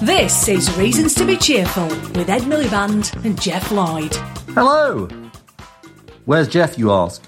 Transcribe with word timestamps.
This 0.00 0.48
is 0.48 0.74
Reasons 0.78 1.14
to 1.16 1.26
be 1.26 1.36
Cheerful 1.36 1.88
with 1.88 2.30
Ed 2.30 2.42
Miliband 2.42 3.22
and 3.26 3.38
Geoff 3.38 3.70
Lloyd. 3.70 4.14
Hello! 4.54 5.08
Where's 6.24 6.48
Geoff, 6.48 6.78
you 6.78 6.90
ask? 6.90 7.22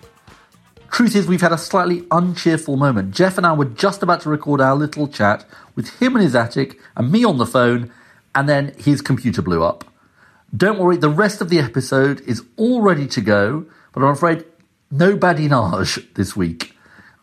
Truth 0.90 1.14
is, 1.16 1.26
we've 1.26 1.42
had 1.42 1.52
a 1.52 1.58
slightly 1.58 2.06
uncheerful 2.10 2.78
moment. 2.78 3.14
Geoff 3.14 3.36
and 3.36 3.46
I 3.46 3.52
were 3.52 3.66
just 3.66 4.02
about 4.02 4.22
to 4.22 4.30
record 4.30 4.62
our 4.62 4.74
little 4.74 5.06
chat 5.06 5.44
with 5.74 5.90
him 6.00 6.16
in 6.16 6.22
his 6.22 6.34
attic 6.34 6.80
and 6.96 7.12
me 7.12 7.24
on 7.24 7.36
the 7.36 7.44
phone, 7.44 7.92
and 8.34 8.48
then 8.48 8.72
his 8.78 9.02
computer 9.02 9.42
blew 9.42 9.62
up. 9.62 9.84
Don't 10.56 10.78
worry, 10.78 10.96
the 10.96 11.10
rest 11.10 11.42
of 11.42 11.50
the 11.50 11.58
episode 11.58 12.22
is 12.22 12.42
all 12.56 12.80
ready 12.80 13.06
to 13.08 13.20
go, 13.20 13.66
but 13.92 14.02
I'm 14.02 14.12
afraid 14.12 14.46
no 14.94 15.16
badinage 15.16 16.14
this 16.14 16.36
week. 16.36 16.76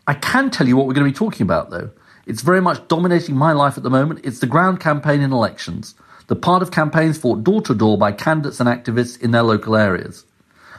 I 0.06 0.14
can 0.14 0.52
tell 0.52 0.68
you 0.68 0.76
what 0.76 0.88
we're 0.88 0.94
going 0.94 1.06
to 1.08 1.12
be 1.12 1.18
talking 1.18 1.46
about, 1.46 1.70
though. 1.70 1.92
It's 2.26 2.42
very 2.42 2.62
much 2.62 2.86
dominating 2.90 3.38
my 3.38 3.54
life 3.54 3.78
at 3.78 3.84
the 3.84 3.90
moment. 3.90 4.20
It's 4.26 4.40
the 4.40 4.46
ground 4.46 4.82
campaign 4.82 5.22
in 5.22 5.32
elections, 5.32 5.96
the 6.28 6.36
part 6.36 6.62
of 6.62 6.72
campaigns 6.72 7.18
fought 7.18 7.46
door 7.46 7.62
to 7.62 7.74
door 7.74 7.98
by 7.98 8.12
candidates 8.12 8.60
and 8.60 8.68
activists 8.68 9.22
in 9.22 9.32
their 9.32 9.44
local 9.44 9.78
areas. 9.78 10.26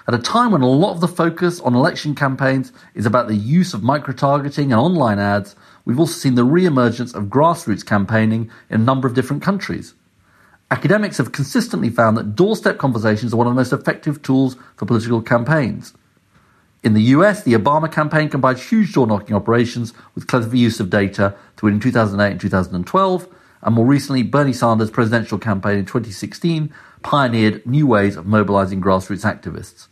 At 0.06 0.14
a 0.14 0.18
time 0.18 0.50
when 0.50 0.60
a 0.60 0.68
lot 0.68 0.92
of 0.92 1.00
the 1.00 1.08
focus 1.08 1.60
on 1.60 1.74
election 1.74 2.14
campaigns 2.14 2.72
is 2.94 3.06
about 3.06 3.26
the 3.26 3.36
use 3.36 3.72
of 3.72 3.82
micro 3.82 4.12
targeting 4.12 4.70
and 4.70 4.80
online 4.80 5.18
ads, 5.18 5.56
we've 5.86 5.98
also 5.98 6.12
seen 6.12 6.34
the 6.34 6.44
re 6.44 6.66
emergence 6.66 7.14
of 7.14 7.24
grassroots 7.24 7.86
campaigning 7.86 8.50
in 8.68 8.82
a 8.82 8.84
number 8.84 9.08
of 9.08 9.14
different 9.14 9.42
countries. 9.42 9.94
Academics 10.70 11.16
have 11.16 11.32
consistently 11.32 11.88
found 11.88 12.18
that 12.18 12.36
doorstep 12.36 12.76
conversations 12.76 13.32
are 13.32 13.36
one 13.38 13.46
of 13.46 13.54
the 13.54 13.60
most 13.60 13.72
effective 13.72 14.20
tools 14.20 14.56
for 14.76 14.84
political 14.84 15.22
campaigns. 15.22 15.94
In 16.82 16.94
the 16.94 17.02
US, 17.14 17.44
the 17.44 17.52
Obama 17.52 17.90
campaign 17.90 18.28
combined 18.28 18.58
huge 18.58 18.92
door 18.92 19.06
knocking 19.06 19.36
operations 19.36 19.94
with 20.16 20.26
clever 20.26 20.56
use 20.56 20.80
of 20.80 20.90
data 20.90 21.36
to 21.56 21.66
win 21.66 21.74
in 21.74 21.80
2008 21.80 22.32
and 22.32 22.40
2012, 22.40 23.28
and 23.62 23.74
more 23.74 23.86
recently, 23.86 24.24
Bernie 24.24 24.52
Sanders' 24.52 24.90
presidential 24.90 25.38
campaign 25.38 25.78
in 25.78 25.84
2016 25.84 26.74
pioneered 27.02 27.64
new 27.64 27.86
ways 27.86 28.16
of 28.16 28.26
mobilizing 28.26 28.80
grassroots 28.80 29.24
activists. 29.24 29.86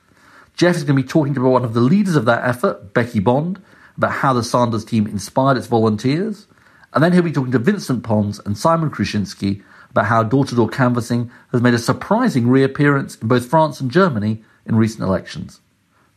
Geoff 0.56 0.74
is 0.74 0.82
going 0.82 0.96
to 0.96 1.02
be 1.02 1.08
talking 1.08 1.32
to 1.34 1.40
one 1.40 1.64
of 1.64 1.74
the 1.74 1.80
leaders 1.80 2.16
of 2.16 2.24
that 2.24 2.44
effort, 2.44 2.92
Becky 2.92 3.20
Bond, 3.20 3.62
about 3.96 4.10
how 4.10 4.32
the 4.32 4.42
Sanders 4.42 4.84
team 4.84 5.06
inspired 5.06 5.56
its 5.56 5.68
volunteers, 5.68 6.48
and 6.92 7.04
then 7.04 7.12
he'll 7.12 7.22
be 7.22 7.30
talking 7.30 7.52
to 7.52 7.60
Vincent 7.60 8.02
Pons 8.02 8.40
and 8.44 8.58
Simon 8.58 8.90
Kruschinski 8.90 9.62
about 9.90 10.06
how 10.06 10.24
door 10.24 10.44
to 10.44 10.56
door 10.56 10.68
canvassing 10.68 11.30
has 11.52 11.62
made 11.62 11.74
a 11.74 11.78
surprising 11.78 12.48
reappearance 12.48 13.14
in 13.14 13.28
both 13.28 13.46
France 13.46 13.80
and 13.80 13.92
Germany 13.92 14.42
in 14.66 14.74
recent 14.74 15.04
elections. 15.04 15.60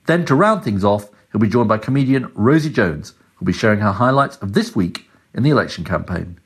Then, 0.05 0.25
to 0.25 0.35
round 0.35 0.63
things 0.63 0.83
off, 0.83 1.09
he'll 1.31 1.41
be 1.41 1.47
joined 1.47 1.69
by 1.69 1.77
comedian 1.77 2.31
Rosie 2.35 2.69
Jones, 2.69 3.13
who'll 3.35 3.45
be 3.45 3.53
sharing 3.53 3.79
her 3.79 3.91
highlights 3.91 4.37
of 4.37 4.53
this 4.53 4.75
week 4.75 5.09
in 5.33 5.43
the 5.43 5.49
election 5.49 5.83
campaign. 5.83 6.39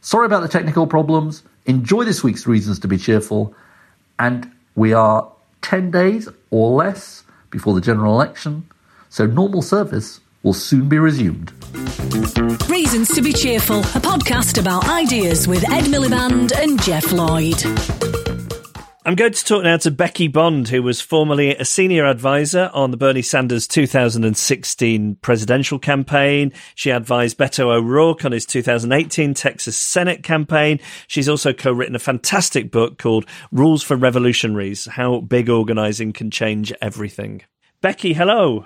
Sorry 0.00 0.26
about 0.26 0.42
the 0.42 0.48
technical 0.48 0.86
problems. 0.86 1.42
Enjoy 1.66 2.04
this 2.04 2.22
week's 2.22 2.46
Reasons 2.46 2.78
to 2.80 2.88
be 2.88 2.98
Cheerful. 2.98 3.54
And 4.18 4.50
we 4.74 4.92
are 4.92 5.30
10 5.62 5.90
days 5.90 6.28
or 6.50 6.70
less 6.70 7.24
before 7.50 7.74
the 7.74 7.80
general 7.80 8.14
election, 8.14 8.68
so 9.08 9.26
normal 9.26 9.62
service 9.62 10.20
will 10.42 10.52
soon 10.52 10.88
be 10.88 10.98
resumed. 10.98 11.52
Reasons 12.68 13.14
to 13.14 13.22
be 13.22 13.32
Cheerful, 13.32 13.80
a 13.80 14.00
podcast 14.00 14.60
about 14.60 14.88
ideas 14.88 15.48
with 15.48 15.64
Ed 15.70 15.84
Miliband 15.84 16.52
and 16.52 16.80
Geoff 16.82 17.12
Lloyd. 17.12 18.13
I'm 19.06 19.16
going 19.16 19.34
to 19.34 19.44
talk 19.44 19.64
now 19.64 19.76
to 19.76 19.90
Becky 19.90 20.28
Bond, 20.28 20.68
who 20.68 20.82
was 20.82 21.02
formerly 21.02 21.54
a 21.54 21.66
senior 21.66 22.06
advisor 22.06 22.70
on 22.72 22.90
the 22.90 22.96
Bernie 22.96 23.20
Sanders 23.20 23.66
2016 23.66 25.16
presidential 25.16 25.78
campaign. 25.78 26.54
She 26.74 26.88
advised 26.88 27.36
Beto 27.36 27.66
O'Rourke 27.66 28.24
on 28.24 28.32
his 28.32 28.46
2018 28.46 29.34
Texas 29.34 29.76
Senate 29.76 30.22
campaign. 30.22 30.80
She's 31.06 31.28
also 31.28 31.52
co-written 31.52 31.94
a 31.94 31.98
fantastic 31.98 32.70
book 32.70 32.96
called 32.96 33.26
Rules 33.52 33.82
for 33.82 33.94
Revolutionaries: 33.94 34.86
How 34.86 35.20
Big 35.20 35.50
Organizing 35.50 36.14
Can 36.14 36.30
Change 36.30 36.72
Everything. 36.80 37.42
Becky, 37.82 38.14
hello. 38.14 38.64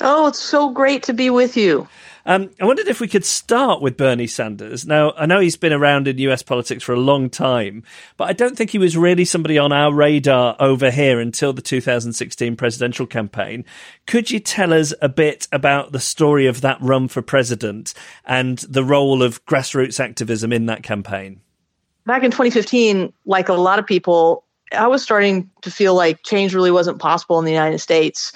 Oh, 0.00 0.28
it's 0.28 0.38
so 0.38 0.70
great 0.70 1.02
to 1.04 1.12
be 1.12 1.30
with 1.30 1.56
you. 1.56 1.88
Um, 2.28 2.50
I 2.60 2.66
wondered 2.66 2.88
if 2.88 3.00
we 3.00 3.08
could 3.08 3.24
start 3.24 3.80
with 3.80 3.96
Bernie 3.96 4.26
Sanders. 4.26 4.86
Now, 4.86 5.12
I 5.16 5.24
know 5.24 5.40
he's 5.40 5.56
been 5.56 5.72
around 5.72 6.06
in 6.06 6.18
US 6.18 6.42
politics 6.42 6.84
for 6.84 6.92
a 6.92 7.00
long 7.00 7.30
time, 7.30 7.84
but 8.18 8.28
I 8.28 8.34
don't 8.34 8.54
think 8.54 8.68
he 8.68 8.78
was 8.78 8.98
really 8.98 9.24
somebody 9.24 9.56
on 9.56 9.72
our 9.72 9.94
radar 9.94 10.54
over 10.60 10.90
here 10.90 11.20
until 11.20 11.54
the 11.54 11.62
2016 11.62 12.54
presidential 12.56 13.06
campaign. 13.06 13.64
Could 14.06 14.30
you 14.30 14.40
tell 14.40 14.74
us 14.74 14.92
a 15.00 15.08
bit 15.08 15.48
about 15.52 15.92
the 15.92 16.00
story 16.00 16.46
of 16.46 16.60
that 16.60 16.76
run 16.82 17.08
for 17.08 17.22
president 17.22 17.94
and 18.26 18.58
the 18.58 18.84
role 18.84 19.22
of 19.22 19.44
grassroots 19.46 19.98
activism 19.98 20.52
in 20.52 20.66
that 20.66 20.82
campaign? 20.82 21.40
Back 22.04 22.24
in 22.24 22.30
2015, 22.30 23.10
like 23.24 23.48
a 23.48 23.54
lot 23.54 23.78
of 23.78 23.86
people, 23.86 24.44
I 24.72 24.86
was 24.86 25.02
starting 25.02 25.48
to 25.62 25.70
feel 25.70 25.94
like 25.94 26.24
change 26.24 26.54
really 26.54 26.70
wasn't 26.70 26.98
possible 26.98 27.38
in 27.38 27.46
the 27.46 27.52
United 27.52 27.78
States. 27.78 28.32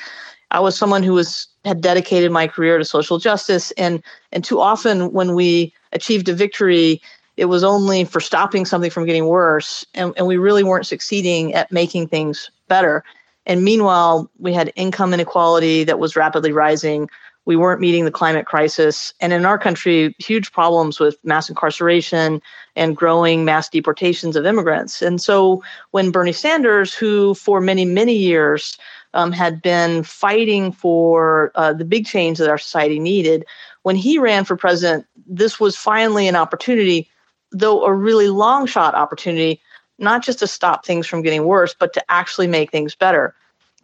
I 0.53 0.61
was 0.61 0.77
someone 0.77 1.03
who 1.03 1.15
was 1.15 1.49
had 1.65 1.81
dedicated 1.81 2.31
my 2.31 2.47
career 2.47 2.79
to 2.79 2.85
social 2.85 3.19
justice 3.19 3.73
and 3.73 4.03
and 4.31 4.45
too 4.45 4.61
often 4.61 5.13
when 5.13 5.35
we 5.35 5.75
achieved 5.93 6.29
a 6.29 6.35
victory 6.35 7.01
it 7.37 7.47
was 7.47 7.65
only 7.65 8.05
for 8.05 8.21
stopping 8.21 8.67
something 8.67 8.91
from 8.91 9.07
getting 9.07 9.27
worse 9.27 9.85
and, 9.95 10.13
and 10.17 10.27
we 10.27 10.37
really 10.37 10.63
weren't 10.63 10.87
succeeding 10.87 11.55
at 11.55 11.73
making 11.73 12.07
things 12.07 12.51
better. 12.69 13.03
And 13.47 13.65
meanwhile 13.65 14.31
we 14.39 14.53
had 14.53 14.73
income 14.77 15.15
inequality 15.15 15.85
that 15.85 15.99
was 15.99 16.15
rapidly 16.15 16.53
rising. 16.53 17.09
We 17.47 17.57
weren't 17.57 17.81
meeting 17.81 18.05
the 18.05 18.11
climate 18.11 18.47
crisis. 18.47 19.15
And 19.21 19.33
in 19.33 19.47
our 19.47 19.59
country 19.59 20.15
huge 20.19 20.53
problems 20.53 21.01
with 21.01 21.17
mass 21.25 21.49
incarceration 21.49 22.43
and 22.77 22.97
growing 22.97 23.45
mass 23.47 23.69
deportations 23.71 24.37
of 24.37 24.45
immigrants. 24.45 25.01
And 25.01 25.21
so 25.21 25.63
when 25.93 26.11
bernie 26.11 26.33
sanders 26.33 26.93
who 26.93 27.35
for 27.35 27.61
many 27.61 27.87
many 27.87 28.15
years 28.15 28.77
um, 29.15 29.33
had 29.33 29.63
been 29.63 30.03
fighting 30.03 30.73
for 30.73 31.53
uh, 31.55 31.73
the 31.73 31.85
big 31.85 32.07
change 32.07 32.39
that 32.39 32.49
our 32.49 32.59
society 32.59 32.99
needed. 32.99 33.45
When 33.83 33.97
he 33.97 34.19
ran 34.19 34.45
for 34.45 34.57
president, 34.57 35.07
this 35.27 35.61
was 35.61 35.77
finally 35.77 36.29
an 36.29 36.37
opportunity, 36.37 37.09
though 37.51 37.85
a 37.85 37.93
really 37.93 38.29
long 38.29 38.67
shot 38.67 38.95
opportunity, 38.95 39.61
not 39.99 40.25
just 40.25 40.39
to 40.41 40.47
stop 40.47 40.85
things 40.85 41.07
from 41.07 41.23
getting 41.23 41.45
worse, 41.45 41.75
but 41.79 41.93
to 41.95 42.05
actually 42.11 42.47
make 42.47 42.71
things 42.71 42.95
better. 42.95 43.35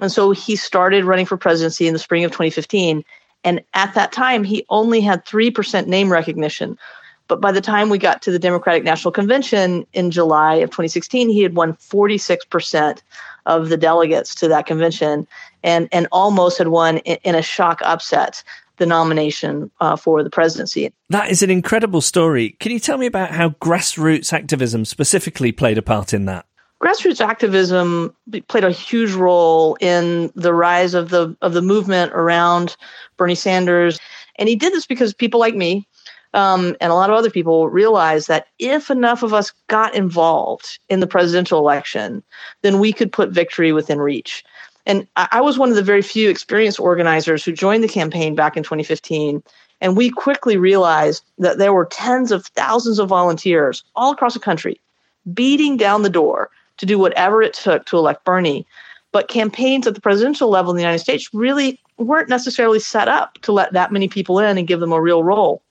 And 0.01 0.13
so 0.13 0.31
he 0.31 0.57
started 0.57 1.05
running 1.05 1.27
for 1.27 1.37
presidency 1.37 1.87
in 1.87 1.93
the 1.93 1.99
spring 1.99 2.25
of 2.25 2.31
2015. 2.31 3.05
And 3.45 3.63
at 3.75 3.95
that 3.95 4.13
time, 4.13 4.45
he 4.45 4.65
only 4.69 5.01
had 5.01 5.25
3% 5.25 5.87
name 5.87 6.11
recognition. 6.11 6.79
But 7.29 7.41
by 7.41 7.53
the 7.53 7.61
time 7.61 7.91
we 7.91 7.99
got 7.99 8.23
to 8.23 8.31
the 8.31 8.39
Democratic 8.39 8.83
National 8.85 9.13
Convention 9.13 9.87
in 9.93 10.11
July 10.11 10.55
of 10.57 10.71
2016, 10.71 11.29
he 11.29 11.43
had 11.43 11.55
won 11.55 11.75
46% 11.75 13.03
of 13.47 13.69
the 13.69 13.77
delegates 13.77 14.35
to 14.37 14.49
that 14.49 14.67
convention 14.67 15.27
and, 15.63 15.89
and 15.93 16.09
almost 16.11 16.59
had 16.59 16.69
won 16.69 16.99
in, 16.99 17.19
in 17.25 17.35
a 17.35 17.43
shock 17.43 17.81
upset 17.83 18.43
the 18.79 18.87
nomination 18.87 19.71
uh, 19.81 19.97
for 19.97 20.23
the 20.23 20.31
presidency. 20.31 20.93
That 21.11 21.31
is 21.31 21.43
an 21.43 21.51
incredible 21.51 22.01
story. 22.01 22.57
Can 22.61 22.73
you 22.73 22.79
tell 22.79 22.97
me 22.97 23.07
about 23.07 23.31
how 23.31 23.51
grassroots 23.51 24.33
activism 24.33 24.85
specifically 24.85 25.53
played 25.53 25.79
a 25.79 25.83
part 25.83 26.15
in 26.15 26.25
that? 26.27 26.47
grassroots 26.81 27.21
activism 27.21 28.15
played 28.47 28.65
a 28.65 28.71
huge 28.71 29.13
role 29.13 29.77
in 29.81 30.31
the 30.35 30.55
rise 30.55 30.95
of 30.95 31.11
the 31.11 31.37
of 31.43 31.53
the 31.53 31.63
movement 31.63 32.13
around 32.13 32.77
Bernie 33.17 33.35
Sanders, 33.35 33.99
and 34.37 34.49
he 34.49 34.57
did 34.57 34.73
this 34.73 34.87
because 34.87 35.13
people 35.13 35.41
like 35.41 35.57
me 35.57 35.88
um, 36.35 36.77
and 36.81 36.93
a 36.93 36.95
lot 36.95 37.11
of 37.11 37.17
other 37.17 37.31
people 37.31 37.69
realized 37.69 38.29
that 38.29 38.49
if 38.59 38.91
enough 38.91 39.23
of 39.23 39.33
us 39.33 39.53
got 39.69 39.95
involved 39.95 40.79
in 40.89 41.01
the 41.01 41.07
presidential 41.07 41.59
election, 41.59 42.23
then 42.63 42.79
we 42.79 42.93
could 42.93 43.13
put 43.13 43.31
victory 43.31 43.73
within 43.73 44.01
reach. 44.01 44.45
And 44.87 45.07
I, 45.17 45.29
I 45.33 45.41
was 45.41 45.59
one 45.59 45.71
of 45.71 45.77
the 45.77 45.83
very 45.83 46.03
few 46.03 46.29
experienced 46.29 46.81
organizers 46.81 47.45
who 47.45 47.53
joined 47.53 47.83
the 47.83 47.89
campaign 47.89 48.35
back 48.35 48.57
in 48.57 48.63
2015. 48.63 49.43
And 49.81 49.97
we 49.97 50.11
quickly 50.11 50.57
realized 50.57 51.25
that 51.39 51.59
there 51.59 51.73
were 51.73 51.87
tens 51.87 52.33
of 52.33 52.47
thousands 52.47 52.99
of 52.99 53.09
volunteers 53.09 53.85
all 53.97 54.13
across 54.13 54.35
the 54.35 54.41
country 54.41 54.81
beating 55.33 55.77
down 55.77 56.03
the 56.03 56.11
door 56.11 56.51
to 56.79 56.87
do 56.87 56.99
whatever 56.99 57.43
it 57.43 57.53
took 57.55 57.85
to 57.87 57.97
elect 57.97 58.25
Bernie. 58.25 58.67
But 59.13 59.29
campaigns 59.29 59.87
at 59.87 59.95
the 59.95 60.01
presidential 60.01 60.49
level 60.49 60.71
in 60.71 60.77
the 60.77 60.83
United 60.83 61.01
States 61.01 61.33
really 61.33 61.81
weren't 61.97 62.29
necessarily 62.29 62.79
set 62.79 63.09
up 63.09 63.35
to 63.43 63.53
let 63.53 63.73
that 63.73 63.93
many 63.93 64.09
people 64.09 64.39
in 64.39 64.59
and 64.59 64.69
give 64.69 64.81
them 64.81 64.93
a 64.93 65.01
real 65.01 65.25
role. 65.25 65.63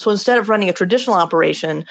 So 0.00 0.10
instead 0.10 0.38
of 0.38 0.48
running 0.48 0.68
a 0.68 0.72
traditional 0.72 1.16
operation, 1.16 1.84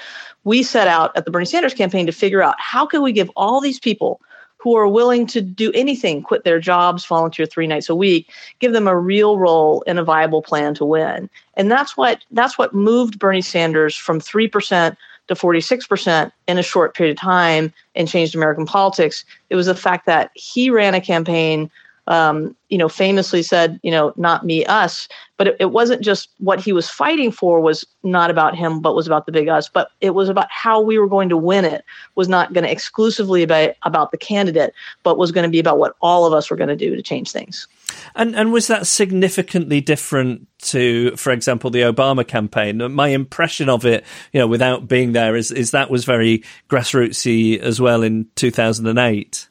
we 0.44 0.62
set 0.62 0.88
out 0.88 1.16
at 1.16 1.24
the 1.24 1.30
Bernie 1.30 1.46
Sanders 1.46 1.74
campaign 1.74 2.06
to 2.06 2.12
figure 2.12 2.42
out 2.42 2.56
how 2.58 2.84
can 2.86 3.02
we 3.02 3.12
give 3.12 3.30
all 3.36 3.60
these 3.60 3.78
people 3.78 4.20
who 4.58 4.76
are 4.76 4.88
willing 4.88 5.26
to 5.26 5.40
do 5.40 5.72
anything, 5.72 6.22
quit 6.22 6.44
their 6.44 6.60
jobs, 6.60 7.06
volunteer 7.06 7.46
three 7.46 7.66
nights 7.66 7.88
a 7.88 7.94
week, 7.94 8.30
give 8.58 8.72
them 8.72 8.86
a 8.86 8.98
real 8.98 9.38
role 9.38 9.80
in 9.82 9.96
a 9.96 10.04
viable 10.04 10.42
plan 10.42 10.74
to 10.74 10.84
win. 10.84 11.30
And 11.54 11.70
that's 11.70 11.96
what 11.96 12.24
that's 12.32 12.58
what 12.58 12.74
moved 12.74 13.18
Bernie 13.18 13.40
Sanders 13.40 13.96
from 13.96 14.20
3% 14.20 14.96
to 15.28 15.34
46% 15.34 16.32
in 16.48 16.58
a 16.58 16.62
short 16.62 16.94
period 16.94 17.16
of 17.16 17.20
time 17.20 17.72
and 17.94 18.08
changed 18.08 18.34
American 18.34 18.66
politics. 18.66 19.24
It 19.48 19.56
was 19.56 19.66
the 19.66 19.74
fact 19.74 20.04
that 20.06 20.30
he 20.34 20.68
ran 20.68 20.94
a 20.94 21.00
campaign 21.00 21.70
um, 22.06 22.56
you 22.68 22.78
know, 22.78 22.88
famously 22.88 23.42
said, 23.42 23.78
you 23.82 23.90
know, 23.90 24.12
not 24.16 24.44
me, 24.44 24.64
us. 24.66 25.08
But 25.36 25.48
it, 25.48 25.56
it, 25.60 25.70
wasn't 25.70 26.02
just 26.02 26.28
what 26.38 26.60
he 26.60 26.72
was 26.72 26.88
fighting 26.88 27.32
for 27.32 27.60
was 27.60 27.86
not 28.02 28.30
about 28.30 28.56
him, 28.56 28.80
but 28.80 28.94
was 28.94 29.06
about 29.06 29.26
the 29.26 29.32
big 29.32 29.48
us. 29.48 29.68
But 29.68 29.90
it 30.00 30.10
was 30.10 30.28
about 30.28 30.48
how 30.50 30.80
we 30.80 30.98
were 30.98 31.08
going 31.08 31.28
to 31.30 31.36
win 31.36 31.64
it. 31.64 31.84
Was 32.14 32.28
not 32.28 32.52
going 32.52 32.64
to 32.64 32.70
exclusively 32.70 33.44
be 33.46 33.70
about 33.84 34.10
the 34.10 34.18
candidate, 34.18 34.74
but 35.02 35.18
was 35.18 35.32
going 35.32 35.44
to 35.44 35.50
be 35.50 35.58
about 35.58 35.78
what 35.78 35.96
all 36.00 36.26
of 36.26 36.32
us 36.32 36.50
were 36.50 36.56
going 36.56 36.68
to 36.68 36.76
do 36.76 36.94
to 36.94 37.02
change 37.02 37.32
things. 37.32 37.66
And 38.14 38.36
and 38.36 38.52
was 38.52 38.66
that 38.66 38.86
significantly 38.86 39.80
different 39.80 40.46
to, 40.62 41.16
for 41.16 41.32
example, 41.32 41.70
the 41.70 41.82
Obama 41.82 42.26
campaign? 42.26 42.92
My 42.92 43.08
impression 43.08 43.68
of 43.68 43.84
it, 43.84 44.04
you 44.32 44.40
know, 44.40 44.46
without 44.46 44.88
being 44.88 45.12
there, 45.12 45.36
is 45.36 45.50
is 45.50 45.70
that 45.70 45.90
was 45.90 46.04
very 46.04 46.44
grassrootsy 46.68 47.58
as 47.58 47.80
well 47.80 48.02
in 48.02 48.26
two 48.36 48.50
thousand 48.50 48.86
and 48.86 48.98
eight. 48.98 49.48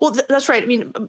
Well, 0.00 0.12
th- 0.12 0.26
that's 0.28 0.48
right. 0.48 0.62
I 0.62 0.66
mean, 0.66 0.92
uh, 0.96 1.06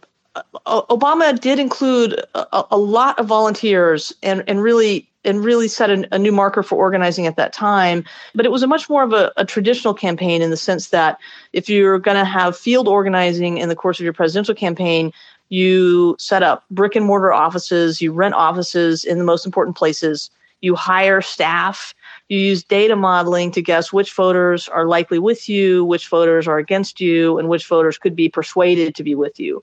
uh, 0.65 0.81
Obama 0.83 1.39
did 1.39 1.59
include 1.59 2.21
a, 2.35 2.63
a, 2.71 2.77
lot 2.77 3.19
of 3.19 3.25
volunteers 3.25 4.13
and, 4.23 4.43
and 4.47 4.61
really 4.61 5.07
and 5.23 5.43
really 5.43 5.67
set 5.67 5.89
a, 5.89 6.07
a, 6.13 6.17
new 6.17 6.31
marker 6.31 6.63
for 6.63 6.77
organizing 6.77 7.27
at 7.27 7.35
that 7.35 7.53
time. 7.53 8.03
But 8.33 8.45
it 8.45 8.51
was 8.51 8.63
a 8.63 8.67
much 8.67 8.89
more 8.89 9.03
of 9.03 9.13
a, 9.13 9.31
a 9.37 9.45
traditional 9.45 9.93
campaign 9.93 10.41
in 10.41 10.49
the 10.49 10.57
sense 10.57 10.89
that 10.89 11.19
if 11.53 11.69
you're 11.69 11.99
going 11.99 12.17
to 12.17 12.25
have 12.25 12.57
field 12.57 12.87
organizing 12.87 13.57
in 13.57 13.69
the 13.69 13.75
course 13.75 13.99
of 13.99 14.03
your 14.03 14.13
presidential 14.13 14.55
campaign, 14.55 15.11
you 15.49 16.15
set 16.17 16.43
up 16.43 16.63
brick 16.71 16.95
and 16.95 17.05
mortar 17.05 17.31
offices, 17.31 18.01
you 18.01 18.11
rent 18.11 18.33
offices 18.33 19.03
in 19.03 19.17
the 19.17 19.23
most 19.23 19.45
important 19.45 19.75
places, 19.75 20.31
you 20.61 20.75
hire 20.75 21.21
staff 21.21 21.93
you 22.31 22.39
use 22.39 22.63
data 22.63 22.95
modeling 22.95 23.51
to 23.51 23.61
guess 23.61 23.91
which 23.91 24.13
voters 24.13 24.69
are 24.69 24.85
likely 24.85 25.19
with 25.19 25.49
you, 25.49 25.83
which 25.83 26.07
voters 26.07 26.47
are 26.47 26.57
against 26.57 27.01
you, 27.01 27.37
and 27.37 27.49
which 27.49 27.67
voters 27.67 27.97
could 27.97 28.15
be 28.15 28.29
persuaded 28.29 28.95
to 28.95 29.03
be 29.03 29.15
with 29.15 29.37
you. 29.37 29.61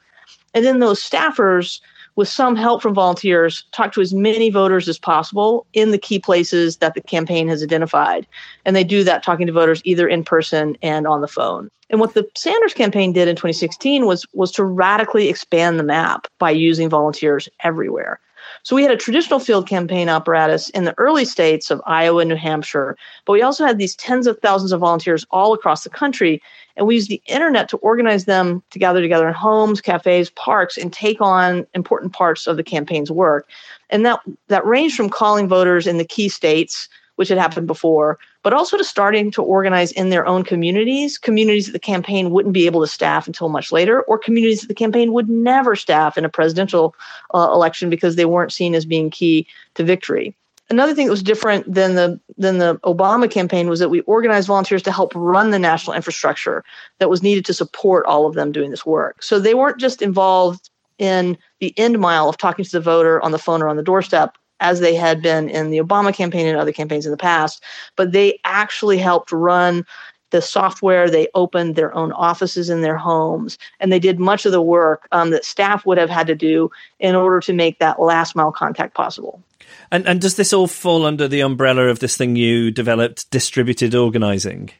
And 0.52 0.66
then 0.66 0.78
those 0.78 1.02
staffers, 1.02 1.80
with 2.16 2.28
some 2.28 2.56
help 2.56 2.82
from 2.82 2.92
volunteers, 2.92 3.64
talk 3.72 3.94
to 3.94 4.02
as 4.02 4.12
many 4.12 4.50
voters 4.50 4.86
as 4.86 4.98
possible 4.98 5.66
in 5.72 5.92
the 5.92 5.98
key 5.98 6.18
places 6.18 6.76
that 6.76 6.92
the 6.92 7.00
campaign 7.00 7.48
has 7.48 7.62
identified. 7.62 8.26
And 8.66 8.76
they 8.76 8.84
do 8.84 9.02
that 9.02 9.22
talking 9.22 9.46
to 9.46 9.52
voters 9.52 9.80
either 9.84 10.06
in 10.06 10.22
person 10.22 10.76
and 10.82 11.06
on 11.06 11.22
the 11.22 11.28
phone. 11.28 11.70
And 11.88 12.00
what 12.00 12.12
the 12.12 12.28
Sanders 12.36 12.74
campaign 12.74 13.14
did 13.14 13.28
in 13.28 13.36
2016 13.36 14.04
was, 14.04 14.26
was 14.34 14.52
to 14.52 14.64
radically 14.64 15.30
expand 15.30 15.78
the 15.78 15.84
map 15.84 16.26
by 16.38 16.50
using 16.50 16.90
volunteers 16.90 17.48
everywhere. 17.64 18.20
So 18.68 18.76
we 18.76 18.82
had 18.82 18.92
a 18.92 18.98
traditional 18.98 19.40
field 19.40 19.66
campaign 19.66 20.10
apparatus 20.10 20.68
in 20.68 20.84
the 20.84 20.92
early 20.98 21.24
states 21.24 21.70
of 21.70 21.80
Iowa 21.86 22.22
New 22.26 22.36
Hampshire, 22.36 22.98
but 23.24 23.32
we 23.32 23.40
also 23.40 23.64
had 23.64 23.78
these 23.78 23.96
tens 23.96 24.26
of 24.26 24.38
thousands 24.40 24.72
of 24.72 24.80
volunteers 24.80 25.24
all 25.30 25.54
across 25.54 25.84
the 25.84 25.88
country. 25.88 26.42
And 26.76 26.86
we 26.86 26.96
used 26.96 27.08
the 27.08 27.22
internet 27.24 27.70
to 27.70 27.78
organize 27.78 28.26
them 28.26 28.62
to 28.68 28.78
gather 28.78 29.00
together 29.00 29.26
in 29.26 29.32
homes, 29.32 29.80
cafes, 29.80 30.28
parks, 30.28 30.76
and 30.76 30.92
take 30.92 31.18
on 31.18 31.66
important 31.72 32.12
parts 32.12 32.46
of 32.46 32.58
the 32.58 32.62
campaign's 32.62 33.10
work. 33.10 33.48
And 33.88 34.04
that, 34.04 34.20
that 34.48 34.66
ranged 34.66 34.96
from 34.96 35.08
calling 35.08 35.48
voters 35.48 35.86
in 35.86 35.96
the 35.96 36.04
key 36.04 36.28
states 36.28 36.90
which 37.18 37.28
had 37.28 37.36
happened 37.36 37.66
before, 37.66 38.16
but 38.44 38.52
also 38.52 38.76
to 38.76 38.84
starting 38.84 39.28
to 39.32 39.42
organize 39.42 39.90
in 39.92 40.08
their 40.08 40.24
own 40.24 40.44
communities, 40.44 41.18
communities 41.18 41.66
that 41.66 41.72
the 41.72 41.78
campaign 41.80 42.30
wouldn't 42.30 42.54
be 42.54 42.64
able 42.64 42.80
to 42.80 42.86
staff 42.86 43.26
until 43.26 43.48
much 43.48 43.72
later, 43.72 44.02
or 44.02 44.16
communities 44.16 44.60
that 44.60 44.68
the 44.68 44.74
campaign 44.74 45.12
would 45.12 45.28
never 45.28 45.74
staff 45.74 46.16
in 46.16 46.24
a 46.24 46.28
presidential 46.28 46.94
uh, 47.34 47.50
election 47.52 47.90
because 47.90 48.14
they 48.14 48.24
weren't 48.24 48.52
seen 48.52 48.72
as 48.72 48.86
being 48.86 49.10
key 49.10 49.44
to 49.74 49.82
victory. 49.82 50.32
Another 50.70 50.94
thing 50.94 51.06
that 51.06 51.10
was 51.10 51.22
different 51.24 51.74
than 51.74 51.96
the 51.96 52.20
than 52.36 52.58
the 52.58 52.76
Obama 52.84 53.28
campaign 53.28 53.68
was 53.68 53.80
that 53.80 53.88
we 53.88 54.02
organized 54.02 54.46
volunteers 54.46 54.82
to 54.82 54.92
help 54.92 55.12
run 55.16 55.50
the 55.50 55.58
national 55.58 55.96
infrastructure 55.96 56.62
that 57.00 57.10
was 57.10 57.20
needed 57.20 57.44
to 57.46 57.54
support 57.54 58.06
all 58.06 58.26
of 58.26 58.34
them 58.34 58.52
doing 58.52 58.70
this 58.70 58.86
work. 58.86 59.24
So 59.24 59.40
they 59.40 59.54
weren't 59.54 59.80
just 59.80 60.02
involved 60.02 60.70
in 60.98 61.36
the 61.58 61.76
end 61.76 61.98
mile 61.98 62.28
of 62.28 62.36
talking 62.36 62.64
to 62.64 62.70
the 62.70 62.80
voter 62.80 63.20
on 63.22 63.32
the 63.32 63.38
phone 63.38 63.60
or 63.60 63.68
on 63.68 63.76
the 63.76 63.82
doorstep 63.82 64.36
as 64.60 64.80
they 64.80 64.94
had 64.94 65.22
been 65.22 65.48
in 65.48 65.70
the 65.70 65.78
Obama 65.78 66.14
campaign 66.14 66.46
and 66.46 66.58
other 66.58 66.72
campaigns 66.72 67.06
in 67.06 67.10
the 67.10 67.16
past, 67.16 67.62
but 67.96 68.12
they 68.12 68.38
actually 68.44 68.98
helped 68.98 69.32
run 69.32 69.84
the 70.30 70.42
software. 70.42 71.08
They 71.08 71.28
opened 71.34 71.76
their 71.76 71.94
own 71.94 72.12
offices 72.12 72.68
in 72.68 72.82
their 72.82 72.96
homes, 72.96 73.58
and 73.80 73.92
they 73.92 73.98
did 73.98 74.18
much 74.18 74.46
of 74.46 74.52
the 74.52 74.62
work 74.62 75.08
um, 75.12 75.30
that 75.30 75.44
staff 75.44 75.86
would 75.86 75.98
have 75.98 76.10
had 76.10 76.26
to 76.26 76.34
do 76.34 76.70
in 76.98 77.14
order 77.14 77.40
to 77.40 77.52
make 77.52 77.78
that 77.78 78.00
last 78.00 78.36
mile 78.36 78.52
contact 78.52 78.94
possible. 78.94 79.42
And, 79.90 80.06
and 80.06 80.20
does 80.20 80.36
this 80.36 80.52
all 80.52 80.66
fall 80.66 81.06
under 81.06 81.28
the 81.28 81.40
umbrella 81.40 81.84
of 81.84 82.00
this 82.00 82.16
thing 82.16 82.36
you 82.36 82.70
developed, 82.70 83.30
distributed 83.30 83.94
organizing? 83.94 84.70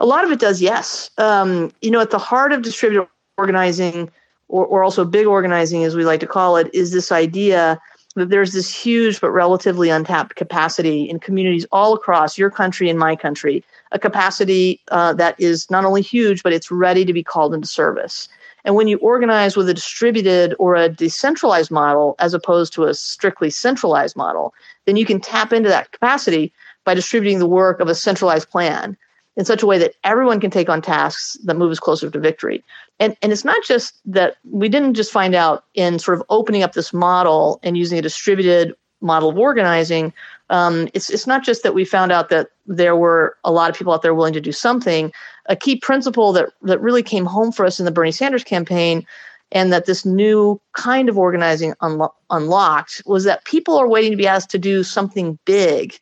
A 0.00 0.06
lot 0.06 0.24
of 0.24 0.30
it 0.30 0.40
does, 0.40 0.60
yes. 0.60 1.10
Um, 1.18 1.72
you 1.80 1.90
know, 1.90 2.00
at 2.00 2.10
the 2.10 2.18
heart 2.18 2.52
of 2.52 2.62
distributed 2.62 3.06
organizing, 3.36 4.10
or, 4.48 4.66
or 4.66 4.82
also 4.82 5.04
big 5.04 5.26
organizing, 5.26 5.84
as 5.84 5.94
we 5.94 6.04
like 6.04 6.20
to 6.20 6.26
call 6.26 6.56
it, 6.56 6.68
is 6.74 6.92
this 6.92 7.12
idea 7.12 7.80
that 8.16 8.28
there's 8.28 8.52
this 8.52 8.72
huge 8.72 9.20
but 9.20 9.30
relatively 9.30 9.88
untapped 9.88 10.34
capacity 10.36 11.08
in 11.08 11.20
communities 11.20 11.66
all 11.70 11.94
across 11.94 12.36
your 12.36 12.50
country 12.50 12.90
and 12.90 12.98
my 12.98 13.14
country, 13.14 13.64
a 13.92 13.98
capacity 13.98 14.80
uh, 14.90 15.12
that 15.14 15.36
is 15.38 15.70
not 15.70 15.84
only 15.84 16.02
huge, 16.02 16.42
but 16.42 16.52
it's 16.52 16.70
ready 16.70 17.04
to 17.04 17.12
be 17.12 17.22
called 17.22 17.54
into 17.54 17.68
service. 17.68 18.28
And 18.64 18.74
when 18.74 18.88
you 18.88 18.98
organize 18.98 19.56
with 19.56 19.68
a 19.68 19.74
distributed 19.74 20.54
or 20.58 20.74
a 20.74 20.88
decentralized 20.88 21.70
model 21.70 22.14
as 22.18 22.34
opposed 22.34 22.72
to 22.74 22.84
a 22.84 22.94
strictly 22.94 23.48
centralized 23.48 24.16
model, 24.16 24.52
then 24.84 24.96
you 24.96 25.06
can 25.06 25.20
tap 25.20 25.52
into 25.52 25.68
that 25.68 25.92
capacity 25.92 26.52
by 26.84 26.94
distributing 26.94 27.38
the 27.38 27.46
work 27.46 27.80
of 27.80 27.88
a 27.88 27.94
centralized 27.94 28.50
plan 28.50 28.96
in 29.36 29.44
such 29.44 29.62
a 29.62 29.66
way 29.66 29.78
that 29.78 29.94
everyone 30.04 30.40
can 30.40 30.50
take 30.50 30.68
on 30.68 30.82
tasks 30.82 31.36
that 31.44 31.56
move 31.56 31.70
us 31.70 31.80
closer 31.80 32.10
to 32.10 32.18
victory. 32.18 32.62
And, 32.98 33.16
and 33.22 33.32
it's 33.32 33.44
not 33.44 33.62
just 33.64 34.00
that 34.04 34.36
we 34.50 34.68
didn't 34.68 34.94
just 34.94 35.12
find 35.12 35.34
out 35.34 35.64
in 35.74 35.98
sort 35.98 36.18
of 36.18 36.24
opening 36.28 36.62
up 36.62 36.72
this 36.72 36.92
model 36.92 37.60
and 37.62 37.76
using 37.76 37.98
a 37.98 38.02
distributed 38.02 38.74
model 39.00 39.30
of 39.30 39.38
organizing. 39.38 40.12
Um, 40.50 40.88
it's, 40.92 41.08
it's 41.08 41.26
not 41.26 41.42
just 41.44 41.62
that 41.62 41.74
we 41.74 41.84
found 41.84 42.12
out 42.12 42.28
that 42.28 42.48
there 42.66 42.96
were 42.96 43.36
a 43.44 43.52
lot 43.52 43.70
of 43.70 43.76
people 43.76 43.92
out 43.92 44.02
there 44.02 44.14
willing 44.14 44.34
to 44.34 44.40
do 44.40 44.52
something. 44.52 45.12
A 45.46 45.56
key 45.56 45.76
principle 45.76 46.32
that, 46.32 46.50
that 46.62 46.80
really 46.80 47.02
came 47.02 47.24
home 47.24 47.52
for 47.52 47.64
us 47.64 47.78
in 47.78 47.86
the 47.86 47.92
Bernie 47.92 48.12
Sanders 48.12 48.44
campaign 48.44 49.06
and 49.52 49.72
that 49.72 49.86
this 49.86 50.04
new 50.04 50.60
kind 50.74 51.08
of 51.08 51.18
organizing 51.18 51.74
unlo- 51.82 52.12
unlocked 52.30 53.02
was 53.06 53.24
that 53.24 53.44
people 53.44 53.76
are 53.76 53.88
waiting 53.88 54.10
to 54.10 54.16
be 54.16 54.26
asked 54.26 54.50
to 54.50 54.58
do 54.58 54.84
something 54.84 55.38
big 55.44 55.98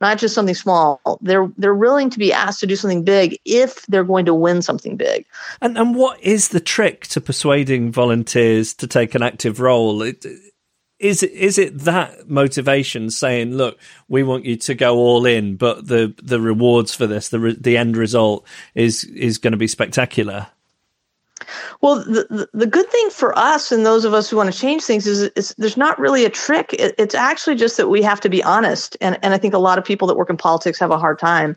not 0.00 0.18
just 0.18 0.34
something 0.34 0.54
small. 0.54 1.00
They're 1.20 1.50
they're 1.56 1.74
willing 1.74 2.10
to 2.10 2.18
be 2.18 2.32
asked 2.32 2.60
to 2.60 2.66
do 2.66 2.76
something 2.76 3.04
big 3.04 3.38
if 3.44 3.84
they're 3.86 4.04
going 4.04 4.26
to 4.26 4.34
win 4.34 4.62
something 4.62 4.96
big. 4.96 5.26
And 5.60 5.76
and 5.76 5.94
what 5.94 6.22
is 6.22 6.48
the 6.48 6.60
trick 6.60 7.06
to 7.08 7.20
persuading 7.20 7.92
volunteers 7.92 8.74
to 8.74 8.86
take 8.86 9.14
an 9.14 9.22
active 9.22 9.60
role? 9.60 10.02
It, 10.02 10.24
is 10.98 11.22
it 11.22 11.32
is 11.32 11.58
it 11.58 11.78
that 11.80 12.28
motivation 12.28 13.10
saying, 13.10 13.54
look, 13.54 13.78
we 14.08 14.22
want 14.22 14.44
you 14.44 14.56
to 14.56 14.74
go 14.74 14.96
all 14.96 15.26
in, 15.26 15.56
but 15.56 15.86
the 15.86 16.14
the 16.22 16.40
rewards 16.40 16.94
for 16.94 17.06
this, 17.06 17.28
the 17.28 17.56
the 17.58 17.76
end 17.76 17.96
result 17.96 18.46
is 18.74 19.04
is 19.04 19.38
going 19.38 19.52
to 19.52 19.58
be 19.58 19.68
spectacular? 19.68 20.48
Well, 21.80 21.96
the, 21.96 22.48
the 22.52 22.66
good 22.66 22.88
thing 22.88 23.10
for 23.10 23.38
us 23.38 23.72
and 23.72 23.86
those 23.86 24.04
of 24.04 24.14
us 24.14 24.28
who 24.28 24.36
want 24.36 24.52
to 24.52 24.58
change 24.58 24.82
things 24.82 25.06
is, 25.06 25.22
is 25.36 25.54
there's 25.58 25.76
not 25.76 25.98
really 25.98 26.24
a 26.24 26.30
trick. 26.30 26.74
It, 26.74 26.94
it's 26.98 27.14
actually 27.14 27.56
just 27.56 27.76
that 27.76 27.88
we 27.88 28.02
have 28.02 28.20
to 28.20 28.28
be 28.28 28.42
honest. 28.42 28.96
And, 29.00 29.18
and 29.22 29.34
I 29.34 29.38
think 29.38 29.54
a 29.54 29.58
lot 29.58 29.78
of 29.78 29.84
people 29.84 30.08
that 30.08 30.16
work 30.16 30.30
in 30.30 30.36
politics 30.36 30.78
have 30.78 30.90
a 30.90 30.98
hard 30.98 31.18
time 31.18 31.56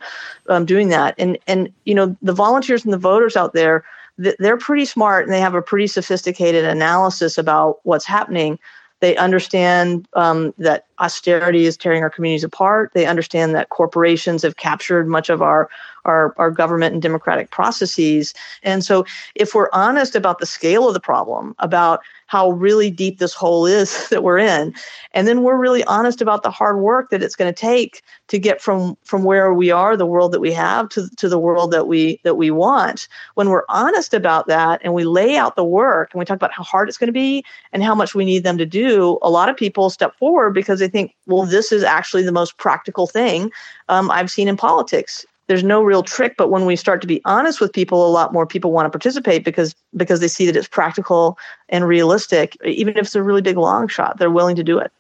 um, 0.50 0.65
doing 0.65 0.89
that. 0.89 1.15
And, 1.17 1.38
and, 1.48 1.71
you 1.86 1.95
know, 1.95 2.15
the 2.21 2.33
volunteers 2.33 2.83
and 2.83 2.93
the 2.93 2.98
voters 2.98 3.36
out 3.36 3.53
there, 3.53 3.83
they're 4.17 4.57
pretty 4.57 4.86
smart 4.86 5.25
and 5.25 5.33
they 5.33 5.39
have 5.39 5.55
a 5.55 5.62
pretty 5.62 5.88
sophisticated 5.88 6.65
analysis 6.65 7.38
about 7.38 7.79
what's 7.83 8.05
happening. 8.05 8.60
They 9.00 9.15
understand 9.15 10.07
um, 10.13 10.53
that 10.60 10.86
austerity 11.00 11.65
is 11.65 11.75
tearing 11.75 12.03
our 12.03 12.10
communities 12.12 12.43
apart. 12.43 12.91
They 12.93 13.07
understand 13.07 13.55
that 13.55 13.69
corporations 13.69 14.43
have 14.43 14.57
captured 14.57 15.07
much 15.07 15.29
of 15.29 15.41
our, 15.41 15.69
our, 16.05 16.34
our 16.38 16.51
government 16.51 16.93
and 16.93 17.01
democratic 17.01 17.51
processes. 17.51 18.34
And 18.63 18.84
so, 18.84 19.05
if 19.36 19.53
we're 19.53 19.70
honest 19.74 20.15
about 20.15 20.39
the 20.39 20.46
scale 20.46 20.88
of 20.88 20.93
the 20.93 21.00
problem, 21.00 21.55
about 21.60 22.01
how 22.31 22.51
really 22.51 22.89
deep 22.89 23.20
this 23.20 23.34
hole 23.34 23.65
is 23.65 24.08
that 24.10 24.24
we're 24.24 24.38
in 24.38 24.74
and 25.13 25.27
then 25.27 25.43
we're 25.43 25.58
really 25.58 25.84
honest 25.84 26.22
about 26.22 26.43
the 26.43 26.50
hard 26.50 26.79
work 26.79 27.10
that 27.10 27.22
it's 27.22 27.36
going 27.36 27.53
to 27.53 27.60
take 27.60 28.01
to 28.29 28.39
get 28.39 28.62
from 28.62 28.98
from 29.03 29.25
where 29.25 29.53
we 29.53 29.70
are 29.70 29.98
the 29.98 30.05
world 30.05 30.31
that 30.31 30.39
we 30.39 30.53
have 30.53 30.88
to, 30.88 31.10
to 31.17 31.27
the 31.27 31.38
world 31.38 31.72
that 31.72 31.88
we 31.88 32.22
that 32.24 32.36
we 32.36 32.50
want 32.50 33.10
when 33.36 33.50
we're 33.50 33.65
honest 33.67 34.13
about 34.13 34.48
that 34.48 34.79
and 34.81 34.93
we 34.93 35.03
lay 35.03 35.36
out 35.36 35.58
the 35.58 35.63
work 35.63 36.13
and 36.13 36.20
we 36.20 36.25
talk 36.25 36.38
about 36.38 36.53
how 36.53 36.63
hard 36.63 36.88
it's 36.88 36.98
going 36.98 37.10
to 37.10 37.12
be 37.12 37.43
and 37.74 37.84
how 37.84 37.93
much 37.93 38.15
we 38.15 38.24
need 38.24 38.46
them 38.46 38.58
to 38.58 38.65
do 38.65 39.20
a 39.22 39.29
lot 39.29 39.50
of 39.50 39.58
people 39.58 39.89
step 39.89 40.15
forward 40.17 40.51
because 40.51 40.79
they 40.79 40.88
think 40.88 41.13
well 41.27 41.43
this 41.43 41.74
is 41.74 41.84
actually 41.84 42.24
the 42.24 42.31
most 42.31 42.55
practical 42.55 43.08
thing 43.08 43.51
um, 43.89 44.10
i've 44.10 44.31
seen 44.31 44.48
in 44.48 44.55
politics 44.55 45.25
there's 45.51 45.65
no 45.65 45.84
real 45.84 46.01
trick 46.01 46.36
but 46.38 46.50
when 46.50 46.65
we 46.65 46.77
start 46.77 47.01
to 47.01 47.08
be 47.08 47.22
honest 47.25 47.60
with 47.60 47.74
people 47.74 48.08
a 48.08 48.10
lot 48.10 48.31
more 48.31 48.48
people 48.48 48.72
want 48.72 48.86
to 48.86 48.89
participate 48.89 49.43
because 49.43 49.75
because 49.98 50.22
they 50.22 50.27
see 50.29 50.46
that 50.46 50.55
it's 50.55 50.65
practical 50.65 51.38
and 51.67 51.86
realistic 51.86 52.55
even 52.63 52.98
if 52.98 53.08
it's 53.08 53.15
a 53.15 53.22
really 53.22 53.41
big 53.41 53.58
long 53.58 53.86
shot 53.86 54.17
they're 54.17 54.31
willing 54.31 54.55
to 54.55 54.63
do 54.63 54.77
it. 54.77 54.93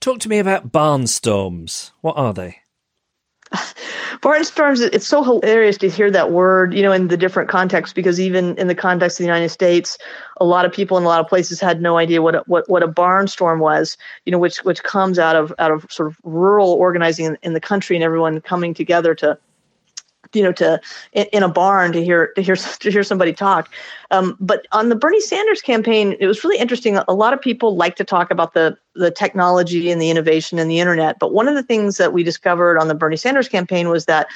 Talk 0.00 0.18
to 0.18 0.28
me 0.28 0.38
about 0.38 0.72
barnstorms. 0.72 1.92
What 2.00 2.16
are 2.18 2.34
they? 2.34 2.58
Barnstorms 4.20 4.80
it's 4.92 5.06
so 5.06 5.22
hilarious 5.22 5.78
to 5.78 5.88
hear 5.88 6.10
that 6.10 6.32
word 6.32 6.74
you 6.74 6.82
know 6.82 6.90
in 6.90 7.06
the 7.06 7.16
different 7.16 7.48
contexts 7.48 7.94
because 7.94 8.18
even 8.18 8.56
in 8.58 8.66
the 8.66 8.74
context 8.74 9.20
of 9.20 9.24
the 9.24 9.28
united 9.28 9.50
states 9.50 9.96
a 10.38 10.44
lot 10.44 10.64
of 10.64 10.72
people 10.72 10.96
in 10.96 11.04
a 11.04 11.06
lot 11.06 11.20
of 11.20 11.28
places 11.28 11.60
had 11.60 11.80
no 11.80 11.98
idea 11.98 12.20
what 12.20 12.34
a, 12.34 12.42
what 12.46 12.68
what 12.68 12.82
a 12.82 12.88
barnstorm 12.88 13.60
was 13.60 13.96
you 14.24 14.32
know 14.32 14.38
which 14.38 14.58
which 14.64 14.82
comes 14.82 15.20
out 15.20 15.36
of 15.36 15.52
out 15.60 15.70
of 15.70 15.86
sort 15.88 16.08
of 16.08 16.16
rural 16.24 16.70
organizing 16.72 17.26
in, 17.26 17.38
in 17.42 17.52
the 17.52 17.60
country 17.60 17.94
and 17.94 18.02
everyone 18.02 18.40
coming 18.40 18.74
together 18.74 19.14
to 19.14 19.38
you 20.34 20.42
know 20.42 20.52
to 20.52 20.80
in, 21.12 21.42
a 21.42 21.48
barn 21.48 21.92
to 21.92 22.04
hear 22.04 22.32
to 22.34 22.42
hear 22.42 22.56
to 22.80 22.90
hear 22.90 23.02
somebody 23.02 23.32
talk. 23.32 23.70
Um, 24.10 24.36
but 24.38 24.66
on 24.72 24.90
the 24.90 24.96
bernie 24.96 25.20
sanders 25.20 25.62
campaign 25.62 26.16
it 26.20 26.26
was 26.26 26.44
really 26.44 26.58
interesting. 26.58 26.96
A 26.96 27.14
lot 27.14 27.32
of 27.32 27.40
people 27.40 27.76
like 27.76 27.96
to 27.96 28.04
talk 28.04 28.30
about 28.30 28.54
the 28.54 28.76
the 28.94 29.10
technology 29.10 29.90
and 29.90 30.00
the 30.00 30.10
innovation 30.10 30.58
and 30.58 30.70
the 30.70 30.78
internet. 30.78 31.18
But 31.18 31.32
one 31.32 31.48
of 31.48 31.54
the 31.54 31.62
things 31.62 31.96
that 31.96 32.12
we 32.12 32.22
discovered 32.22 32.78
on 32.78 32.88
the 32.88 32.94
bernie 32.94 33.16
sanders 33.16 33.48
campaign 33.48 33.88
was 33.88 34.04
that 34.04 34.28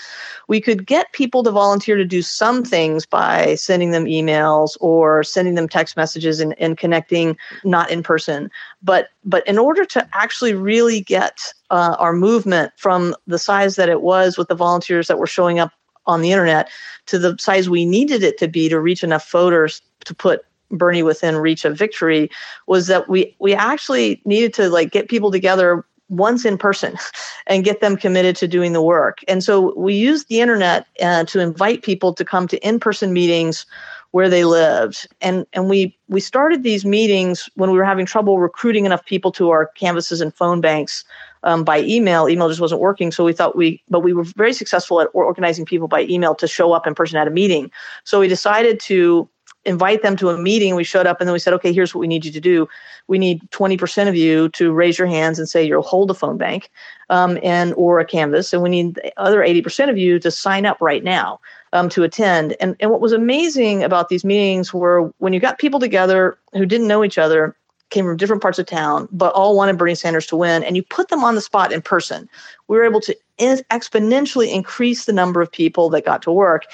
we 0.49 0.61
could 0.61 0.87
get 0.87 1.13
people 1.13 1.43
to 1.45 1.51
volunteer 1.51 1.97
to 1.97 2.05
do 2.05 2.23
some 2.23 2.65
things 2.65 3.07
by 3.07 3.55
sending 3.55 3.93
them 3.93 4.07
emails 4.07 4.77
or 4.81 5.23
sending 5.23 5.55
them 5.55 5.69
text 5.69 5.97
messages 5.97 6.41
and, 6.41 6.59
and 6.59 6.79
connecting 6.79 7.37
not 7.65 7.91
in 7.91 8.03
person. 8.03 8.51
But 8.83 9.09
but 9.25 9.47
in 9.47 9.59
order 9.59 9.85
to 9.85 10.09
actually 10.13 10.55
really 10.55 11.01
get 11.01 11.41
uh, 11.71 11.97
our 11.99 12.13
movement 12.13 12.73
from 12.77 13.15
the 13.27 13.39
size 13.39 13.77
that 13.77 13.89
it 13.89 14.01
was 14.01 14.39
with 14.39 14.49
the 14.49 14.55
volunteers 14.55 15.07
that 15.09 15.19
were 15.19 15.27
showing 15.27 15.59
up 15.59 15.73
on 16.09 16.23
the 16.23 16.33
internet 16.33 16.69
to 17.07 17.19
the 17.19 17.37
size 17.39 17.71
we 17.71 17.85
needed 17.85 18.23
it 18.23 18.39
to 18.39 18.49
be 18.49 18.69
to 18.69 18.81
reach 18.81 19.05
enough 19.05 19.31
voters 19.31 19.81
to 20.05 20.15
put 20.15 20.45
Bernie 20.71 21.03
within 21.03 21.37
reach 21.37 21.65
of 21.65 21.77
victory 21.77 22.31
was 22.67 22.89
that 22.89 23.09
we 23.09 23.35
we 23.39 23.55
actually 23.55 24.21
needed 24.25 24.53
to 24.55 24.69
like 24.69 24.91
get 24.91 25.09
people 25.09 25.31
together 25.31 25.85
once 26.09 26.45
in 26.45 26.59
person 26.59 26.97
and 27.47 27.65
get 27.65 27.81
them 27.81 27.97
committed 27.97 28.37
to 28.37 28.49
doing 28.49 28.73
the 28.73 28.83
work. 28.83 29.19
And 29.29 29.45
so 29.45 29.75
we 29.79 29.95
used 29.95 30.29
the 30.29 30.41
internet 30.41 30.87
uh, 31.03 31.25
to 31.25 31.41
invite 31.41 31.83
people 31.83 32.15
to 32.15 32.25
come 32.25 32.49
to 32.49 32.59
in-person 32.67 33.13
meetings 33.13 33.67
where 34.13 34.29
they 34.29 34.45
lived. 34.45 35.07
And 35.21 35.47
and 35.53 35.69
we 35.69 35.97
we 36.09 36.21
started 36.21 36.63
these 36.63 36.85
meetings 36.85 37.49
when 37.55 37.71
we 37.71 37.79
were 37.79 37.85
having 37.85 38.07
trouble 38.07 38.39
recruiting 38.39 38.87
enough 38.87 39.05
people 39.05 39.33
to 39.33 39.51
our 39.51 39.67
canvases 39.67 40.21
and 40.21 40.35
phone 40.35 40.61
banks 40.61 41.05
um, 41.43 41.65
by 41.65 41.81
email. 41.81 42.29
Email 42.29 42.49
just 42.49 42.61
wasn't 42.61 42.81
working, 42.81 43.11
so 43.11 43.25
we 43.25 43.33
thought 43.33 43.57
we, 43.57 43.83
but 43.89 44.01
we 44.01 44.13
were 44.13 44.25
very 44.25 44.53
successful 44.53 45.01
at 45.01 45.09
organizing 45.13 45.65
people 45.65 45.89
by 45.89 46.03
email 46.03 46.35
to 46.37 46.49
show 46.49 46.73
up 46.73 46.87
in 46.87 46.95
person 46.95 47.17
at 47.17 47.27
a 47.27 47.31
meeting. 47.31 47.71
So 48.05 48.21
we 48.21 48.29
decided 48.29 48.81
to 48.81 49.29
invite 49.65 50.03
them 50.03 50.17
to 50.17 50.31
a 50.31 50.39
meeting. 50.39 50.75
We 50.75 50.85
showed 50.85 51.07
up 51.07 51.21
and 51.21 51.29
then 51.29 51.33
we 51.33 51.39
said, 51.39 51.53
okay, 51.55 51.73
here's 51.73 51.95
what 51.95 52.01
we 52.01 52.07
need 52.07 52.25
you 52.25 52.33
to 52.33 52.41
do. 52.41 52.69
We 53.07 53.19
need 53.19 53.41
20% 53.51 54.09
of 54.09 54.17
you 54.17 54.49
to 54.51 54.73
raise 54.73 54.99
your 54.99 55.09
hands 55.09 55.39
and 55.39 55.49
say 55.49 55.65
you'll 55.65 55.83
hold 55.83 56.11
a 56.11 56.15
phone 56.15 56.39
bank 56.39 56.71
um, 57.11 57.39
and 57.43 57.75
or 57.75 58.01
a 58.01 58.05
canvas. 58.05 58.53
And 58.53 58.63
we 58.63 58.71
need 58.71 58.95
the 58.95 59.13
other 59.17 59.41
80% 59.41 59.91
of 59.91 59.99
you 59.99 60.19
to 60.21 60.31
sign 60.31 60.65
up 60.65 60.81
right 60.81 61.05
now 61.05 61.41
um, 61.73 61.89
to 61.91 62.03
attend. 62.03 62.57
And, 62.61 62.77
and 62.81 62.91
what 62.91 63.01
was 63.01 63.13
amazing 63.13 63.83
about 63.83 64.09
these 64.09 64.25
meetings 64.25 64.73
were 64.73 65.13
when 65.19 65.33
you 65.33 65.41
got 65.41 65.59
people 65.59 65.81
together 65.81 66.39
who 66.53 66.65
didn't 66.67 66.89
know 66.89 67.05
each 67.05 67.19
other 67.19 67.55
came 67.91 68.05
from 68.05 68.17
different 68.17 68.43
parts 68.43 68.59
of 68.59 68.67
town, 68.67 69.09
but 69.11 69.33
all 69.35 69.57
wanted 69.57 69.79
Bernie 69.79 69.95
Sanders 69.95 70.27
to 70.27 70.37
win, 70.37 70.63
and 70.63 70.77
you 70.77 70.83
put 70.83 71.09
them 71.09 71.25
on 71.25 71.35
the 71.35 71.41
spot 71.41 71.73
in 71.73 71.83
person, 71.83 72.29
we 72.69 72.77
were 72.77 72.85
able 72.85 73.01
to 73.01 73.17
in- 73.39 73.63
exponentially 73.71 74.53
increase 74.53 75.07
the 75.07 75.13
number 75.13 75.41
of 75.41 75.51
people 75.51 75.89
that 75.91 76.05
got 76.05 76.23
to 76.23 76.33
work. 76.33 76.65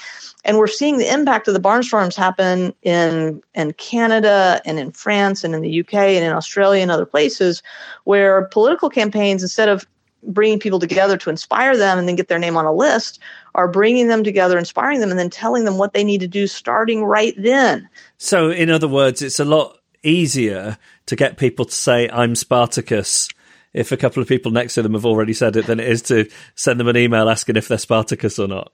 And 0.43 0.57
we're 0.57 0.67
seeing 0.67 0.97
the 0.97 1.11
impact 1.11 1.47
of 1.47 1.53
the 1.53 1.59
barnstorms 1.59 2.15
happen 2.15 2.73
in, 2.83 3.41
in 3.53 3.73
Canada 3.73 4.61
and 4.65 4.79
in 4.79 4.91
France 4.91 5.43
and 5.43 5.55
in 5.55 5.61
the 5.61 5.79
UK 5.79 5.93
and 5.93 6.25
in 6.25 6.33
Australia 6.33 6.81
and 6.81 6.91
other 6.91 7.05
places 7.05 7.63
where 8.03 8.45
political 8.45 8.89
campaigns, 8.89 9.41
instead 9.41 9.69
of 9.69 9.87
bringing 10.27 10.59
people 10.59 10.79
together 10.79 11.17
to 11.17 11.29
inspire 11.29 11.77
them 11.77 11.99
and 11.99 12.07
then 12.07 12.15
get 12.15 12.27
their 12.27 12.39
name 12.39 12.57
on 12.57 12.65
a 12.65 12.73
list, 12.73 13.19
are 13.53 13.67
bringing 13.67 14.07
them 14.07 14.23
together, 14.23 14.57
inspiring 14.57 14.99
them, 14.99 15.11
and 15.11 15.19
then 15.19 15.29
telling 15.29 15.65
them 15.65 15.77
what 15.77 15.93
they 15.93 16.03
need 16.03 16.19
to 16.19 16.27
do 16.27 16.47
starting 16.47 17.05
right 17.05 17.35
then. 17.37 17.87
So, 18.17 18.49
in 18.49 18.69
other 18.69 18.87
words, 18.87 19.21
it's 19.21 19.39
a 19.39 19.45
lot 19.45 19.77
easier 20.05 20.77
to 21.07 21.15
get 21.15 21.37
people 21.37 21.65
to 21.65 21.73
say, 21.73 22.09
I'm 22.09 22.35
Spartacus, 22.35 23.29
if 23.73 23.91
a 23.91 23.97
couple 23.97 24.21
of 24.21 24.29
people 24.29 24.51
next 24.51 24.75
to 24.75 24.81
them 24.81 24.93
have 24.93 25.05
already 25.05 25.33
said 25.33 25.55
it, 25.55 25.65
than 25.65 25.79
it 25.79 25.89
is 25.89 26.01
to 26.03 26.29
send 26.55 26.79
them 26.79 26.87
an 26.87 26.97
email 26.97 27.29
asking 27.29 27.57
if 27.57 27.67
they're 27.67 27.77
Spartacus 27.77 28.39
or 28.39 28.47
not. 28.47 28.71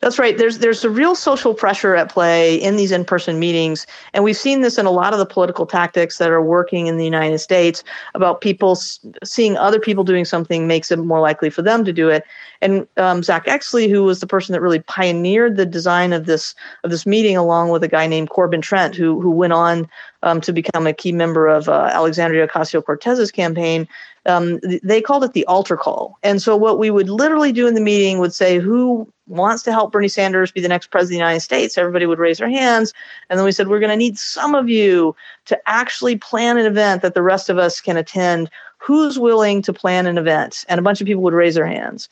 That's 0.00 0.18
right. 0.18 0.36
There's 0.36 0.58
there's 0.58 0.84
a 0.84 0.90
real 0.90 1.14
social 1.14 1.54
pressure 1.54 1.94
at 1.94 2.10
play 2.10 2.56
in 2.56 2.76
these 2.76 2.92
in-person 2.92 3.38
meetings, 3.38 3.86
and 4.12 4.24
we've 4.24 4.36
seen 4.36 4.60
this 4.60 4.78
in 4.78 4.86
a 4.86 4.90
lot 4.90 5.12
of 5.12 5.18
the 5.18 5.26
political 5.26 5.66
tactics 5.66 6.18
that 6.18 6.30
are 6.30 6.42
working 6.42 6.86
in 6.86 6.96
the 6.96 7.04
United 7.04 7.38
States 7.38 7.84
about 8.14 8.40
people 8.40 8.76
seeing 9.24 9.56
other 9.56 9.80
people 9.80 10.04
doing 10.04 10.24
something 10.24 10.66
makes 10.66 10.90
it 10.90 10.98
more 10.98 11.20
likely 11.20 11.50
for 11.50 11.62
them 11.62 11.84
to 11.84 11.92
do 11.92 12.08
it. 12.08 12.24
And 12.60 12.86
um, 12.96 13.22
Zack 13.22 13.46
Exley, 13.46 13.90
who 13.90 14.04
was 14.04 14.20
the 14.20 14.26
person 14.26 14.52
that 14.52 14.60
really 14.60 14.80
pioneered 14.80 15.56
the 15.56 15.66
design 15.66 16.12
of 16.12 16.26
this 16.26 16.54
of 16.84 16.90
this 16.90 17.06
meeting, 17.06 17.36
along 17.36 17.70
with 17.70 17.82
a 17.82 17.88
guy 17.88 18.06
named 18.06 18.30
Corbin 18.30 18.60
Trent, 18.60 18.94
who 18.94 19.20
who 19.20 19.30
went 19.30 19.52
on 19.52 19.88
um, 20.22 20.40
to 20.40 20.52
become 20.52 20.86
a 20.86 20.92
key 20.92 21.12
member 21.12 21.48
of 21.48 21.68
uh, 21.68 21.90
Alexandria 21.92 22.46
Ocasio 22.46 22.84
Cortez's 22.84 23.32
campaign, 23.32 23.88
um, 24.26 24.60
they 24.82 25.00
called 25.00 25.24
it 25.24 25.32
the 25.32 25.44
altar 25.46 25.76
call. 25.76 26.18
And 26.22 26.40
so 26.40 26.56
what 26.56 26.78
we 26.78 26.90
would 26.90 27.08
literally 27.08 27.52
do 27.52 27.66
in 27.66 27.74
the 27.74 27.80
meeting 27.80 28.18
would 28.20 28.32
say, 28.32 28.58
who 28.58 29.12
wants 29.32 29.62
to 29.62 29.72
help 29.72 29.92
Bernie 29.92 30.08
Sanders 30.08 30.52
be 30.52 30.60
the 30.60 30.68
next 30.68 30.90
president 30.90 31.14
of 31.14 31.18
the 31.18 31.24
United 31.24 31.40
States? 31.40 31.78
Everybody 31.78 32.06
would 32.06 32.18
raise 32.18 32.38
their 32.38 32.50
hands. 32.50 32.92
And 33.28 33.38
then 33.38 33.44
we 33.44 33.52
said, 33.52 33.68
we're 33.68 33.80
going 33.80 33.90
to 33.90 33.96
need 33.96 34.18
some 34.18 34.54
of 34.54 34.68
you 34.68 35.16
to 35.46 35.58
actually 35.68 36.16
plan 36.16 36.58
an 36.58 36.66
event 36.66 37.02
that 37.02 37.14
the 37.14 37.22
rest 37.22 37.48
of 37.48 37.58
us 37.58 37.80
can 37.80 37.96
attend. 37.96 38.50
Who's 38.78 39.18
willing 39.18 39.62
to 39.62 39.72
plan 39.72 40.06
an 40.06 40.18
event? 40.18 40.64
And 40.68 40.78
a 40.78 40.82
bunch 40.82 41.00
of 41.00 41.06
people 41.06 41.22
would 41.22 41.34
raise 41.34 41.54
their 41.54 41.66
hands. 41.66 42.08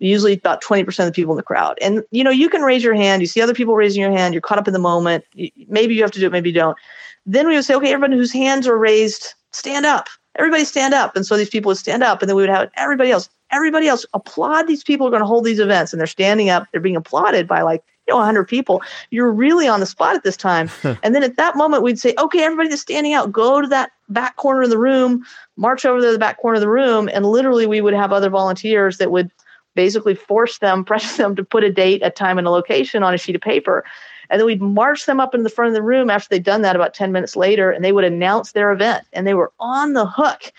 Usually 0.00 0.32
about 0.32 0.62
20% 0.62 0.86
of 0.98 1.06
the 1.06 1.12
people 1.12 1.32
in 1.32 1.36
the 1.36 1.42
crowd. 1.42 1.78
And, 1.80 2.02
you 2.10 2.24
know, 2.24 2.30
you 2.30 2.48
can 2.48 2.62
raise 2.62 2.82
your 2.82 2.94
hand. 2.94 3.22
You 3.22 3.28
see 3.28 3.40
other 3.40 3.54
people 3.54 3.76
raising 3.76 4.02
your 4.02 4.10
hand. 4.10 4.34
You're 4.34 4.40
caught 4.40 4.58
up 4.58 4.66
in 4.68 4.74
the 4.74 4.80
moment. 4.80 5.24
Maybe 5.68 5.94
you 5.94 6.02
have 6.02 6.10
to 6.12 6.20
do 6.20 6.26
it. 6.26 6.32
Maybe 6.32 6.50
you 6.50 6.54
don't. 6.54 6.76
Then 7.24 7.46
we 7.46 7.54
would 7.54 7.64
say, 7.64 7.74
okay, 7.74 7.92
everybody 7.92 8.16
whose 8.16 8.32
hands 8.32 8.66
are 8.66 8.76
raised, 8.76 9.34
stand 9.52 9.86
up 9.86 10.08
everybody 10.36 10.64
stand 10.64 10.94
up. 10.94 11.16
And 11.16 11.24
so 11.24 11.36
these 11.36 11.50
people 11.50 11.70
would 11.70 11.78
stand 11.78 12.02
up, 12.02 12.22
and 12.22 12.28
then 12.28 12.36
we 12.36 12.42
would 12.42 12.50
have 12.50 12.70
everybody 12.76 13.10
else, 13.10 13.28
everybody 13.54 13.88
else 13.88 14.04
applaud 14.12 14.66
these 14.66 14.84
people 14.84 15.06
who 15.06 15.08
are 15.08 15.16
going 15.16 15.22
to 15.22 15.26
hold 15.26 15.44
these 15.44 15.60
events. 15.60 15.92
And 15.92 16.00
they're 16.00 16.06
standing 16.06 16.50
up, 16.50 16.66
they're 16.72 16.80
being 16.80 16.96
applauded 16.96 17.46
by 17.46 17.62
like, 17.62 17.82
you 18.06 18.12
know, 18.12 18.18
100 18.18 18.44
people. 18.44 18.82
You're 19.10 19.32
really 19.32 19.66
on 19.66 19.80
the 19.80 19.86
spot 19.86 20.14
at 20.14 20.24
this 20.24 20.36
time. 20.36 20.70
and 21.02 21.14
then 21.14 21.22
at 21.22 21.36
that 21.36 21.56
moment, 21.56 21.82
we'd 21.82 21.98
say, 21.98 22.14
okay, 22.18 22.42
everybody 22.42 22.68
that's 22.68 22.82
standing 22.82 23.12
out, 23.14 23.32
go 23.32 23.60
to 23.60 23.68
that 23.68 23.92
back 24.08 24.36
corner 24.36 24.62
of 24.62 24.70
the 24.70 24.78
room, 24.78 25.24
march 25.56 25.86
over 25.86 26.00
to 26.00 26.12
the 26.12 26.18
back 26.18 26.40
corner 26.40 26.56
of 26.56 26.60
the 26.60 26.68
room. 26.68 27.08
And 27.12 27.24
literally, 27.24 27.66
we 27.66 27.80
would 27.80 27.94
have 27.94 28.12
other 28.12 28.28
volunteers 28.28 28.98
that 28.98 29.10
would 29.10 29.30
basically 29.74 30.14
force 30.14 30.58
them, 30.58 30.84
pressure 30.86 31.16
them 31.16 31.36
to 31.36 31.44
put 31.44 31.64
a 31.64 31.72
date, 31.72 32.02
a 32.02 32.10
time, 32.10 32.38
and 32.38 32.46
a 32.46 32.50
location 32.50 33.02
on 33.02 33.14
a 33.14 33.18
sheet 33.18 33.36
of 33.36 33.42
paper. 33.42 33.84
And 34.30 34.40
then 34.40 34.46
we'd 34.46 34.62
march 34.62 35.06
them 35.06 35.20
up 35.20 35.34
in 35.34 35.42
the 35.42 35.50
front 35.50 35.68
of 35.68 35.74
the 35.74 35.82
room 35.82 36.10
after 36.10 36.28
they'd 36.28 36.42
done 36.42 36.62
that 36.62 36.76
about 36.76 36.94
10 36.94 37.12
minutes 37.12 37.36
later, 37.36 37.70
and 37.70 37.84
they 37.84 37.92
would 37.92 38.04
announce 38.04 38.52
their 38.52 38.72
event. 38.72 39.06
And 39.12 39.26
they 39.26 39.34
were 39.34 39.52
on 39.60 39.92
the 39.92 40.06
hook. 40.06 40.52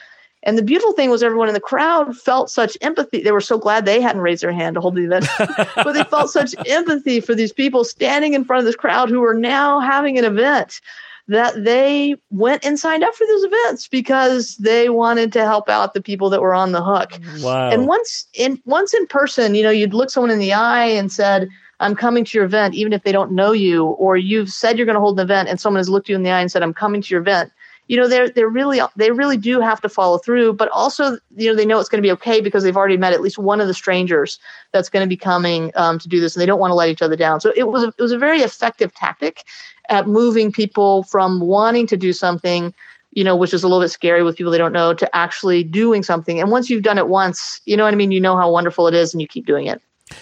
And 0.45 0.57
the 0.57 0.63
beautiful 0.63 0.93
thing 0.93 1.09
was 1.09 1.23
everyone 1.23 1.47
in 1.47 1.55
the 1.55 1.59
crowd 1.59 2.15
felt 2.15 2.51
such 2.51 2.77
empathy. 2.81 3.21
They 3.21 3.31
were 3.31 3.41
so 3.41 3.57
glad 3.57 3.85
they 3.85 3.99
hadn't 3.99 4.21
raised 4.21 4.43
their 4.43 4.51
hand 4.51 4.75
to 4.75 4.81
hold 4.81 4.95
the 4.95 5.03
event, 5.03 5.25
but 5.75 5.93
they 5.93 6.03
felt 6.03 6.29
such 6.29 6.53
empathy 6.67 7.19
for 7.19 7.33
these 7.33 7.51
people 7.51 7.83
standing 7.83 8.33
in 8.33 8.45
front 8.45 8.59
of 8.59 8.65
this 8.65 8.75
crowd 8.75 9.09
who 9.09 9.21
were 9.21 9.33
now 9.33 9.79
having 9.79 10.19
an 10.19 10.25
event 10.25 10.79
that 11.27 11.63
they 11.63 12.15
went 12.29 12.63
and 12.63 12.79
signed 12.79 13.03
up 13.03 13.15
for 13.15 13.25
those 13.25 13.43
events 13.43 13.87
because 13.87 14.55
they 14.57 14.89
wanted 14.89 15.33
to 15.33 15.43
help 15.43 15.69
out 15.69 15.95
the 15.95 16.01
people 16.01 16.29
that 16.29 16.41
were 16.41 16.53
on 16.53 16.71
the 16.71 16.83
hook. 16.83 17.19
Wow. 17.39 17.71
And 17.71 17.87
once 17.87 18.27
in 18.35 18.61
once 18.65 18.93
in 18.93 19.07
person, 19.07 19.55
you 19.55 19.63
know, 19.63 19.71
you'd 19.71 19.95
look 19.95 20.11
someone 20.11 20.29
in 20.29 20.37
the 20.37 20.53
eye 20.53 20.85
and 20.85 21.11
said, 21.11 21.49
I'm 21.79 21.95
coming 21.95 22.23
to 22.23 22.37
your 22.37 22.45
event, 22.45 22.75
even 22.75 22.93
if 22.93 23.03
they 23.03 23.11
don't 23.11 23.31
know 23.31 23.51
you, 23.51 23.85
or 23.85 24.15
you've 24.17 24.49
said 24.49 24.77
you're 24.77 24.85
going 24.85 24.95
to 24.95 25.01
hold 25.01 25.19
an 25.19 25.25
event 25.25 25.49
and 25.49 25.59
someone 25.59 25.79
has 25.79 25.89
looked 25.89 26.07
you 26.07 26.15
in 26.15 26.23
the 26.23 26.29
eye 26.29 26.39
and 26.39 26.51
said, 26.51 26.63
I'm 26.63 26.73
coming 26.73 27.01
to 27.01 27.09
your 27.09 27.21
event. 27.21 27.51
You 27.87 27.97
know, 27.97 28.07
they're 28.07 28.29
they're 28.29 28.49
really 28.49 28.79
they 28.95 29.11
really 29.11 29.37
do 29.37 29.59
have 29.59 29.79
to 29.81 29.89
follow 29.89 30.17
through, 30.17 30.53
but 30.53 30.69
also 30.69 31.17
you 31.35 31.49
know 31.49 31.55
they 31.55 31.65
know 31.65 31.79
it's 31.79 31.89
going 31.89 32.01
to 32.01 32.07
be 32.07 32.11
okay 32.13 32.41
because 32.41 32.63
they've 32.63 32.77
already 32.77 32.97
met 32.97 33.13
at 33.13 33.21
least 33.21 33.37
one 33.37 33.61
of 33.61 33.67
the 33.67 33.73
strangers 33.73 34.39
that's 34.71 34.89
going 34.89 35.05
to 35.05 35.09
be 35.09 35.17
coming 35.17 35.71
um, 35.75 35.99
to 35.99 36.07
do 36.07 36.19
this, 36.19 36.35
and 36.35 36.41
they 36.41 36.45
don't 36.45 36.59
want 36.59 36.71
to 36.71 36.75
let 36.75 36.89
each 36.89 37.01
other 37.01 37.15
down. 37.15 37.41
So 37.41 37.53
it 37.55 37.67
was 37.67 37.83
a, 37.83 37.87
it 37.87 38.01
was 38.01 38.11
a 38.11 38.17
very 38.17 38.41
effective 38.41 38.93
tactic 38.93 39.43
at 39.89 40.07
moving 40.07 40.51
people 40.51 41.03
from 41.03 41.39
wanting 41.39 41.85
to 41.87 41.97
do 41.97 42.11
something 42.11 42.73
you 43.15 43.23
know, 43.23 43.35
which 43.35 43.53
is 43.53 43.63
a 43.63 43.67
little 43.67 43.81
bit 43.81 43.89
scary 43.89 44.23
with 44.23 44.35
people 44.35 44.51
they 44.51 44.57
don't 44.57 44.73
know, 44.73 44.93
to 44.93 45.15
actually 45.15 45.63
doing 45.63 46.03
something. 46.03 46.39
And 46.39 46.51
once 46.51 46.69
you've 46.69 46.83
done 46.83 46.97
it 46.97 47.07
once, 47.07 47.61
you 47.65 47.77
know 47.77 47.85
what 47.85 47.93
I 47.93 47.97
mean? 47.97 48.11
You 48.11 48.19
know 48.19 48.35
how 48.35 48.51
wonderful 48.51 48.87
it 48.87 48.93
is 48.93 49.13
and 49.13 49.21
you 49.21 49.27
keep 49.27 49.45
doing 49.45 49.67
it. 49.67 49.81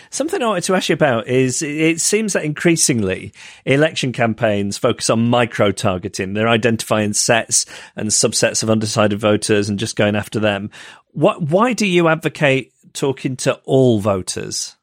Something 0.10 0.42
I 0.42 0.48
wanted 0.48 0.64
to 0.66 0.76
ask 0.76 0.90
you 0.90 0.94
about 0.94 1.28
is 1.28 1.62
it 1.62 2.00
seems 2.00 2.34
that 2.34 2.46
increasingly 2.46 3.34
election 3.66 4.14
campaigns 4.14 4.78
focus 4.78 5.10
on 5.10 5.28
micro 5.28 5.72
targeting. 5.72 6.34
They're 6.34 6.48
identifying 6.48 7.14
sets 7.14 7.66
and 7.96 8.10
subsets 8.10 8.64
of 8.64 8.70
undecided 8.70 9.20
voters 9.20 9.68
and 9.68 9.78
just 9.78 9.98
going 9.98 10.16
after 10.16 10.40
them. 10.40 10.72
What, 11.12 11.42
why 11.42 11.74
do 11.74 11.86
you 11.86 12.08
advocate 12.08 12.74
talking 12.94 13.36
to 13.38 13.56
all 13.66 14.00
voters? 14.00 14.76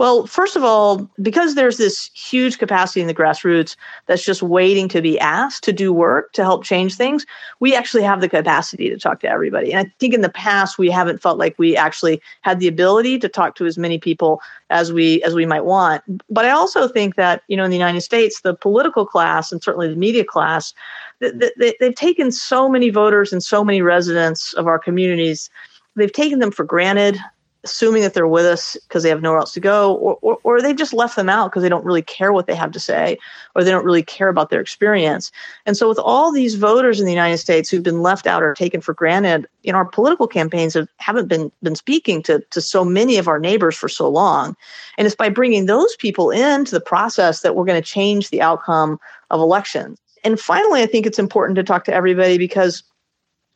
Well, 0.00 0.26
first 0.26 0.56
of 0.56 0.64
all, 0.64 1.10
because 1.20 1.56
there's 1.56 1.76
this 1.76 2.10
huge 2.14 2.56
capacity 2.56 3.02
in 3.02 3.06
the 3.06 3.12
grassroots 3.12 3.76
that's 4.06 4.24
just 4.24 4.42
waiting 4.42 4.88
to 4.88 5.02
be 5.02 5.20
asked 5.20 5.62
to 5.64 5.74
do 5.74 5.92
work 5.92 6.32
to 6.32 6.42
help 6.42 6.64
change 6.64 6.94
things, 6.94 7.26
we 7.60 7.76
actually 7.76 8.02
have 8.04 8.22
the 8.22 8.28
capacity 8.30 8.88
to 8.88 8.96
talk 8.96 9.20
to 9.20 9.28
everybody. 9.28 9.74
And 9.74 9.86
I 9.86 9.92
think 9.98 10.14
in 10.14 10.22
the 10.22 10.30
past 10.30 10.78
we 10.78 10.90
haven't 10.90 11.20
felt 11.20 11.36
like 11.36 11.54
we 11.58 11.76
actually 11.76 12.22
had 12.40 12.60
the 12.60 12.66
ability 12.66 13.18
to 13.18 13.28
talk 13.28 13.56
to 13.56 13.66
as 13.66 13.76
many 13.76 13.98
people 13.98 14.40
as 14.70 14.90
we 14.90 15.22
as 15.22 15.34
we 15.34 15.44
might 15.44 15.66
want. 15.66 16.02
But 16.30 16.46
I 16.46 16.50
also 16.50 16.88
think 16.88 17.16
that, 17.16 17.42
you 17.48 17.56
know, 17.58 17.64
in 17.64 17.70
the 17.70 17.76
United 17.76 18.00
States, 18.00 18.40
the 18.40 18.54
political 18.54 19.04
class 19.04 19.52
and 19.52 19.62
certainly 19.62 19.88
the 19.88 19.96
media 19.96 20.24
class, 20.24 20.72
they, 21.18 21.74
they've 21.78 21.94
taken 21.94 22.32
so 22.32 22.70
many 22.70 22.88
voters 22.88 23.34
and 23.34 23.44
so 23.44 23.62
many 23.62 23.82
residents 23.82 24.54
of 24.54 24.66
our 24.66 24.78
communities 24.78 25.50
they've 25.96 26.10
taken 26.10 26.38
them 26.38 26.52
for 26.52 26.64
granted 26.64 27.18
assuming 27.64 28.02
that 28.02 28.14
they're 28.14 28.26
with 28.26 28.46
us 28.46 28.76
because 28.88 29.02
they 29.02 29.08
have 29.08 29.22
nowhere 29.22 29.38
else 29.38 29.52
to 29.52 29.60
go, 29.60 29.94
or, 29.96 30.18
or, 30.22 30.38
or 30.44 30.62
they've 30.62 30.76
just 30.76 30.92
left 30.92 31.16
them 31.16 31.28
out 31.28 31.50
because 31.50 31.62
they 31.62 31.68
don't 31.68 31.84
really 31.84 32.02
care 32.02 32.32
what 32.32 32.46
they 32.46 32.54
have 32.54 32.72
to 32.72 32.80
say, 32.80 33.18
or 33.54 33.62
they 33.62 33.70
don't 33.70 33.84
really 33.84 34.02
care 34.02 34.28
about 34.28 34.50
their 34.50 34.60
experience. 34.60 35.30
And 35.66 35.76
so, 35.76 35.88
with 35.88 35.98
all 35.98 36.32
these 36.32 36.54
voters 36.54 37.00
in 37.00 37.06
the 37.06 37.12
United 37.12 37.38
States 37.38 37.68
who've 37.68 37.82
been 37.82 38.02
left 38.02 38.26
out 38.26 38.42
or 38.42 38.54
taken 38.54 38.80
for 38.80 38.94
granted, 38.94 39.46
you 39.62 39.72
know, 39.72 39.78
our 39.78 39.84
political 39.84 40.26
campaigns 40.26 40.74
have, 40.74 40.88
haven't 40.98 41.28
been, 41.28 41.52
been 41.62 41.76
speaking 41.76 42.22
to, 42.24 42.40
to 42.50 42.60
so 42.60 42.84
many 42.84 43.18
of 43.18 43.28
our 43.28 43.38
neighbors 43.38 43.76
for 43.76 43.88
so 43.88 44.08
long. 44.08 44.56
And 44.96 45.06
it's 45.06 45.16
by 45.16 45.28
bringing 45.28 45.66
those 45.66 45.96
people 45.96 46.30
into 46.30 46.72
the 46.72 46.80
process 46.80 47.40
that 47.40 47.54
we're 47.54 47.64
going 47.64 47.80
to 47.80 47.88
change 47.88 48.30
the 48.30 48.42
outcome 48.42 48.98
of 49.30 49.40
elections. 49.40 49.98
And 50.24 50.38
finally, 50.38 50.82
I 50.82 50.86
think 50.86 51.06
it's 51.06 51.18
important 51.18 51.56
to 51.56 51.62
talk 51.62 51.84
to 51.84 51.94
everybody 51.94 52.36
because 52.36 52.82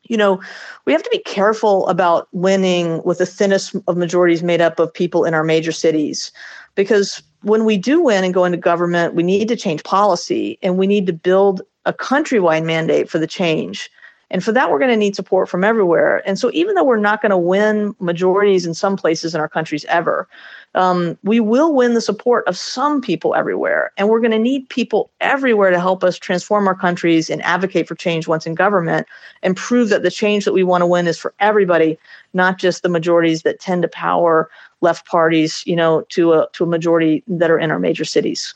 you 0.07 0.17
know, 0.17 0.41
we 0.85 0.93
have 0.93 1.03
to 1.03 1.09
be 1.09 1.19
careful 1.19 1.87
about 1.87 2.27
winning 2.31 3.01
with 3.03 3.17
the 3.17 3.25
thinnest 3.25 3.75
of 3.87 3.97
majorities 3.97 4.43
made 4.43 4.61
up 4.61 4.79
of 4.79 4.93
people 4.93 5.25
in 5.25 5.33
our 5.33 5.43
major 5.43 5.71
cities. 5.71 6.31
Because 6.75 7.21
when 7.41 7.65
we 7.65 7.77
do 7.77 8.01
win 8.01 8.23
and 8.23 8.33
go 8.33 8.45
into 8.45 8.57
government, 8.57 9.15
we 9.15 9.23
need 9.23 9.47
to 9.47 9.55
change 9.55 9.83
policy 9.83 10.57
and 10.61 10.77
we 10.77 10.87
need 10.87 11.05
to 11.07 11.13
build 11.13 11.61
a 11.85 11.93
countrywide 11.93 12.65
mandate 12.65 13.09
for 13.09 13.19
the 13.19 13.27
change. 13.27 13.89
And 14.31 14.43
for 14.43 14.51
that, 14.51 14.71
we're 14.71 14.79
going 14.79 14.91
to 14.91 14.97
need 14.97 15.15
support 15.15 15.49
from 15.49 15.63
everywhere. 15.63 16.21
And 16.27 16.39
so, 16.39 16.49
even 16.53 16.75
though 16.75 16.83
we're 16.83 16.97
not 16.97 17.21
going 17.21 17.29
to 17.29 17.37
win 17.37 17.95
majorities 17.99 18.65
in 18.65 18.73
some 18.73 18.97
places 18.97 19.35
in 19.35 19.41
our 19.41 19.47
countries 19.47 19.85
ever, 19.85 20.27
um, 20.73 21.17
we 21.23 21.39
will 21.39 21.73
win 21.73 21.93
the 21.93 22.01
support 22.01 22.45
of 22.47 22.57
some 22.57 23.01
people 23.01 23.35
everywhere. 23.35 23.91
And 23.97 24.09
we're 24.09 24.19
going 24.19 24.31
to 24.31 24.39
need 24.39 24.67
people 24.69 25.09
everywhere 25.21 25.69
to 25.69 25.79
help 25.79 26.03
us 26.03 26.17
transform 26.17 26.67
our 26.67 26.75
countries 26.75 27.29
and 27.29 27.41
advocate 27.43 27.87
for 27.87 27.95
change 27.95 28.27
once 28.27 28.45
in 28.45 28.55
government 28.55 29.07
and 29.41 29.55
prove 29.55 29.89
that 29.89 30.03
the 30.03 30.11
change 30.11 30.43
that 30.45 30.53
we 30.53 30.63
want 30.63 30.81
to 30.81 30.87
win 30.87 31.07
is 31.07 31.17
for 31.17 31.33
everybody, 31.39 31.97
not 32.33 32.57
just 32.57 32.83
the 32.83 32.89
majorities 32.89 33.43
that 33.43 33.59
tend 33.59 33.83
to 33.83 33.87
power 33.87 34.49
left 34.81 35.05
parties, 35.07 35.63
you 35.65 35.75
know, 35.75 36.01
to 36.09 36.33
a, 36.33 36.47
to 36.53 36.65
a 36.65 36.67
majority 36.67 37.23
that 37.27 37.49
are 37.49 37.59
in 37.59 37.71
our 37.71 37.79
major 37.79 38.05
cities. 38.05 38.53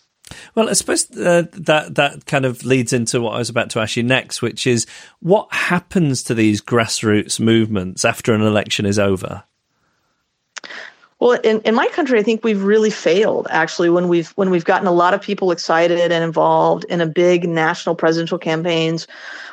Well, 0.55 0.69
I 0.69 0.73
suppose 0.73 1.09
uh, 1.11 1.43
that 1.53 1.95
that 1.95 2.25
kind 2.25 2.45
of 2.45 2.65
leads 2.65 2.93
into 2.93 3.21
what 3.21 3.35
I 3.35 3.37
was 3.39 3.49
about 3.49 3.69
to 3.71 3.79
ask 3.79 3.97
you 3.97 4.03
next, 4.03 4.41
which 4.41 4.67
is 4.67 4.85
what 5.19 5.51
happens 5.53 6.23
to 6.23 6.33
these 6.33 6.61
grassroots 6.61 7.39
movements 7.39 8.05
after 8.05 8.33
an 8.33 8.41
election 8.41 8.85
is 8.85 8.99
over. 8.99 9.43
Well, 11.19 11.33
in, 11.43 11.59
in 11.61 11.75
my 11.75 11.87
country, 11.87 12.17
I 12.17 12.23
think 12.23 12.45
we've 12.45 12.63
really 12.63 12.89
failed 12.89 13.47
actually 13.49 13.89
when 13.89 14.07
we've 14.07 14.29
when 14.31 14.49
we've 14.49 14.63
gotten 14.63 14.87
a 14.87 14.91
lot 14.91 15.13
of 15.13 15.21
people 15.21 15.51
excited 15.51 16.11
and 16.11 16.23
involved 16.23 16.85
in 16.85 17.01
a 17.01 17.05
big 17.05 17.47
national 17.47 17.95
presidential 17.95 18.37
campaigns 18.37 19.05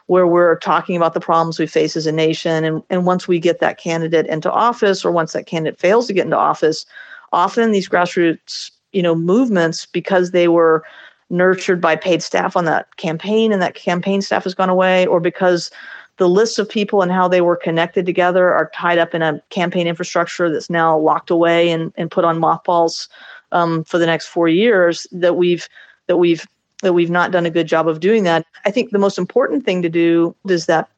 where 0.07 0.29
we're 0.29 0.59
talking 0.61 0.97
about 0.97 1.15
the 1.15 1.21
problems 1.21 1.59
we 1.59 1.67
face 1.67 1.97
as 1.97 2.07
a 2.07 2.13
nation. 2.13 2.63
And, 2.63 2.83
and 2.89 3.05
once 3.05 3.27
we 3.27 3.41
get 3.41 3.59
that 3.59 3.79
candidate 3.79 4.27
into 4.27 4.51
office 4.51 5.05
or 5.05 5.11
once 5.11 5.33
that 5.33 5.47
candidate 5.47 5.81
fails 5.81 6.07
to 6.07 6.13
get 6.13 6.25
into 6.25 6.39
office, 6.39 6.87
often 7.33 7.73
these 7.73 7.89
grassroots 7.89 8.71
you 8.93 9.03
know 9.03 9.15
movements 9.15 9.87
because 9.87 10.31
they 10.31 10.49
were 10.49 10.85
nurtured 11.31 11.81
by 11.81 11.97
paid 11.97 12.23
staff 12.23 12.57
on 12.57 12.65
that 12.65 12.97
campaign 12.97 13.53
and 13.53 13.61
that 13.61 13.75
campaign 13.75 14.23
staff 14.23 14.45
has 14.45 14.55
gone 14.55 14.71
away 14.71 15.07
or 15.07 15.21
because 15.21 15.71
the 16.19 16.29
lists 16.29 16.59
of 16.59 16.69
people 16.69 17.03
and 17.03 17.13
how 17.13 17.29
they 17.29 17.41
were 17.41 17.57
connected 17.57 18.07
together 18.07 18.53
are 18.55 18.71
tied 18.75 18.99
up 18.99 19.15
in 19.15 19.23
a 19.23 19.41
campaign 19.51 19.87
infrastructure 19.87 20.51
that's 20.51 20.71
now 20.71 20.97
locked 20.97 21.31
away 21.31 21.71
and, 21.71 21.93
and 21.97 22.11
put 22.11 22.25
on 22.25 22.39
mothballs 22.39 23.09
um, 23.53 23.85
for 23.85 23.99
the 23.99 24.07
next 24.07 24.27
four 24.27 24.49
years 24.49 25.07
that 25.13 25.37
we've 25.37 25.69
that 26.07 26.17
we've 26.17 26.47
that 26.83 26.93
we've 26.93 27.11
not 27.11 27.33
done 27.33 27.47
a 27.47 27.51
good 27.51 27.67
job 27.67 27.89
of 27.89 28.01
doing 28.01 28.23
that. 28.25 28.47
I 28.65 28.71
think 28.71 28.91
the 28.91 28.99
most 28.99 29.19
important 29.19 29.65
thing 29.65 29.83
to 29.83 29.89
do 29.89 30.35
is 30.49 30.67
that 30.67 30.89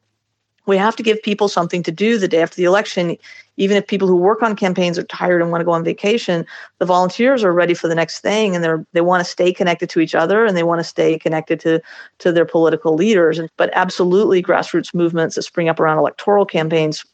we 0.69 0.77
have 0.77 0.95
to 0.95 1.03
give 1.03 1.21
people 1.23 1.47
something 1.47 1.83
to 1.83 1.91
do 1.91 2.17
the 2.17 2.27
day 2.27 2.41
after 2.41 2.55
the 2.55 2.63
election. 2.63 3.17
Even 3.57 3.75
if 3.75 3.87
people 3.87 4.07
who 4.07 4.15
work 4.15 4.41
on 4.41 4.55
campaigns 4.55 4.97
are 4.97 5.03
tired 5.03 5.41
and 5.41 5.51
want 5.51 5.59
to 5.59 5.65
go 5.65 5.71
on 5.71 5.83
vacation, 5.83 6.45
the 6.77 6.85
volunteers 6.85 7.43
are 7.43 7.51
ready 7.51 7.73
for 7.73 7.89
the 7.89 7.95
next 7.95 8.21
thing 8.21 8.55
and 8.55 8.63
they're 8.63 8.85
they 8.93 9.01
want 9.01 9.19
to 9.19 9.29
stay 9.29 9.51
connected 9.51 9.89
to 9.89 9.99
each 9.99 10.15
other 10.15 10.45
and 10.45 10.55
they 10.55 10.63
want 10.63 10.79
to 10.79 10.83
stay 10.83 11.19
connected 11.19 11.59
to 11.59 11.81
to 12.19 12.31
their 12.31 12.45
political 12.45 12.93
leaders. 12.93 13.41
But 13.57 13.71
absolutely, 13.73 14.41
grassroots 14.41 14.93
movements 14.93 15.35
that 15.35 15.43
spring 15.43 15.67
up 15.67 15.79
around 15.79 15.97
electoral 15.97 16.45
campaigns, 16.45 17.05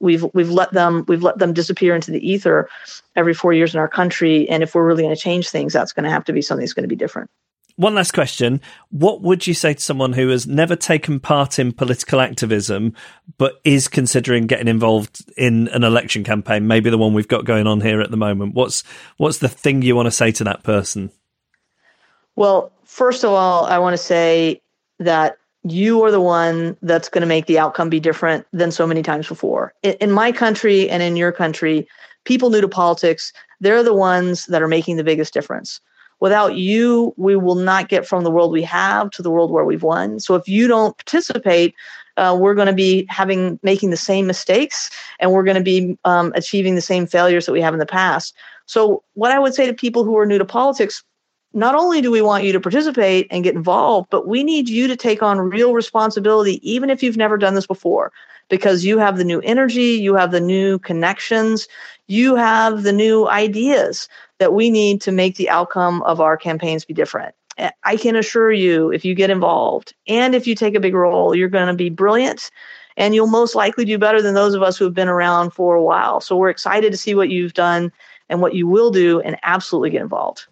we've 0.00 0.26
we've 0.34 0.50
let 0.50 0.72
them 0.72 1.04
we've 1.08 1.22
let 1.22 1.38
them 1.38 1.54
disappear 1.54 1.94
into 1.94 2.10
the 2.10 2.28
ether 2.28 2.68
every 3.14 3.32
four 3.32 3.54
years 3.54 3.72
in 3.72 3.80
our 3.80 3.88
country. 3.88 4.48
And 4.50 4.62
if 4.62 4.74
we're 4.74 4.86
really 4.86 5.04
going 5.04 5.14
to 5.14 5.20
change 5.20 5.48
things, 5.48 5.72
that's 5.72 5.92
going 5.92 6.04
to 6.04 6.10
have 6.10 6.24
to 6.24 6.32
be 6.32 6.42
something 6.42 6.64
that's 6.64 6.74
going 6.74 6.82
to 6.82 6.88
be 6.88 6.96
different. 6.96 7.30
One 7.76 7.94
last 7.94 8.12
question. 8.12 8.62
What 8.88 9.20
would 9.20 9.46
you 9.46 9.52
say 9.52 9.74
to 9.74 9.80
someone 9.80 10.14
who 10.14 10.30
has 10.30 10.46
never 10.46 10.76
taken 10.76 11.20
part 11.20 11.58
in 11.58 11.72
political 11.72 12.22
activism, 12.22 12.94
but 13.36 13.60
is 13.64 13.86
considering 13.86 14.46
getting 14.46 14.66
involved 14.66 15.22
in 15.36 15.68
an 15.68 15.84
election 15.84 16.24
campaign, 16.24 16.66
maybe 16.66 16.88
the 16.88 16.96
one 16.96 17.12
we've 17.12 17.28
got 17.28 17.44
going 17.44 17.66
on 17.66 17.82
here 17.82 18.00
at 18.00 18.10
the 18.10 18.16
moment? 18.16 18.54
What's, 18.54 18.82
what's 19.18 19.38
the 19.38 19.48
thing 19.48 19.82
you 19.82 19.94
want 19.94 20.06
to 20.06 20.10
say 20.10 20.32
to 20.32 20.44
that 20.44 20.62
person? 20.62 21.10
Well, 22.34 22.72
first 22.84 23.24
of 23.24 23.30
all, 23.30 23.66
I 23.66 23.78
want 23.78 23.92
to 23.92 24.02
say 24.02 24.62
that 24.98 25.36
you 25.62 26.02
are 26.02 26.10
the 26.10 26.20
one 26.20 26.78
that's 26.80 27.10
going 27.10 27.22
to 27.22 27.26
make 27.26 27.44
the 27.44 27.58
outcome 27.58 27.90
be 27.90 28.00
different 28.00 28.46
than 28.52 28.70
so 28.70 28.86
many 28.86 29.02
times 29.02 29.28
before. 29.28 29.74
In, 29.82 30.12
my 30.12 30.32
country 30.32 30.88
and 30.88 31.02
in 31.02 31.16
your 31.16 31.32
country, 31.32 31.86
people 32.24 32.48
new 32.48 32.62
to 32.62 32.68
politics, 32.68 33.34
they're 33.60 33.82
the 33.82 33.92
ones 33.92 34.46
that 34.46 34.62
are 34.62 34.68
making 34.68 34.96
the 34.96 35.04
biggest 35.04 35.34
difference 35.34 35.80
without 36.20 36.56
you, 36.56 37.14
we 37.16 37.36
will 37.36 37.56
not 37.56 37.88
get 37.88 38.06
from 38.06 38.24
the 38.24 38.30
world 38.30 38.52
we 38.52 38.62
have 38.62 39.10
to 39.10 39.22
the 39.22 39.30
world 39.30 39.50
where 39.50 39.64
we've 39.64 39.82
won. 39.82 40.20
So 40.20 40.34
if 40.34 40.48
you 40.48 40.66
don't 40.66 40.96
participate, 40.96 41.74
uh, 42.16 42.36
we're 42.38 42.54
going 42.54 42.68
to 42.68 42.72
be 42.72 43.06
having 43.08 43.58
making 43.62 43.90
the 43.90 43.96
same 43.96 44.26
mistakes, 44.26 44.90
and 45.20 45.32
we're 45.32 45.42
going 45.44 45.56
to 45.56 45.62
be 45.62 45.98
um, 46.04 46.32
achieving 46.34 46.74
the 46.74 46.80
same 46.80 47.06
failures 47.06 47.46
that 47.46 47.52
we 47.52 47.60
have 47.60 47.74
in 47.74 47.80
the 47.80 47.86
past. 47.86 48.34
So 48.64 49.02
what 49.14 49.32
I 49.32 49.38
would 49.38 49.54
say 49.54 49.66
to 49.66 49.74
people 49.74 50.04
who 50.04 50.16
are 50.18 50.26
new 50.26 50.38
to 50.38 50.44
politics. 50.44 51.02
Not 51.52 51.74
only 51.74 52.02
do 52.02 52.10
we 52.10 52.20
want 52.20 52.44
you 52.44 52.52
to 52.52 52.60
participate 52.60 53.28
and 53.30 53.42
get 53.42 53.54
involved, 53.54 54.08
but 54.10 54.28
we 54.28 54.44
need 54.44 54.68
you 54.68 54.86
to 54.88 54.96
take 54.96 55.22
on 55.22 55.38
real 55.38 55.72
responsibility, 55.72 56.60
even 56.68 56.90
if 56.90 57.02
you've 57.02 57.16
never 57.16 57.38
done 57.38 57.54
this 57.54 57.66
before, 57.66 58.12
because 58.48 58.84
you 58.84 58.98
have 58.98 59.16
the 59.16 59.24
new 59.24 59.40
energy, 59.40 59.92
you 59.94 60.14
have 60.14 60.30
the 60.30 60.40
new 60.40 60.78
connections, 60.78 61.68
you 62.06 62.36
have 62.36 62.82
the 62.82 62.92
new 62.92 63.28
ideas 63.28 64.08
that 64.38 64.52
we 64.52 64.70
need 64.70 65.00
to 65.02 65.12
make 65.12 65.36
the 65.36 65.50
outcome 65.50 66.02
of 66.02 66.20
our 66.20 66.36
campaigns 66.36 66.84
be 66.84 66.94
different. 66.94 67.34
I 67.84 67.96
can 67.96 68.16
assure 68.16 68.52
you, 68.52 68.92
if 68.92 69.04
you 69.04 69.14
get 69.14 69.30
involved 69.30 69.94
and 70.06 70.34
if 70.34 70.46
you 70.46 70.54
take 70.54 70.74
a 70.74 70.80
big 70.80 70.94
role, 70.94 71.34
you're 71.34 71.48
going 71.48 71.68
to 71.68 71.74
be 71.74 71.88
brilliant 71.88 72.50
and 72.98 73.14
you'll 73.14 73.26
most 73.26 73.54
likely 73.54 73.84
do 73.86 73.98
better 73.98 74.20
than 74.20 74.34
those 74.34 74.54
of 74.54 74.62
us 74.62 74.76
who 74.76 74.84
have 74.84 74.94
been 74.94 75.08
around 75.08 75.50
for 75.50 75.74
a 75.74 75.82
while. 75.82 76.20
So 76.20 76.36
we're 76.36 76.50
excited 76.50 76.92
to 76.92 76.98
see 76.98 77.14
what 77.14 77.30
you've 77.30 77.54
done 77.54 77.92
and 78.28 78.42
what 78.42 78.54
you 78.54 78.66
will 78.66 78.90
do 78.90 79.20
and 79.20 79.36
absolutely 79.42 79.90
get 79.90 80.02
involved. 80.02 80.46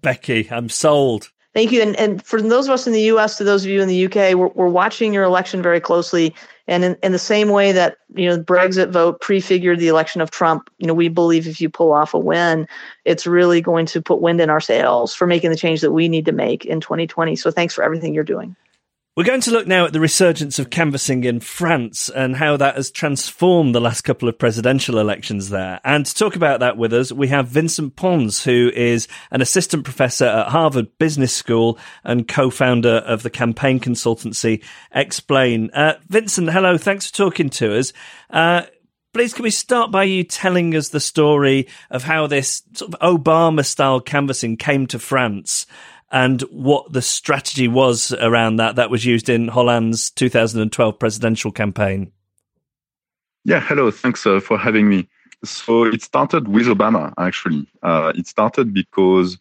Becky, 0.00 0.48
I'm 0.50 0.68
sold. 0.68 1.30
Thank 1.58 1.72
you. 1.72 1.82
And, 1.82 1.96
and 1.96 2.24
for 2.24 2.40
those 2.40 2.68
of 2.68 2.74
us 2.74 2.86
in 2.86 2.92
the 2.92 3.02
US, 3.14 3.36
to 3.38 3.42
those 3.42 3.64
of 3.64 3.70
you 3.70 3.82
in 3.82 3.88
the 3.88 4.04
UK, 4.04 4.38
we're, 4.38 4.46
we're 4.46 4.68
watching 4.68 5.12
your 5.12 5.24
election 5.24 5.60
very 5.60 5.80
closely. 5.80 6.32
And 6.68 6.84
in, 6.84 6.96
in 7.02 7.10
the 7.10 7.18
same 7.18 7.48
way 7.48 7.72
that, 7.72 7.96
you 8.14 8.28
know, 8.28 8.36
the 8.36 8.44
Brexit 8.44 8.92
vote 8.92 9.20
prefigured 9.20 9.80
the 9.80 9.88
election 9.88 10.20
of 10.20 10.30
Trump, 10.30 10.70
you 10.78 10.86
know, 10.86 10.94
we 10.94 11.08
believe 11.08 11.48
if 11.48 11.60
you 11.60 11.68
pull 11.68 11.90
off 11.90 12.14
a 12.14 12.18
win, 12.20 12.68
it's 13.04 13.26
really 13.26 13.60
going 13.60 13.86
to 13.86 14.00
put 14.00 14.20
wind 14.20 14.40
in 14.40 14.50
our 14.50 14.60
sails 14.60 15.16
for 15.16 15.26
making 15.26 15.50
the 15.50 15.56
change 15.56 15.80
that 15.80 15.90
we 15.90 16.06
need 16.06 16.26
to 16.26 16.32
make 16.32 16.64
in 16.64 16.80
2020. 16.80 17.34
So 17.34 17.50
thanks 17.50 17.74
for 17.74 17.82
everything 17.82 18.14
you're 18.14 18.22
doing. 18.22 18.54
We're 19.18 19.24
going 19.24 19.40
to 19.40 19.50
look 19.50 19.66
now 19.66 19.84
at 19.84 19.92
the 19.92 19.98
resurgence 19.98 20.60
of 20.60 20.70
canvassing 20.70 21.24
in 21.24 21.40
France 21.40 22.08
and 22.08 22.36
how 22.36 22.56
that 22.56 22.76
has 22.76 22.88
transformed 22.88 23.74
the 23.74 23.80
last 23.80 24.02
couple 24.02 24.28
of 24.28 24.38
presidential 24.38 24.96
elections 24.96 25.50
there. 25.50 25.80
And 25.82 26.06
to 26.06 26.14
talk 26.14 26.36
about 26.36 26.60
that 26.60 26.76
with 26.76 26.92
us, 26.92 27.10
we 27.10 27.26
have 27.26 27.48
Vincent 27.48 27.96
Pons, 27.96 28.44
who 28.44 28.70
is 28.72 29.08
an 29.32 29.42
assistant 29.42 29.82
professor 29.82 30.26
at 30.26 30.50
Harvard 30.50 30.96
Business 30.98 31.34
School 31.34 31.80
and 32.04 32.28
co-founder 32.28 32.98
of 32.98 33.24
the 33.24 33.28
campaign 33.28 33.80
consultancy 33.80 34.62
Explain. 34.92 35.72
Uh, 35.72 35.94
Vincent, 36.08 36.52
hello. 36.52 36.78
Thanks 36.78 37.10
for 37.10 37.16
talking 37.16 37.50
to 37.50 37.76
us. 37.76 37.92
Uh, 38.30 38.66
please 39.12 39.34
can 39.34 39.42
we 39.42 39.50
start 39.50 39.90
by 39.90 40.04
you 40.04 40.22
telling 40.22 40.76
us 40.76 40.90
the 40.90 41.00
story 41.00 41.66
of 41.90 42.04
how 42.04 42.28
this 42.28 42.62
sort 42.74 42.94
of 42.94 43.00
Obama 43.00 43.66
style 43.66 43.98
canvassing 43.98 44.56
came 44.56 44.86
to 44.86 45.00
France 45.00 45.66
and 46.10 46.42
what 46.42 46.92
the 46.92 47.02
strategy 47.02 47.68
was 47.68 48.12
around 48.12 48.56
that 48.56 48.76
that 48.76 48.90
was 48.90 49.04
used 49.04 49.28
in 49.28 49.48
Hollande's 49.48 50.10
2012 50.10 50.98
presidential 50.98 51.52
campaign. 51.52 52.12
Yeah, 53.44 53.60
hello. 53.60 53.90
Thanks 53.90 54.26
uh, 54.26 54.40
for 54.40 54.58
having 54.58 54.88
me. 54.88 55.08
So 55.44 55.84
it 55.84 56.02
started 56.02 56.48
with 56.48 56.66
Obama, 56.66 57.14
actually. 57.18 57.66
Uh, 57.82 58.12
it 58.14 58.26
started 58.26 58.74
because 58.74 59.38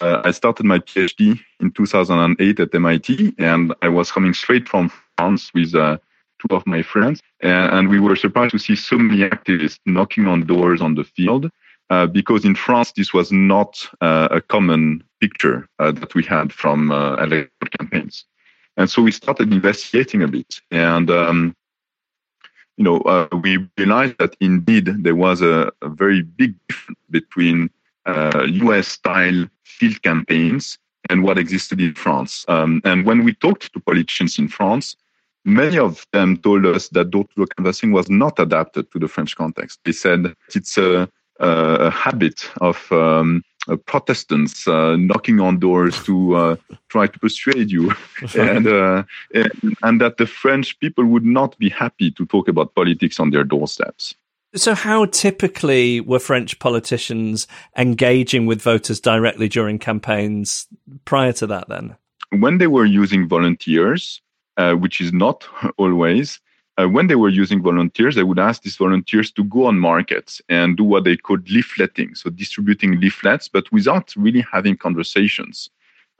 uh, 0.00 0.22
I 0.24 0.30
started 0.32 0.66
my 0.66 0.78
PhD 0.78 1.40
in 1.60 1.70
2008 1.70 2.60
at 2.60 2.74
MIT, 2.74 3.34
and 3.38 3.74
I 3.82 3.88
was 3.88 4.10
coming 4.10 4.34
straight 4.34 4.68
from 4.68 4.90
France 5.16 5.52
with 5.54 5.74
uh, 5.74 5.98
two 6.40 6.54
of 6.54 6.66
my 6.66 6.82
friends, 6.82 7.22
and, 7.40 7.72
and, 7.72 7.88
we 7.88 7.98
were 8.00 8.16
surprised 8.16 8.52
to 8.52 8.58
see 8.58 8.76
so 8.76 8.98
many 8.98 9.22
activists 9.22 9.78
knocking 9.86 10.26
on 10.26 10.44
doors 10.44 10.82
on 10.82 10.94
the 10.94 11.04
field 11.04 11.50
uh, 11.90 12.06
because 12.06 12.44
in 12.44 12.54
France, 12.54 12.92
this 12.92 13.12
was 13.12 13.30
not 13.30 13.86
uh, 14.00 14.28
a 14.30 14.40
common 14.40 15.04
picture 15.20 15.68
uh, 15.78 15.92
that 15.92 16.14
we 16.14 16.24
had 16.24 16.52
from 16.52 16.90
uh, 16.90 17.14
electoral 17.16 17.70
campaigns. 17.78 18.24
And 18.76 18.90
so 18.90 19.02
we 19.02 19.12
started 19.12 19.52
investigating 19.52 20.22
a 20.22 20.28
bit. 20.28 20.60
And, 20.70 21.10
um, 21.10 21.56
you 22.76 22.84
know, 22.84 22.98
uh, 23.02 23.28
we 23.42 23.66
realized 23.78 24.16
that 24.18 24.36
indeed 24.40 24.86
there 25.02 25.14
was 25.14 25.40
a, 25.40 25.72
a 25.80 25.88
very 25.88 26.22
big 26.22 26.54
difference 26.68 27.00
between 27.10 27.70
US 28.06 28.88
style 28.88 29.46
field 29.64 30.02
campaigns 30.02 30.78
and 31.08 31.22
what 31.22 31.38
existed 31.38 31.80
in 31.80 31.94
France. 31.94 32.44
Um, 32.48 32.80
and 32.84 33.06
when 33.06 33.24
we 33.24 33.34
talked 33.34 33.72
to 33.72 33.80
politicians 33.80 34.38
in 34.38 34.48
France, 34.48 34.96
many 35.44 35.78
of 35.78 36.06
them 36.12 36.36
told 36.36 36.66
us 36.66 36.88
that 36.90 37.10
door-to-door 37.10 37.46
canvassing 37.56 37.92
was 37.92 38.10
not 38.10 38.38
adapted 38.38 38.90
to 38.92 38.98
the 38.98 39.08
French 39.08 39.36
context. 39.36 39.80
They 39.84 39.92
said 39.92 40.34
it's 40.54 40.76
a 40.76 41.08
a 41.38 41.90
habit 41.90 42.50
of 42.60 42.90
um, 42.92 43.42
uh, 43.68 43.76
Protestants 43.76 44.68
uh, 44.68 44.96
knocking 44.96 45.40
on 45.40 45.58
doors 45.58 46.02
to 46.04 46.36
uh, 46.36 46.56
try 46.88 47.06
to 47.06 47.18
persuade 47.18 47.70
you, 47.70 47.92
and, 48.38 48.66
uh, 48.66 49.02
and, 49.34 49.76
and 49.82 50.00
that 50.00 50.18
the 50.18 50.26
French 50.26 50.78
people 50.78 51.04
would 51.04 51.24
not 51.24 51.58
be 51.58 51.68
happy 51.68 52.10
to 52.12 52.26
talk 52.26 52.48
about 52.48 52.74
politics 52.74 53.18
on 53.18 53.30
their 53.30 53.44
doorsteps. 53.44 54.14
So, 54.54 54.74
how 54.74 55.06
typically 55.06 56.00
were 56.00 56.18
French 56.18 56.58
politicians 56.58 57.46
engaging 57.76 58.46
with 58.46 58.62
voters 58.62 59.00
directly 59.00 59.48
during 59.48 59.78
campaigns 59.78 60.66
prior 61.04 61.32
to 61.34 61.46
that? 61.48 61.68
Then, 61.68 61.96
when 62.30 62.58
they 62.58 62.68
were 62.68 62.84
using 62.84 63.28
volunteers, 63.28 64.22
uh, 64.56 64.74
which 64.74 65.00
is 65.00 65.12
not 65.12 65.46
always, 65.76 66.40
uh, 66.78 66.86
when 66.86 67.06
they 67.06 67.14
were 67.14 67.28
using 67.28 67.62
volunteers, 67.62 68.14
they 68.14 68.22
would 68.22 68.38
ask 68.38 68.62
these 68.62 68.76
volunteers 68.76 69.30
to 69.32 69.44
go 69.44 69.66
on 69.66 69.78
markets 69.78 70.42
and 70.48 70.76
do 70.76 70.84
what 70.84 71.04
they 71.04 71.16
called 71.16 71.44
leafletting, 71.46 72.16
so 72.16 72.30
distributing 72.30 73.00
leaflets, 73.00 73.48
but 73.48 73.70
without 73.72 74.14
really 74.16 74.44
having 74.52 74.76
conversations 74.76 75.70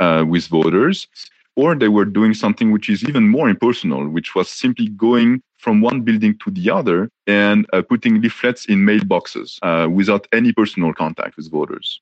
uh, 0.01 0.25
with 0.27 0.47
voters. 0.49 1.09
Or 1.57 1.75
they 1.75 1.89
were 1.89 2.05
doing 2.05 2.35
something 2.35 2.71
which 2.71 2.91
is 2.91 3.03
even 3.05 3.29
more 3.29 3.49
impersonal, 3.49 4.09
which 4.09 4.35
was 4.35 4.51
simply 4.51 4.89
going 4.89 5.43
from 5.57 5.81
one 5.81 6.03
building 6.03 6.39
to 6.45 6.51
the 6.51 6.71
other 6.71 7.11
and 7.27 7.67
uh, 7.73 7.81
putting 7.81 8.21
leaflets 8.21 8.67
in 8.67 8.81
mailboxes 8.81 9.59
uh, 9.63 9.89
without 9.89 10.27
any 10.33 10.53
personal 10.53 10.93
contact 10.93 11.37
with 11.37 11.51
voters. 11.51 12.01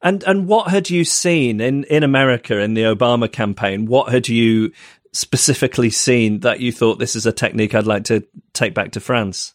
And 0.00 0.24
and 0.24 0.48
what 0.48 0.68
had 0.68 0.90
you 0.90 1.04
seen 1.04 1.60
in, 1.60 1.84
in 1.84 2.02
America 2.02 2.58
in 2.58 2.74
the 2.74 2.82
Obama 2.82 3.30
campaign? 3.30 3.86
What 3.86 4.10
had 4.10 4.26
you 4.28 4.72
specifically 5.12 5.90
seen 5.90 6.40
that 6.40 6.60
you 6.60 6.72
thought 6.72 6.98
this 6.98 7.16
is 7.16 7.26
a 7.26 7.32
technique 7.32 7.74
I'd 7.74 7.86
like 7.86 8.04
to 8.04 8.24
take 8.54 8.74
back 8.74 8.92
to 8.92 9.00
France? 9.00 9.54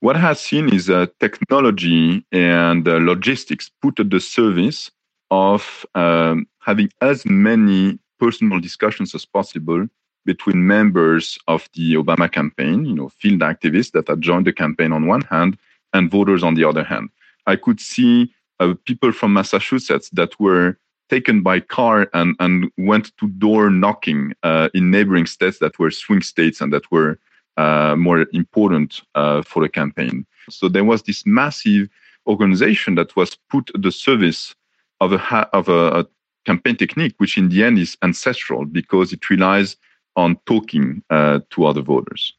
What 0.00 0.16
I 0.16 0.20
have 0.20 0.38
seen 0.38 0.72
is 0.72 0.88
uh, 0.88 1.06
technology 1.18 2.24
and 2.30 2.86
uh, 2.86 2.98
logistics 2.98 3.70
put 3.82 3.98
at 3.98 4.10
the 4.10 4.20
service 4.20 4.90
of 5.30 5.84
um, 5.94 6.46
having 6.60 6.90
as 7.00 7.26
many 7.26 7.98
personal 8.18 8.60
discussions 8.60 9.14
as 9.14 9.24
possible 9.24 9.86
between 10.24 10.66
members 10.66 11.38
of 11.48 11.68
the 11.74 11.94
Obama 11.94 12.30
campaign, 12.30 12.84
you 12.84 12.94
know, 12.94 13.08
field 13.08 13.40
activists 13.40 13.92
that 13.92 14.08
had 14.08 14.20
joined 14.20 14.46
the 14.46 14.52
campaign 14.52 14.92
on 14.92 15.06
one 15.06 15.22
hand 15.22 15.56
and 15.92 16.10
voters 16.10 16.42
on 16.42 16.54
the 16.54 16.64
other 16.64 16.84
hand. 16.84 17.08
I 17.46 17.56
could 17.56 17.80
see 17.80 18.32
uh, 18.60 18.74
people 18.84 19.12
from 19.12 19.32
Massachusetts 19.32 20.10
that 20.10 20.38
were 20.38 20.76
taken 21.08 21.42
by 21.42 21.60
car 21.60 22.08
and, 22.14 22.36
and 22.40 22.70
went 22.76 23.16
to 23.18 23.28
door 23.28 23.70
knocking 23.70 24.32
uh, 24.42 24.68
in 24.74 24.90
neighboring 24.90 25.26
states 25.26 25.58
that 25.58 25.78
were 25.78 25.90
swing 25.90 26.22
states 26.22 26.60
and 26.60 26.72
that 26.72 26.90
were 26.90 27.18
uh, 27.56 27.96
more 27.96 28.26
important 28.32 29.02
uh, 29.14 29.42
for 29.42 29.62
the 29.62 29.68
campaign. 29.68 30.26
So 30.50 30.68
there 30.68 30.84
was 30.84 31.02
this 31.02 31.26
massive 31.26 31.88
organization 32.26 32.94
that 32.96 33.16
was 33.16 33.36
put 33.50 33.70
at 33.74 33.82
the 33.82 33.92
service 33.92 34.54
of 35.00 35.12
a, 35.12 35.18
ha- 35.18 35.48
of 35.52 35.68
a, 35.68 36.00
a 36.00 36.06
campaign 36.44 36.76
technique, 36.76 37.14
which 37.18 37.36
in 37.36 37.48
the 37.48 37.64
end 37.64 37.78
is 37.78 37.96
ancestral 38.02 38.64
because 38.64 39.12
it 39.12 39.28
relies 39.28 39.76
on 40.16 40.36
talking 40.46 41.02
uh, 41.10 41.40
to 41.50 41.64
other 41.64 41.82
voters. 41.82 42.34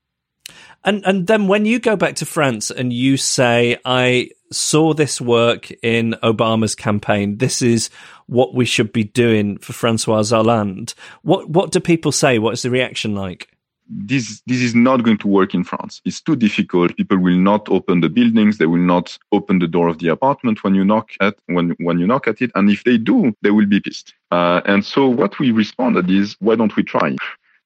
And 0.83 1.03
and 1.05 1.27
then 1.27 1.47
when 1.47 1.65
you 1.65 1.79
go 1.79 1.95
back 1.95 2.15
to 2.17 2.25
France 2.25 2.71
and 2.71 2.93
you 2.93 3.17
say, 3.17 3.77
I 3.83 4.29
saw 4.51 4.93
this 4.93 5.19
work 5.19 5.71
in 5.83 6.15
Obama's 6.23 6.75
campaign, 6.75 7.37
this 7.37 7.61
is 7.61 7.89
what 8.27 8.53
we 8.53 8.65
should 8.65 8.93
be 8.93 9.03
doing 9.03 9.57
for 9.57 9.73
Francois 9.73 10.23
Hollande. 10.23 10.93
What 11.23 11.49
what 11.49 11.71
do 11.71 11.79
people 11.79 12.11
say? 12.11 12.39
What 12.39 12.53
is 12.53 12.61
the 12.61 12.69
reaction 12.69 13.13
like? 13.13 13.49
This 13.91 14.41
this 14.45 14.61
is 14.61 14.75
not 14.75 15.03
going 15.03 15.17
to 15.17 15.27
work 15.27 15.55
in 15.55 15.63
France. 15.63 15.99
It's 16.05 16.21
too 16.21 16.35
difficult. 16.35 16.95
People 16.95 17.17
will 17.17 17.37
not 17.37 17.67
open 17.69 18.01
the 18.01 18.09
buildings. 18.09 18.57
They 18.57 18.67
will 18.67 18.77
not 18.77 19.17
open 19.31 19.59
the 19.59 19.67
door 19.67 19.87
of 19.87 19.97
the 19.97 20.09
apartment 20.09 20.63
when 20.63 20.75
you 20.75 20.85
knock 20.85 21.09
at 21.19 21.35
when 21.47 21.71
when 21.79 21.97
you 21.97 22.05
knock 22.05 22.27
at 22.27 22.41
it. 22.41 22.51
And 22.53 22.69
if 22.69 22.83
they 22.83 22.97
do, 22.99 23.35
they 23.41 23.49
will 23.49 23.65
be 23.65 23.79
pissed. 23.79 24.13
Uh, 24.31 24.61
and 24.65 24.85
so 24.85 25.09
what 25.09 25.39
we 25.39 25.51
responded 25.51 26.09
is, 26.11 26.35
why 26.39 26.55
don't 26.55 26.75
we 26.75 26.83
try? 26.83 27.15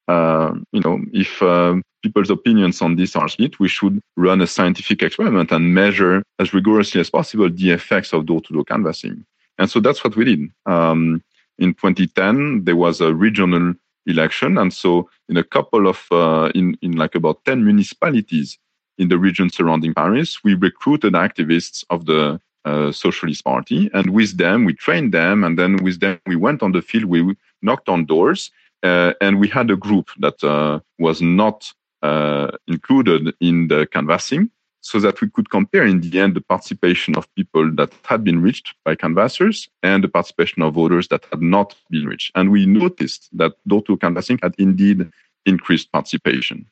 Uh, 0.07 0.53
you 0.71 0.81
know, 0.81 0.99
if 1.13 1.41
uh, 1.41 1.75
people's 2.01 2.29
opinions 2.29 2.81
on 2.81 2.95
this 2.95 3.15
are 3.15 3.29
split, 3.29 3.59
we 3.59 3.69
should 3.69 4.01
run 4.17 4.41
a 4.41 4.47
scientific 4.47 5.01
experiment 5.01 5.51
and 5.51 5.73
measure 5.73 6.23
as 6.39 6.53
rigorously 6.53 6.99
as 6.99 7.09
possible 7.09 7.49
the 7.49 7.71
effects 7.71 8.13
of 8.13 8.25
door-to-door 8.25 8.65
canvassing. 8.65 9.25
And 9.57 9.69
so 9.69 9.79
that's 9.79 10.03
what 10.03 10.15
we 10.15 10.25
did. 10.25 10.49
Um, 10.65 11.23
in 11.57 11.73
2010, 11.75 12.65
there 12.65 12.75
was 12.75 12.99
a 12.99 13.13
regional 13.13 13.73
election, 14.05 14.57
and 14.57 14.73
so 14.73 15.09
in 15.29 15.37
a 15.37 15.43
couple 15.43 15.87
of 15.87 16.05
uh, 16.11 16.51
in 16.55 16.77
in 16.81 16.93
like 16.93 17.15
about 17.15 17.45
10 17.45 17.63
municipalities 17.63 18.57
in 18.97 19.07
the 19.07 19.17
region 19.17 19.49
surrounding 19.49 19.93
Paris, 19.93 20.43
we 20.43 20.55
recruited 20.55 21.13
activists 21.13 21.83
of 21.89 22.05
the 22.05 22.39
uh, 22.65 22.91
Socialist 22.91 23.43
Party, 23.43 23.89
and 23.93 24.09
with 24.09 24.37
them 24.37 24.65
we 24.65 24.73
trained 24.73 25.13
them, 25.13 25.43
and 25.43 25.57
then 25.57 25.77
with 25.77 25.99
them 25.99 26.19
we 26.25 26.35
went 26.35 26.63
on 26.63 26.71
the 26.71 26.81
field, 26.81 27.05
we 27.05 27.35
knocked 27.61 27.89
on 27.89 28.05
doors, 28.05 28.51
uh, 28.83 29.13
and 29.21 29.39
we 29.39 29.47
had 29.47 29.71
a 29.71 29.75
group 29.75 30.09
that 30.19 30.43
uh, 30.43 30.79
was 30.99 31.21
not 31.21 31.71
uh, 32.01 32.51
included 32.67 33.33
in 33.39 33.67
the 33.69 33.87
canvassing 33.91 34.49
so 34.81 34.99
that 34.99 35.21
we 35.21 35.29
could 35.29 35.49
compare 35.49 35.85
in 35.85 36.01
the 36.01 36.19
end 36.19 36.35
the 36.35 36.41
participation 36.41 37.15
of 37.15 37.33
people 37.35 37.71
that 37.75 37.93
had 38.03 38.23
been 38.23 38.41
reached 38.41 38.75
by 38.83 38.93
canvassers 38.93 39.69
and 39.81 40.03
the 40.03 40.09
participation 40.09 40.61
of 40.61 40.73
voters 40.73 41.07
that 41.07 41.25
had 41.31 41.41
not 41.41 41.73
been 41.89 42.05
reached. 42.05 42.31
And 42.35 42.51
we 42.51 42.65
noticed 42.65 43.29
that 43.31 43.53
door-to 43.65 43.95
canvassing 43.97 44.39
had 44.43 44.53
indeed 44.57 45.09
increased 45.45 45.89
participation. 45.93 46.65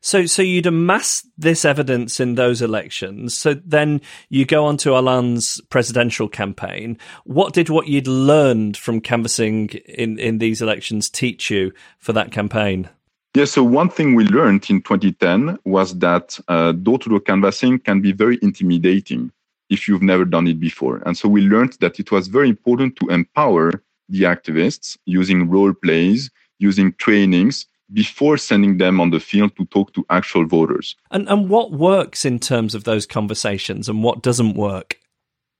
So, 0.00 0.26
so 0.26 0.42
you'd 0.42 0.66
amass 0.66 1.26
this 1.36 1.64
evidence 1.64 2.20
in 2.20 2.36
those 2.36 2.62
elections. 2.62 3.36
So 3.36 3.54
then 3.54 4.00
you 4.28 4.44
go 4.44 4.64
on 4.64 4.76
to 4.78 4.92
Hollande's 4.92 5.60
presidential 5.70 6.28
campaign. 6.28 6.98
What 7.24 7.52
did 7.52 7.68
what 7.68 7.88
you'd 7.88 8.06
learned 8.06 8.76
from 8.76 9.00
canvassing 9.00 9.68
in, 9.86 10.18
in 10.18 10.38
these 10.38 10.62
elections 10.62 11.10
teach 11.10 11.50
you 11.50 11.72
for 11.98 12.12
that 12.12 12.30
campaign? 12.30 12.88
Yeah, 13.34 13.44
so 13.44 13.62
one 13.62 13.90
thing 13.90 14.14
we 14.14 14.24
learned 14.24 14.68
in 14.70 14.82
2010 14.82 15.58
was 15.64 15.98
that 15.98 16.38
uh, 16.48 16.72
door-to-door 16.72 17.20
canvassing 17.20 17.78
can 17.78 18.00
be 18.00 18.12
very 18.12 18.38
intimidating 18.40 19.30
if 19.68 19.86
you've 19.86 20.02
never 20.02 20.24
done 20.24 20.46
it 20.48 20.58
before. 20.58 21.02
And 21.04 21.16
so 21.16 21.28
we 21.28 21.42
learned 21.42 21.74
that 21.80 22.00
it 22.00 22.10
was 22.10 22.28
very 22.28 22.48
important 22.48 22.96
to 22.96 23.08
empower 23.08 23.82
the 24.08 24.22
activists 24.22 24.96
using 25.04 25.50
role 25.50 25.74
plays, 25.74 26.30
using 26.58 26.94
trainings 26.94 27.66
before 27.92 28.36
sending 28.36 28.78
them 28.78 29.00
on 29.00 29.10
the 29.10 29.20
field 29.20 29.56
to 29.56 29.64
talk 29.66 29.92
to 29.94 30.04
actual 30.10 30.46
voters. 30.46 30.96
And, 31.10 31.28
and 31.28 31.48
what 31.48 31.72
works 31.72 32.24
in 32.24 32.38
terms 32.38 32.74
of 32.74 32.84
those 32.84 33.06
conversations 33.06 33.88
and 33.88 34.02
what 34.02 34.22
doesn't 34.22 34.54
work? 34.54 34.98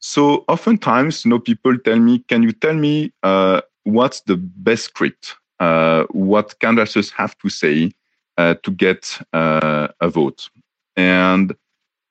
So 0.01 0.45
oftentimes, 0.49 1.25
you 1.25 1.31
know, 1.31 1.41
people 1.41 1.77
tell 1.79 1.99
me, 1.99 2.21
"Can 2.29 2.43
you 2.43 2.53
tell 2.53 2.75
me 2.75 3.13
uh, 3.23 3.63
what's 3.83 4.21
the 4.21 4.37
best 4.37 4.85
script 4.85 5.35
uh, 5.61 6.05
what 6.11 6.59
canvassers 6.61 7.11
have 7.11 7.37
to 7.39 7.49
say 7.49 7.91
uh, 8.37 8.55
to 8.63 8.71
get 8.71 9.19
uh, 9.33 9.89
a 10.01 10.09
vote. 10.09 10.49
And 10.97 11.55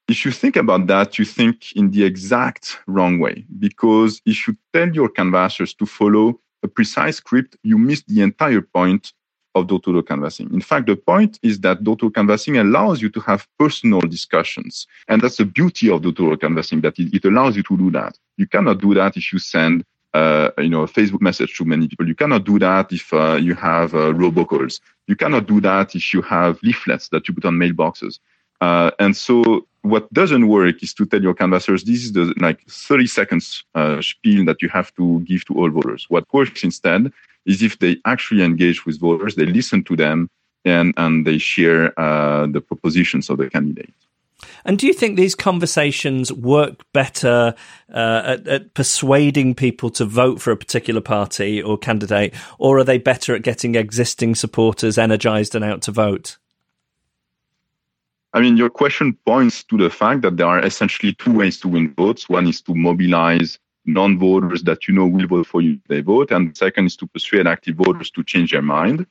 if 0.07 0.25
you 0.25 0.31
think 0.31 0.55
about 0.55 0.87
that, 0.87 1.17
you 1.17 1.25
think 1.25 1.73
in 1.73 1.91
the 1.91 2.03
exact 2.03 2.79
wrong 2.87 3.19
way. 3.19 3.45
Because 3.59 4.21
if 4.25 4.47
you 4.47 4.57
tell 4.73 4.89
your 4.89 5.09
canvassers 5.09 5.73
to 5.75 5.85
follow 5.85 6.39
a 6.63 6.67
precise 6.67 7.17
script, 7.17 7.57
you 7.63 7.77
miss 7.77 8.03
the 8.03 8.21
entire 8.21 8.61
point 8.61 9.13
of 9.57 9.67
door-to-door 9.67 10.03
canvassing. 10.03 10.53
In 10.53 10.61
fact, 10.61 10.87
the 10.87 10.95
point 10.95 11.39
is 11.43 11.59
that 11.61 11.83
door-to-door 11.83 12.11
canvassing 12.11 12.57
allows 12.57 13.01
you 13.01 13.09
to 13.09 13.19
have 13.21 13.47
personal 13.57 14.01
discussions. 14.01 14.87
And 15.07 15.21
that's 15.21 15.37
the 15.37 15.45
beauty 15.45 15.89
of 15.89 16.01
door-to-door 16.01 16.37
canvassing, 16.37 16.81
that 16.81 16.97
it, 16.97 17.25
allows 17.25 17.55
you 17.57 17.63
to 17.63 17.77
do 17.77 17.91
that. 17.91 18.17
You 18.37 18.47
cannot 18.47 18.79
do 18.79 18.93
that 18.93 19.17
if 19.17 19.33
you 19.33 19.39
send 19.39 19.83
uh, 20.13 20.51
you 20.57 20.69
know, 20.69 20.83
a 20.83 20.87
Facebook 20.87 21.21
message 21.21 21.55
to 21.57 21.65
many 21.65 21.87
people. 21.87 22.07
You 22.07 22.15
cannot 22.15 22.43
do 22.45 22.57
that 22.59 22.91
if 22.91 23.13
uh, 23.13 23.35
you 23.35 23.55
have 23.55 23.93
uh, 23.93 24.13
robocalls. 24.13 24.79
You 25.07 25.15
cannot 25.15 25.47
do 25.47 25.61
that 25.61 25.95
if 25.95 26.13
you 26.13 26.21
have 26.21 26.59
leaflets 26.63 27.09
that 27.09 27.27
you 27.27 27.33
put 27.33 27.45
on 27.45 27.55
mailboxes. 27.55 28.19
Uh, 28.61 28.91
and 28.99 29.15
so 29.15 29.67
what 29.81 30.11
doesn't 30.13 30.47
work 30.47 30.83
is 30.83 30.93
to 30.95 31.05
tell 31.05 31.21
your 31.21 31.33
canvassers, 31.33 31.83
this 31.83 32.03
is 32.03 32.13
the 32.13 32.33
like 32.39 32.61
30 32.67 33.07
seconds 33.07 33.63
uh, 33.75 34.01
spiel 34.01 34.45
that 34.45 34.61
you 34.61 34.69
have 34.69 34.93
to 34.95 35.19
give 35.21 35.45
to 35.45 35.53
all 35.55 35.69
voters. 35.69 36.05
What 36.09 36.25
works 36.33 36.63
instead 36.63 37.11
is 37.45 37.61
if 37.61 37.79
they 37.79 37.97
actually 38.05 38.43
engage 38.43 38.85
with 38.85 38.99
voters, 38.99 39.35
they 39.35 39.45
listen 39.45 39.83
to 39.85 39.95
them 39.95 40.29
and, 40.65 40.93
and 40.97 41.25
they 41.25 41.37
share 41.37 41.97
uh, 41.99 42.47
the 42.47 42.61
propositions 42.61 43.29
of 43.29 43.37
the 43.37 43.49
candidate. 43.49 43.93
And 44.65 44.77
do 44.77 44.85
you 44.85 44.93
think 44.93 45.15
these 45.15 45.33
conversations 45.33 46.31
work 46.31 46.83
better 46.93 47.55
uh, 47.91 48.21
at, 48.25 48.47
at, 48.47 48.73
persuading 48.73 49.55
people 49.55 49.89
to 49.91 50.05
vote 50.05 50.41
for 50.41 50.51
a 50.51 50.57
particular 50.57 51.01
party 51.01 51.61
or 51.61 51.77
candidate, 51.77 52.35
or 52.59 52.77
are 52.77 52.83
they 52.83 52.97
better 52.97 53.33
at 53.33 53.41
getting 53.41 53.75
existing 53.75 54.35
supporters 54.35 54.97
energized 54.97 55.55
and 55.55 55.63
out 55.65 55.81
to 55.83 55.91
vote? 55.91 56.37
I 58.37 58.39
mean, 58.39 58.55
your 58.55 58.69
question 58.69 59.17
points 59.25 59.63
to 59.63 59.77
the 59.77 59.89
fact 59.89 60.21
that 60.21 60.37
there 60.37 60.45
are 60.45 60.63
essentially 60.63 61.11
two 61.13 61.33
ways 61.33 61.59
to 61.61 61.67
win 61.67 61.91
votes. 61.95 62.29
One 62.29 62.45
is 62.45 62.61
to 62.61 62.75
mobilize 62.75 63.57
non 63.85 64.19
voters 64.19 64.61
that 64.61 64.87
you 64.87 64.93
know 64.93 65.07
will 65.07 65.25
vote 65.25 65.47
for 65.47 65.59
you, 65.59 65.79
they 65.87 66.01
vote. 66.01 66.29
And 66.29 66.51
the 66.51 66.55
second 66.55 66.85
is 66.85 66.95
to 66.97 67.07
persuade 67.07 67.47
active 67.47 67.77
voters 67.77 68.11
to 68.11 68.23
change 68.23 68.51
their 68.51 68.61
mind. 68.61 69.07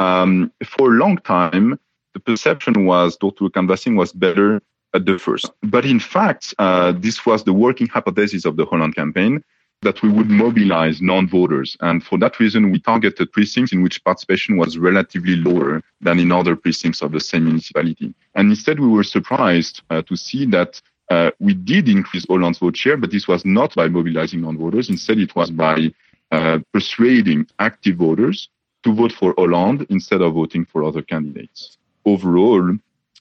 Um, 0.00 0.50
for 0.64 0.88
a 0.88 0.98
long 0.98 1.18
time, 1.18 1.78
the 2.14 2.18
perception 2.18 2.84
was 2.84 3.16
door-to-door 3.16 3.50
canvassing 3.50 3.94
was 3.94 4.12
better 4.12 4.60
at 4.92 5.06
the 5.06 5.20
first. 5.20 5.52
But 5.62 5.84
in 5.84 6.00
fact, 6.00 6.52
uh, 6.58 6.94
this 6.98 7.24
was 7.24 7.44
the 7.44 7.52
working 7.52 7.86
hypothesis 7.86 8.44
of 8.44 8.56
the 8.56 8.64
Hollande 8.64 8.96
campaign 8.96 9.44
that 9.82 10.02
we 10.02 10.08
would 10.08 10.30
mobilize 10.30 11.02
non-voters. 11.02 11.76
And 11.80 12.02
for 12.02 12.18
that 12.18 12.40
reason, 12.40 12.70
we 12.72 12.78
targeted 12.78 13.32
precincts 13.32 13.72
in 13.72 13.82
which 13.82 14.02
participation 14.02 14.56
was 14.56 14.78
relatively 14.78 15.36
lower 15.36 15.82
than 16.00 16.18
in 16.18 16.32
other 16.32 16.56
precincts 16.56 17.02
of 17.02 17.12
the 17.12 17.20
same 17.20 17.44
municipality. 17.44 18.14
And 18.34 18.50
instead, 18.50 18.80
we 18.80 18.88
were 18.88 19.04
surprised 19.04 19.82
uh, 19.90 20.02
to 20.02 20.16
see 20.16 20.46
that 20.46 20.80
uh, 21.10 21.30
we 21.38 21.52
did 21.52 21.88
increase 21.88 22.24
Hollande's 22.26 22.58
vote 22.58 22.76
share, 22.76 22.96
but 22.96 23.10
this 23.10 23.28
was 23.28 23.44
not 23.44 23.74
by 23.74 23.88
mobilizing 23.88 24.40
non-voters. 24.40 24.88
Instead, 24.88 25.18
it 25.18 25.36
was 25.36 25.50
by 25.50 25.92
uh, 26.32 26.60
persuading 26.72 27.46
active 27.58 27.96
voters 27.96 28.48
to 28.84 28.94
vote 28.94 29.12
for 29.12 29.34
Hollande 29.36 29.86
instead 29.90 30.22
of 30.22 30.32
voting 30.32 30.64
for 30.64 30.82
other 30.82 31.02
candidates 31.02 31.76
overall, 32.04 32.76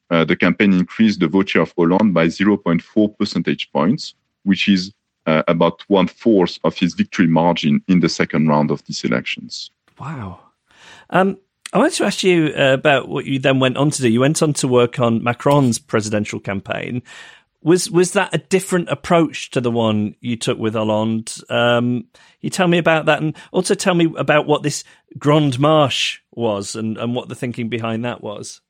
uh, 0.10 0.26
the 0.26 0.36
campaign 0.36 0.74
increased 0.74 1.20
the 1.20 1.28
vote 1.28 1.50
share 1.50 1.62
of 1.62 1.74
Hollande 1.78 2.13
by 2.13 2.28
0.4 2.28 3.18
percentage 3.18 3.72
points, 3.72 4.16
which 4.44 4.68
is 4.68 4.94
uh, 5.26 5.44
about 5.48 5.84
one 5.88 6.08
fourth 6.08 6.60
of 6.64 6.78
his 6.78 6.94
victory 6.94 7.28
margin 7.28 7.82
in 7.88 8.00
the 8.00 8.10
second 8.10 8.48
round 8.48 8.72
of 8.72 8.84
these 8.86 9.04
elections. 9.04 9.72
Wow. 10.00 10.40
Um, 11.10 11.38
I 11.74 11.80
wanted 11.80 11.94
to 11.94 12.06
ask 12.06 12.24
you 12.24 12.54
uh, 12.56 12.74
about 12.74 13.10
what 13.10 13.26
you 13.26 13.40
then 13.40 13.60
went 13.60 13.78
on 13.78 13.90
to 13.90 14.02
do. 14.02 14.10
You 14.10 14.20
went 14.20 14.44
on 14.44 14.54
to 14.54 14.68
work 14.68 15.00
on 15.00 15.24
Macron's 15.24 15.80
presidential 15.80 16.40
campaign. 16.40 17.02
Was 17.64 17.90
was 17.90 18.12
that 18.12 18.36
a 18.36 18.40
different 18.40 18.90
approach 18.90 19.50
to 19.52 19.62
the 19.62 19.72
one 19.72 20.16
you 20.20 20.36
took 20.36 20.60
with 20.60 20.74
Hollande? 20.74 21.34
Um, 21.50 22.06
you 22.42 22.50
tell 22.50 22.68
me 22.68 22.78
about 22.78 23.06
that, 23.06 23.22
and 23.22 23.36
also 23.52 23.74
tell 23.74 23.96
me 23.96 24.14
about 24.18 24.46
what 24.46 24.64
this 24.64 24.84
Grande 25.18 25.58
Marche 25.60 26.22
was, 26.32 26.76
and, 26.76 26.98
and 26.98 27.16
what 27.16 27.30
the 27.30 27.36
thinking 27.36 27.70
behind 27.70 28.04
that 28.04 28.22
was. 28.22 28.62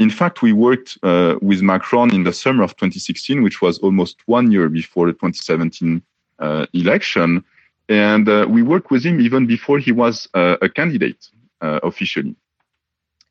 In 0.00 0.10
fact, 0.10 0.42
we 0.42 0.52
worked 0.52 0.98
uh, 1.02 1.36
with 1.40 1.62
Macron 1.62 2.12
in 2.12 2.24
the 2.24 2.32
summer 2.32 2.64
of 2.64 2.76
2016, 2.76 3.42
which 3.42 3.62
was 3.62 3.78
almost 3.78 4.16
one 4.26 4.50
year 4.50 4.68
before 4.68 5.06
the 5.06 5.12
2017 5.12 6.02
uh, 6.40 6.66
election. 6.72 7.44
And 7.88 8.28
uh, 8.28 8.46
we 8.48 8.62
worked 8.62 8.90
with 8.90 9.04
him 9.04 9.20
even 9.20 9.46
before 9.46 9.78
he 9.78 9.92
was 9.92 10.28
uh, 10.34 10.56
a 10.60 10.68
candidate 10.68 11.28
uh, 11.60 11.78
officially. 11.84 12.34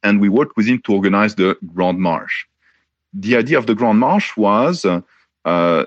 And 0.03 0.21
we 0.21 0.29
worked 0.29 0.55
with 0.55 0.67
him 0.67 0.81
to 0.83 0.93
organize 0.93 1.35
the 1.35 1.57
Grand 1.73 1.99
Marche. 1.99 2.47
The 3.13 3.35
idea 3.35 3.57
of 3.57 3.67
the 3.67 3.75
Grand 3.75 3.99
Marche 3.99 4.37
was 4.37 4.85
uh, 4.85 5.01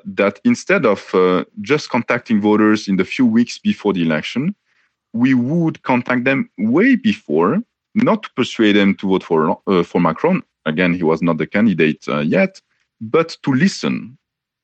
that 0.05 0.41
instead 0.45 0.85
of 0.85 1.01
just 1.63 1.89
contacting 1.89 2.41
voters 2.41 2.87
in 2.87 2.97
the 2.97 3.05
few 3.05 3.25
weeks 3.25 3.59
before 3.59 3.95
the 3.95 4.03
election, 4.03 4.55
we 5.13 5.33
would 5.33 5.83
contact 5.83 6.25
them 6.25 6.51
way 6.59 6.97
before, 6.97 7.63
not 7.95 8.23
to 8.25 8.31
persuade 8.37 8.77
them 8.77 8.95
to 8.97 9.09
vote 9.09 9.25
for, 9.25 9.59
for 9.85 10.01
Macron, 10.01 10.43
Again, 10.67 10.93
he 10.93 11.03
was 11.03 11.23
not 11.23 11.39
the 11.39 11.47
candidate 11.47 12.07
uh, 12.09 12.19
yet, 12.19 12.61
but 13.01 13.37
to 13.45 13.53
listen 13.53 14.19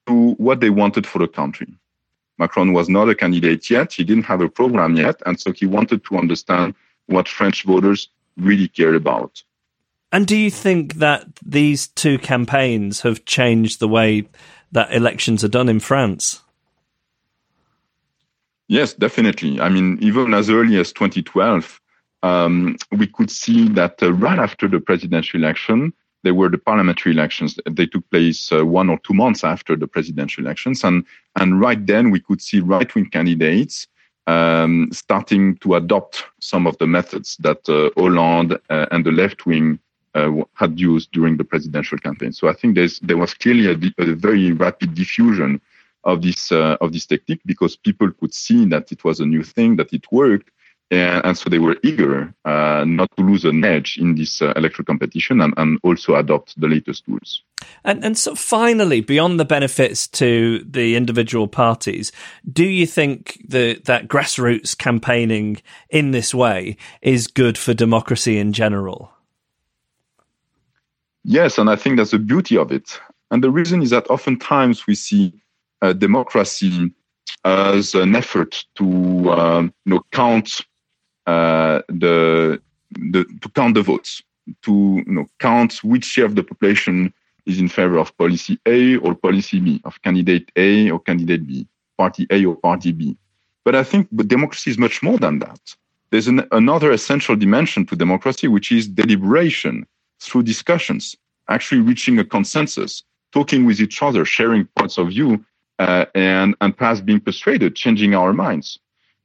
to 0.06 0.32
what 0.32 0.60
they 0.60 0.70
wanted 0.70 1.06
for 1.06 1.18
the 1.18 1.28
country. 1.28 1.72
Macron 2.38 2.72
was 2.72 2.88
not 2.88 3.08
a 3.08 3.14
candidate 3.14 3.70
yet. 3.70 3.92
He 3.92 4.04
didn't 4.04 4.24
have 4.24 4.40
a 4.40 4.48
program 4.48 4.96
yet. 4.96 5.22
And 5.26 5.38
so 5.40 5.52
he 5.52 5.66
wanted 5.66 6.04
to 6.06 6.16
understand 6.16 6.74
what 7.06 7.28
French 7.28 7.64
voters 7.64 8.08
really 8.36 8.68
cared 8.68 8.96
about. 8.96 9.42
And 10.10 10.26
do 10.26 10.36
you 10.36 10.50
think 10.50 10.94
that 10.94 11.26
these 11.44 11.88
two 11.88 12.18
campaigns 12.18 13.00
have 13.02 13.24
changed 13.24 13.80
the 13.80 13.88
way 13.88 14.28
that 14.72 14.92
elections 14.92 15.44
are 15.44 15.48
done 15.48 15.68
in 15.68 15.80
France? 15.80 16.42
Yes, 18.68 18.94
definitely. 18.94 19.60
I 19.60 19.68
mean, 19.68 19.98
even 20.00 20.34
as 20.34 20.50
early 20.50 20.78
as 20.78 20.92
2012, 20.92 21.80
um, 22.22 22.76
we 22.92 23.06
could 23.06 23.30
see 23.30 23.68
that 23.70 24.02
uh, 24.02 24.12
right 24.12 24.38
after 24.38 24.68
the 24.68 24.80
presidential 24.80 25.40
election, 25.40 25.92
there 26.22 26.34
were 26.34 26.48
the 26.48 26.58
parliamentary 26.58 27.12
elections. 27.12 27.58
They 27.68 27.86
took 27.86 28.08
place 28.10 28.52
uh, 28.52 28.64
one 28.64 28.88
or 28.88 28.98
two 29.00 29.14
months 29.14 29.42
after 29.42 29.76
the 29.76 29.88
presidential 29.88 30.44
elections, 30.44 30.84
and 30.84 31.04
and 31.36 31.60
right 31.60 31.84
then 31.84 32.10
we 32.10 32.20
could 32.20 32.40
see 32.40 32.60
right-wing 32.60 33.10
candidates 33.10 33.88
um, 34.26 34.88
starting 34.92 35.56
to 35.58 35.74
adopt 35.74 36.24
some 36.40 36.66
of 36.66 36.78
the 36.78 36.86
methods 36.86 37.36
that 37.38 37.68
uh, 37.68 37.90
Hollande 38.00 38.58
uh, 38.70 38.86
and 38.92 39.04
the 39.04 39.10
left 39.10 39.46
wing 39.46 39.78
uh, 40.14 40.30
had 40.54 40.78
used 40.78 41.10
during 41.12 41.36
the 41.36 41.44
presidential 41.44 41.98
campaign. 41.98 42.32
So 42.32 42.48
I 42.48 42.52
think 42.52 42.78
there 43.02 43.16
was 43.16 43.34
clearly 43.34 43.66
a, 43.66 44.02
a, 44.02 44.14
very 44.14 44.52
rapid 44.52 44.94
diffusion 44.94 45.60
of 46.04 46.22
this 46.22 46.52
uh, 46.52 46.76
of 46.80 46.92
this 46.92 47.06
technique 47.06 47.40
because 47.46 47.76
people 47.76 48.10
could 48.12 48.34
see 48.34 48.64
that 48.66 48.92
it 48.92 49.04
was 49.04 49.20
a 49.20 49.26
new 49.26 49.42
thing, 49.42 49.76
that 49.76 49.92
it 49.92 50.04
worked, 50.12 50.50
and, 50.92 51.24
and 51.24 51.38
so 51.38 51.48
they 51.48 51.58
were 51.58 51.76
eager 51.82 52.34
uh, 52.44 52.84
not 52.86 53.10
to 53.16 53.24
lose 53.24 53.44
an 53.44 53.64
edge 53.64 53.96
in 53.96 54.14
this 54.14 54.42
uh, 54.42 54.52
electoral 54.56 54.84
competition 54.84 55.40
and, 55.40 55.54
and 55.56 55.78
also 55.82 56.14
adopt 56.16 56.60
the 56.60 56.68
latest 56.68 57.06
tools. 57.06 57.42
And, 57.82 58.04
and 58.04 58.18
so 58.18 58.34
finally, 58.34 59.00
beyond 59.00 59.40
the 59.40 59.46
benefits 59.46 60.06
to 60.08 60.62
the 60.68 60.94
individual 60.94 61.48
parties, 61.48 62.12
do 62.50 62.64
you 62.64 62.86
think 62.86 63.42
that, 63.48 63.86
that 63.86 64.08
grassroots 64.08 64.76
campaigning 64.76 65.62
in 65.88 66.10
this 66.10 66.34
way 66.34 66.76
is 67.00 67.26
good 67.26 67.56
for 67.56 67.72
democracy 67.72 68.38
in 68.38 68.52
general? 68.52 69.10
Yes, 71.24 71.56
and 71.56 71.70
I 71.70 71.76
think 71.76 71.96
that's 71.96 72.10
the 72.10 72.18
beauty 72.18 72.58
of 72.58 72.70
it. 72.70 73.00
And 73.30 73.42
the 73.42 73.50
reason 73.50 73.80
is 73.80 73.90
that 73.90 74.10
oftentimes 74.10 74.86
we 74.86 74.94
see 74.94 75.32
uh, 75.80 75.94
democracy 75.94 76.92
as 77.44 77.94
an 77.94 78.14
effort 78.14 78.64
to 78.74 78.84
um, 79.30 79.72
you 79.86 79.94
know, 79.94 80.02
count 80.10 80.60
uh, 81.26 81.82
the, 81.88 82.60
the 82.90 83.24
to 83.40 83.48
count 83.50 83.74
the 83.74 83.82
votes, 83.82 84.22
to 84.62 85.02
you 85.06 85.12
know, 85.12 85.26
count 85.38 85.84
which 85.84 86.04
share 86.04 86.24
of 86.26 86.34
the 86.34 86.42
population 86.42 87.12
is 87.46 87.58
in 87.58 87.68
favor 87.68 87.98
of 87.98 88.16
policy 88.18 88.58
A 88.66 88.96
or 88.96 89.14
policy 89.14 89.60
B, 89.60 89.80
of 89.84 90.00
candidate 90.02 90.50
A 90.56 90.90
or 90.90 91.00
candidate 91.00 91.46
B, 91.46 91.66
party 91.98 92.26
A 92.30 92.44
or 92.44 92.56
party 92.56 92.92
B. 92.92 93.16
But 93.64 93.74
I 93.76 93.84
think 93.84 94.08
democracy 94.26 94.70
is 94.70 94.78
much 94.78 95.02
more 95.02 95.18
than 95.18 95.38
that. 95.40 95.60
there's 96.12 96.28
an, 96.28 96.46
another 96.52 96.92
essential 96.92 97.34
dimension 97.34 97.84
to 97.86 97.96
democracy, 97.96 98.46
which 98.46 98.70
is 98.70 98.86
deliberation 98.86 99.86
through 100.20 100.44
discussions, 100.44 101.16
actually 101.48 101.80
reaching 101.80 102.18
a 102.18 102.24
consensus, 102.24 103.02
talking 103.32 103.64
with 103.64 103.80
each 103.80 104.02
other, 104.02 104.24
sharing 104.24 104.66
points 104.76 104.98
of 104.98 105.08
view, 105.08 105.44
uh, 105.78 106.04
and 106.14 106.54
and 106.60 106.76
perhaps 106.76 107.00
being 107.00 107.18
persuaded, 107.18 107.74
changing 107.74 108.14
our 108.14 108.32
minds. 108.32 108.78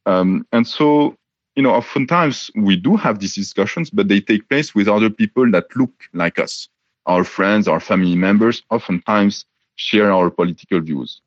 Um, 0.06 0.48
and 0.54 0.66
so, 0.66 1.16
you 1.58 1.64
know, 1.64 1.74
oftentimes 1.74 2.52
we 2.56 2.76
do 2.76 2.96
have 2.96 3.18
these 3.18 3.34
discussions, 3.34 3.90
but 3.90 4.08
they 4.08 4.22
take 4.22 4.48
place 4.48 4.76
with 4.76 4.88
other 4.88 5.10
people 5.10 5.50
that 5.50 5.76
look 5.76 5.92
like 6.14 6.38
us. 6.38 6.70
Our 7.08 7.24
friends, 7.24 7.68
our 7.68 7.80
family 7.80 8.16
members, 8.16 8.62
oftentimes 8.70 9.44
share 9.76 10.12
our 10.12 10.30
political 10.30 10.80
views. 10.80 11.20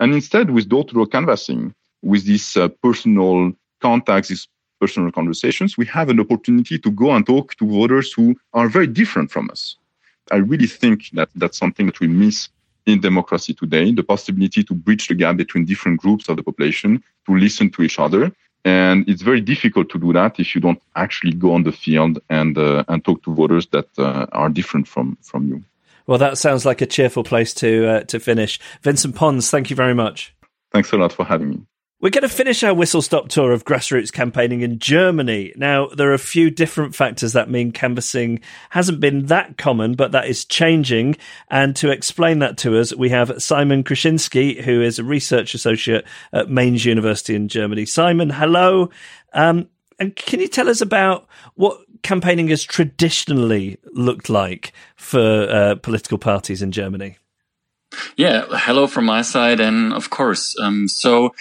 And 0.00 0.12
instead, 0.12 0.50
with 0.50 0.68
door-to-door 0.68 1.06
canvassing, 1.06 1.72
with 2.02 2.24
these 2.24 2.56
uh, 2.56 2.68
personal 2.82 3.52
contacts, 3.80 4.28
these 4.28 4.48
personal 4.80 5.12
conversations, 5.12 5.78
we 5.78 5.86
have 5.86 6.08
an 6.08 6.18
opportunity 6.18 6.80
to 6.80 6.90
go 6.90 7.12
and 7.12 7.24
talk 7.24 7.54
to 7.54 7.64
voters 7.64 8.12
who 8.12 8.34
are 8.54 8.68
very 8.68 8.88
different 8.88 9.30
from 9.30 9.48
us. 9.50 9.76
I 10.32 10.38
really 10.38 10.66
think 10.66 11.10
that 11.12 11.28
that's 11.36 11.58
something 11.58 11.86
that 11.86 12.00
we 12.00 12.08
miss 12.08 12.48
in 12.86 13.00
democracy 13.00 13.54
today, 13.54 13.92
the 13.92 14.02
possibility 14.02 14.64
to 14.64 14.74
bridge 14.74 15.06
the 15.06 15.14
gap 15.14 15.36
between 15.36 15.64
different 15.64 16.00
groups 16.00 16.28
of 16.28 16.36
the 16.36 16.42
population, 16.42 17.04
to 17.26 17.36
listen 17.36 17.70
to 17.70 17.82
each 17.82 18.00
other. 18.00 18.32
And 18.66 19.08
it's 19.08 19.22
very 19.22 19.40
difficult 19.40 19.90
to 19.90 19.98
do 19.98 20.12
that 20.12 20.40
if 20.40 20.52
you 20.52 20.60
don't 20.60 20.82
actually 20.96 21.32
go 21.32 21.52
on 21.52 21.62
the 21.62 21.70
field 21.70 22.18
and 22.28 22.58
uh, 22.58 22.82
and 22.88 23.04
talk 23.04 23.22
to 23.22 23.32
voters 23.32 23.68
that 23.68 23.86
uh, 23.96 24.26
are 24.32 24.48
different 24.48 24.88
from 24.88 25.16
from 25.22 25.46
you. 25.46 25.62
Well, 26.08 26.18
that 26.18 26.36
sounds 26.36 26.66
like 26.66 26.80
a 26.80 26.86
cheerful 26.86 27.22
place 27.22 27.54
to 27.54 27.86
uh, 27.88 28.00
to 28.00 28.18
finish. 28.18 28.58
Vincent 28.82 29.14
Pons, 29.14 29.50
thank 29.52 29.70
you 29.70 29.76
very 29.76 29.94
much. 29.94 30.34
Thanks 30.72 30.90
a 30.92 30.96
lot 30.96 31.12
for 31.12 31.24
having 31.24 31.50
me. 31.50 31.60
We're 31.98 32.10
going 32.10 32.22
to 32.22 32.28
finish 32.28 32.62
our 32.62 32.74
whistle 32.74 33.00
stop 33.00 33.28
tour 33.28 33.52
of 33.52 33.64
grassroots 33.64 34.12
campaigning 34.12 34.60
in 34.60 34.78
Germany. 34.78 35.54
Now, 35.56 35.86
there 35.86 36.10
are 36.10 36.14
a 36.14 36.18
few 36.18 36.50
different 36.50 36.94
factors 36.94 37.32
that 37.32 37.48
mean 37.48 37.72
canvassing 37.72 38.40
hasn't 38.68 39.00
been 39.00 39.26
that 39.26 39.56
common, 39.56 39.94
but 39.94 40.12
that 40.12 40.26
is 40.26 40.44
changing. 40.44 41.16
And 41.48 41.74
to 41.76 41.90
explain 41.90 42.40
that 42.40 42.58
to 42.58 42.78
us, 42.78 42.94
we 42.94 43.08
have 43.08 43.42
Simon 43.42 43.82
Kruschinski, 43.82 44.60
who 44.60 44.82
is 44.82 44.98
a 44.98 45.04
research 45.04 45.54
associate 45.54 46.04
at 46.34 46.50
Mainz 46.50 46.84
University 46.84 47.34
in 47.34 47.48
Germany. 47.48 47.86
Simon, 47.86 48.28
hello. 48.28 48.90
Um, 49.32 49.70
and 49.98 50.14
can 50.14 50.40
you 50.40 50.48
tell 50.48 50.68
us 50.68 50.82
about 50.82 51.26
what 51.54 51.80
campaigning 52.02 52.48
has 52.48 52.62
traditionally 52.62 53.78
looked 53.94 54.28
like 54.28 54.74
for 54.96 55.48
uh, 55.48 55.76
political 55.76 56.18
parties 56.18 56.60
in 56.60 56.72
Germany? 56.72 57.16
Yeah, 58.18 58.44
hello 58.50 58.86
from 58.86 59.06
my 59.06 59.22
side. 59.22 59.60
And 59.60 59.94
of 59.94 60.10
course, 60.10 60.54
um, 60.60 60.88
so 60.88 61.32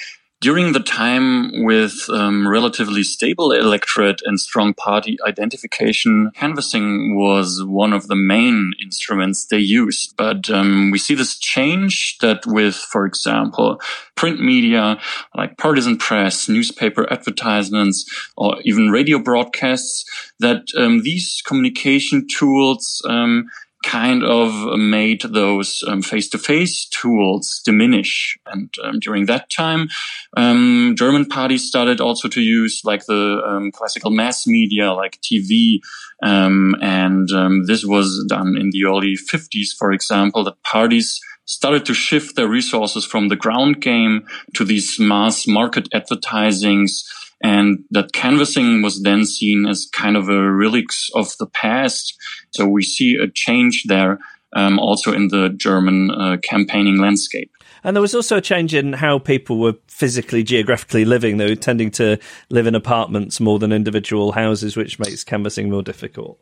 during 0.45 0.73
the 0.73 0.79
time 0.79 1.63
with 1.63 2.07
um, 2.09 2.47
relatively 2.47 3.01
stable 3.01 3.51
electorate 3.51 4.21
and 4.25 4.39
strong 4.39 4.75
party 4.75 5.17
identification, 5.27 6.29
canvassing 6.35 7.15
was 7.17 7.63
one 7.65 7.91
of 7.91 8.07
the 8.09 8.15
main 8.15 8.71
instruments 8.79 9.47
they 9.47 9.57
used. 9.57 10.15
But 10.17 10.47
um, 10.51 10.91
we 10.91 10.99
see 10.99 11.15
this 11.15 11.39
change 11.39 12.19
that 12.21 12.45
with, 12.45 12.75
for 12.75 13.07
example, 13.07 13.81
print 14.13 14.39
media 14.39 14.99
like 15.33 15.57
partisan 15.57 15.97
press, 15.97 16.47
newspaper 16.47 17.11
advertisements, 17.11 18.05
or 18.37 18.57
even 18.65 18.91
radio 18.91 19.17
broadcasts, 19.17 20.05
that 20.39 20.61
um, 20.77 21.01
these 21.01 21.41
communication 21.47 22.27
tools 22.27 23.01
um, 23.09 23.47
kind 23.85 24.23
of 24.23 24.51
made 24.79 25.21
those 25.21 25.83
face 26.03 26.27
to 26.29 26.37
face 26.39 26.85
tools 26.85 27.61
diminish. 27.63 28.37
And 28.47 28.73
um, 28.83 28.99
during 28.99 29.27
that 29.27 29.49
time, 29.49 29.89
um, 30.35 30.95
German 30.97 31.25
parties 31.27 31.67
started 31.67 32.01
also 32.01 32.27
to 32.29 32.41
use 32.41 32.81
like 32.83 33.05
the 33.05 33.41
um, 33.45 33.71
classical 33.71 34.09
mass 34.09 34.47
media, 34.47 34.91
like 34.91 35.21
TV. 35.21 35.79
Um, 36.23 36.75
and 36.81 37.31
um, 37.31 37.65
this 37.67 37.85
was 37.85 38.25
done 38.27 38.57
in 38.57 38.71
the 38.71 38.85
early 38.85 39.15
50s, 39.15 39.69
for 39.77 39.91
example, 39.91 40.43
that 40.45 40.61
parties 40.63 41.21
started 41.45 41.85
to 41.85 41.93
shift 41.93 42.35
their 42.35 42.47
resources 42.47 43.05
from 43.05 43.27
the 43.27 43.35
ground 43.35 43.81
game 43.81 44.25
to 44.55 44.65
these 44.65 44.99
mass 44.99 45.45
market 45.45 45.87
advertisings 45.93 47.03
and 47.43 47.79
that 47.91 48.13
canvassing 48.13 48.81
was 48.81 49.01
then 49.03 49.25
seen 49.25 49.65
as 49.67 49.87
kind 49.93 50.17
of 50.17 50.29
a 50.29 50.51
relic 50.51 50.87
of 51.13 51.35
the 51.37 51.47
past. 51.47 52.15
So 52.51 52.67
we 52.67 52.83
see 52.83 53.15
a 53.15 53.27
change 53.27 53.83
there 53.87 54.19
um, 54.55 54.79
also 54.79 55.11
in 55.13 55.27
the 55.27 55.49
German 55.49 56.11
uh, 56.11 56.37
campaigning 56.41 56.97
landscape. 56.97 57.51
And 57.83 57.95
there 57.95 58.01
was 58.01 58.15
also 58.15 58.37
a 58.37 58.41
change 58.41 58.73
in 58.73 58.93
how 58.93 59.19
people 59.19 59.59
were 59.59 59.75
physically, 59.87 60.43
geographically 60.43 61.05
living. 61.05 61.37
They 61.37 61.49
were 61.49 61.55
tending 61.55 61.91
to 61.91 62.17
live 62.49 62.65
in 62.65 62.73
apartments 62.73 63.39
more 63.39 63.59
than 63.59 63.71
individual 63.71 64.31
houses, 64.31 64.75
which 64.75 64.97
makes 64.97 65.23
canvassing 65.23 65.69
more 65.69 65.83
difficult. 65.83 66.39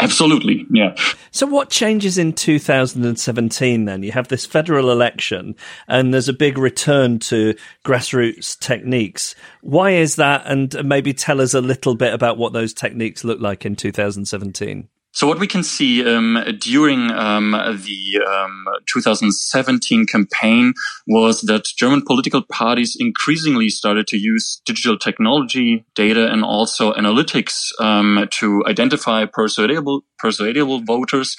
Absolutely, 0.00 0.66
yeah. 0.70 0.94
So, 1.30 1.46
what 1.46 1.70
changes 1.70 2.18
in 2.18 2.32
2017 2.32 3.84
then? 3.84 4.02
You 4.02 4.12
have 4.12 4.28
this 4.28 4.44
federal 4.44 4.90
election, 4.90 5.54
and 5.86 6.12
there's 6.12 6.28
a 6.28 6.32
big 6.32 6.58
return 6.58 7.18
to 7.20 7.54
grassroots 7.84 8.58
techniques. 8.58 9.34
Why 9.60 9.90
is 9.90 10.16
that? 10.16 10.42
And 10.46 10.84
maybe 10.84 11.12
tell 11.14 11.40
us 11.40 11.54
a 11.54 11.60
little 11.60 11.94
bit 11.94 12.12
about 12.12 12.38
what 12.38 12.52
those 12.52 12.74
techniques 12.74 13.24
look 13.24 13.40
like 13.40 13.64
in 13.64 13.76
2017. 13.76 14.88
So 15.14 15.28
what 15.28 15.38
we 15.38 15.46
can 15.46 15.62
see 15.62 16.04
um, 16.04 16.38
during 16.58 17.12
um, 17.12 17.52
the 17.52 18.20
um, 18.26 18.64
2017 18.92 20.06
campaign 20.06 20.74
was 21.06 21.42
that 21.42 21.66
German 21.76 22.02
political 22.04 22.42
parties 22.42 22.96
increasingly 22.98 23.68
started 23.68 24.08
to 24.08 24.18
use 24.18 24.60
digital 24.66 24.98
technology, 24.98 25.84
data, 25.94 26.32
and 26.32 26.44
also 26.44 26.92
analytics 26.94 27.70
um, 27.80 28.26
to 28.32 28.64
identify 28.66 29.24
persuadable 29.24 30.02
persuadable 30.18 30.80
voters 30.80 31.36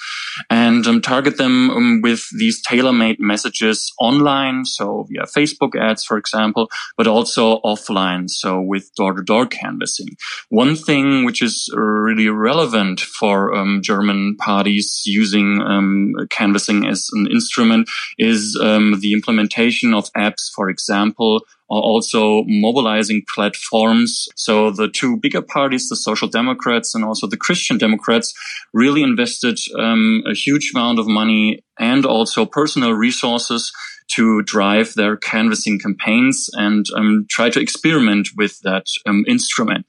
and 0.50 0.86
um, 0.86 1.00
target 1.00 1.36
them 1.38 1.70
um, 1.70 2.00
with 2.02 2.28
these 2.38 2.62
tailor-made 2.62 3.18
messages 3.18 3.92
online, 4.00 4.64
so 4.64 5.06
via 5.10 5.24
Facebook 5.24 5.74
ads, 5.80 6.04
for 6.04 6.18
example, 6.18 6.68
but 6.96 7.06
also 7.06 7.60
offline, 7.60 8.28
so 8.28 8.60
with 8.60 8.90
door-to-door 8.96 9.46
canvassing. 9.46 10.08
One 10.48 10.76
thing 10.76 11.24
which 11.24 11.42
is 11.42 11.70
really 11.74 12.28
relevant 12.28 13.00
for 13.00 13.54
um, 13.54 13.80
German 13.82 14.36
parties 14.36 15.02
using 15.06 15.60
um, 15.62 16.14
canvassing 16.30 16.86
as 16.86 17.08
an 17.12 17.26
instrument 17.30 17.88
is 18.18 18.58
um, 18.60 19.00
the 19.00 19.12
implementation 19.12 19.94
of 19.94 20.12
apps, 20.12 20.50
for 20.54 20.68
example, 20.68 21.42
are 21.68 21.80
also 21.80 22.44
mobilizing 22.46 23.22
platforms. 23.34 24.28
So 24.36 24.70
the 24.70 24.88
two 24.88 25.16
bigger 25.16 25.42
parties, 25.42 25.88
the 25.88 25.96
Social 25.96 26.28
Democrats 26.28 26.94
and 26.94 27.04
also 27.04 27.26
the 27.26 27.36
Christian 27.36 27.78
Democrats, 27.78 28.34
really 28.72 29.02
invested 29.02 29.58
um, 29.78 30.22
a 30.26 30.34
huge 30.34 30.72
amount 30.74 30.98
of 30.98 31.06
money 31.06 31.64
and 31.78 32.06
also 32.06 32.46
personal 32.46 32.92
resources 32.92 33.72
to 34.08 34.42
drive 34.42 34.94
their 34.94 35.16
canvassing 35.16 35.78
campaigns 35.78 36.48
and 36.52 36.86
um, 36.96 37.26
try 37.28 37.50
to 37.50 37.60
experiment 37.60 38.28
with 38.36 38.60
that 38.60 38.86
um, 39.06 39.24
instrument. 39.26 39.86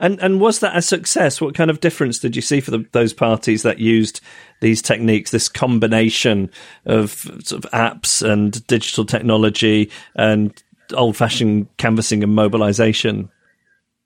And 0.00 0.18
and 0.20 0.40
was 0.40 0.60
that 0.60 0.76
a 0.76 0.82
success? 0.82 1.40
What 1.40 1.54
kind 1.54 1.70
of 1.70 1.80
difference 1.80 2.18
did 2.18 2.34
you 2.34 2.42
see 2.42 2.60
for 2.60 2.70
the, 2.70 2.86
those 2.92 3.12
parties 3.12 3.62
that 3.62 3.78
used 3.78 4.20
these 4.60 4.82
techniques, 4.82 5.30
this 5.30 5.48
combination 5.48 6.50
of 6.86 7.10
sort 7.44 7.64
of 7.64 7.70
apps 7.70 8.28
and 8.28 8.66
digital 8.66 9.04
technology 9.04 9.90
and 10.16 10.60
old 10.94 11.16
fashioned 11.16 11.68
canvassing 11.76 12.22
and 12.22 12.34
mobilization? 12.34 13.30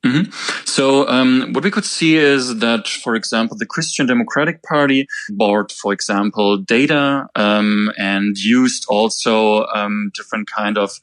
Mm-hmm. 0.04 0.30
So 0.66 1.09
um, 1.09 1.52
what 1.52 1.64
we 1.64 1.70
could 1.70 1.87
see 1.87 2.16
is 2.16 2.59
that, 2.59 2.87
for 2.87 3.14
example, 3.14 3.57
the 3.57 3.64
Christian 3.64 4.07
Democratic 4.07 4.62
Party 4.62 5.07
bought, 5.30 5.72
for 5.72 5.94
example, 5.94 6.59
data 6.59 7.26
um, 7.37 7.90
and 7.96 8.37
used 8.37 8.85
also 8.88 9.64
um, 9.68 10.11
different 10.14 10.50
kind 10.50 10.76
of 10.76 11.00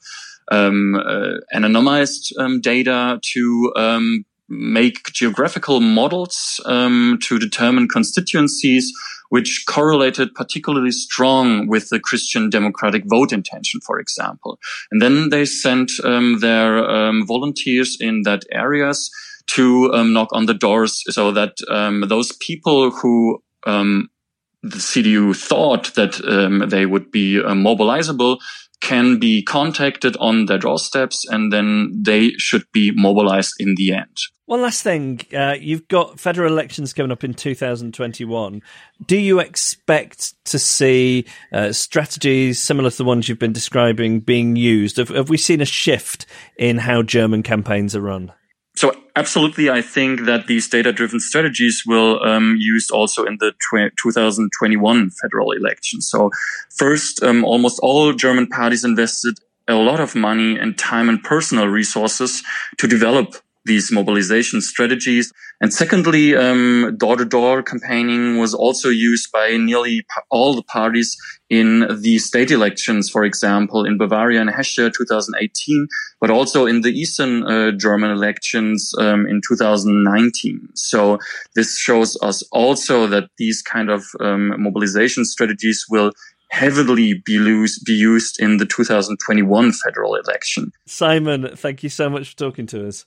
um, 0.52 0.94
uh, 0.94 1.38
anonymized 1.52 2.32
um, 2.38 2.60
data 2.60 3.18
to 3.22 3.72
um, 3.74 4.24
make 4.52 5.12
geographical 5.12 5.80
models 5.80 6.60
um, 6.66 7.18
to 7.22 7.38
determine 7.38 7.88
constituencies 7.88 8.92
which 9.30 9.64
correlated 9.66 10.34
particularly 10.34 10.90
strong 10.90 11.66
with 11.66 11.88
the 11.88 11.98
Christian 11.98 12.50
democratic 12.50 13.04
vote 13.06 13.32
intention, 13.32 13.80
for 13.80 13.98
example. 13.98 14.58
And 14.90 15.00
then 15.00 15.30
they 15.30 15.46
sent 15.46 15.90
um, 16.04 16.40
their 16.40 16.86
um, 16.86 17.26
volunteers 17.26 17.96
in 17.98 18.24
that 18.24 18.44
areas 18.52 19.10
to 19.54 19.90
um, 19.94 20.12
knock 20.12 20.28
on 20.32 20.44
the 20.44 20.52
doors 20.52 21.02
so 21.08 21.32
that 21.32 21.56
um, 21.70 22.04
those 22.08 22.32
people 22.32 22.90
who 22.90 23.42
um, 23.66 24.10
the 24.62 24.76
CDU 24.76 25.34
thought 25.34 25.94
that 25.94 26.68
they 26.68 26.84
would 26.84 27.10
be 27.10 27.38
uh, 27.38 27.54
mobilizable 27.54 28.38
can 28.82 29.18
be 29.18 29.42
contacted 29.42 30.16
on 30.18 30.46
their 30.46 30.58
doorsteps 30.58 31.24
and 31.28 31.52
then 31.52 32.02
they 32.02 32.30
should 32.32 32.64
be 32.72 32.92
mobilized 32.94 33.54
in 33.58 33.74
the 33.76 33.92
end. 33.92 34.16
One 34.46 34.60
last 34.60 34.82
thing. 34.82 35.20
Uh, 35.32 35.54
you've 35.58 35.88
got 35.88 36.18
federal 36.20 36.52
elections 36.52 36.92
coming 36.92 37.12
up 37.12 37.24
in 37.24 37.32
2021. 37.32 38.60
Do 39.06 39.16
you 39.16 39.38
expect 39.38 40.34
to 40.46 40.58
see 40.58 41.26
uh, 41.52 41.72
strategies 41.72 42.60
similar 42.60 42.90
to 42.90 42.96
the 42.98 43.04
ones 43.04 43.28
you've 43.28 43.38
been 43.38 43.52
describing 43.52 44.20
being 44.20 44.56
used? 44.56 44.96
Have, 44.96 45.08
have 45.08 45.30
we 45.30 45.38
seen 45.38 45.60
a 45.60 45.64
shift 45.64 46.26
in 46.58 46.78
how 46.78 47.02
German 47.02 47.42
campaigns 47.42 47.94
are 47.96 48.02
run? 48.02 48.32
So 48.82 48.92
absolutely, 49.14 49.70
I 49.70 49.80
think 49.80 50.24
that 50.24 50.48
these 50.48 50.68
data-driven 50.68 51.20
strategies 51.20 51.84
will 51.86 52.20
um, 52.24 52.56
used 52.58 52.90
also 52.90 53.22
in 53.22 53.38
the 53.38 53.52
tw- 53.52 53.96
2021 54.02 55.10
federal 55.22 55.52
election. 55.52 56.00
So 56.00 56.32
first, 56.68 57.22
um, 57.22 57.44
almost 57.44 57.78
all 57.80 58.12
German 58.12 58.48
parties 58.48 58.82
invested 58.82 59.38
a 59.68 59.74
lot 59.74 60.00
of 60.00 60.16
money 60.16 60.58
and 60.58 60.76
time 60.76 61.08
and 61.08 61.22
personal 61.22 61.68
resources 61.68 62.42
to 62.78 62.88
develop 62.88 63.36
these 63.64 63.92
mobilization 63.92 64.60
strategies. 64.60 65.32
And 65.60 65.72
secondly, 65.72 66.34
um, 66.34 66.96
door-to-door 66.96 67.62
campaigning 67.62 68.38
was 68.38 68.54
also 68.54 68.88
used 68.88 69.30
by 69.32 69.56
nearly 69.56 70.04
all 70.30 70.54
the 70.54 70.64
parties 70.64 71.16
in 71.48 71.86
the 72.00 72.18
state 72.18 72.50
elections, 72.50 73.10
for 73.10 73.24
example, 73.24 73.84
in 73.84 73.98
Bavaria 73.98 74.40
and 74.40 74.50
Hesse 74.50 74.76
2018, 74.76 75.86
but 76.20 76.30
also 76.30 76.66
in 76.66 76.80
the 76.80 76.90
Eastern 76.90 77.44
uh, 77.44 77.72
German 77.72 78.10
elections 78.10 78.92
um, 78.98 79.26
in 79.26 79.40
2019. 79.46 80.68
So 80.74 81.18
this 81.54 81.78
shows 81.78 82.16
us 82.22 82.42
also 82.52 83.06
that 83.08 83.28
these 83.38 83.62
kind 83.62 83.90
of 83.90 84.04
um, 84.20 84.60
mobilization 84.60 85.24
strategies 85.24 85.84
will 85.90 86.12
heavily 86.52 87.14
be, 87.24 87.38
lose, 87.38 87.78
be 87.78 87.92
used 87.92 88.40
in 88.40 88.58
the 88.58 88.66
2021 88.66 89.72
federal 89.72 90.14
election. 90.14 90.70
Simon, 90.86 91.56
thank 91.56 91.82
you 91.82 91.88
so 91.88 92.10
much 92.10 92.30
for 92.30 92.36
talking 92.36 92.66
to 92.66 92.86
us. 92.86 93.06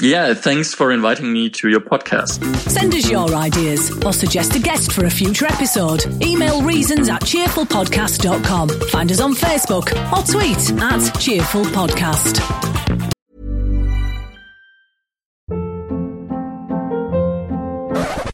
Yeah, 0.00 0.34
thanks 0.34 0.74
for 0.74 0.92
inviting 0.92 1.32
me 1.32 1.48
to 1.50 1.68
your 1.68 1.80
podcast. 1.80 2.44
Send 2.68 2.94
us 2.94 3.08
your 3.08 3.32
ideas 3.34 3.90
or 4.04 4.12
suggest 4.12 4.54
a 4.56 4.58
guest 4.58 4.92
for 4.92 5.04
a 5.06 5.10
future 5.10 5.46
episode. 5.46 6.04
Email 6.22 6.62
reasons 6.62 7.08
at 7.08 7.22
cheerfulpodcast.com. 7.22 8.68
Find 8.68 9.10
us 9.10 9.20
on 9.20 9.34
Facebook 9.34 9.90
or 10.12 10.24
tweet 10.26 10.82
at 10.82 11.20
Cheerful 11.20 11.64
Podcast. 11.66 12.40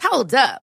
Hold 0.03 0.35
up. 0.35 0.63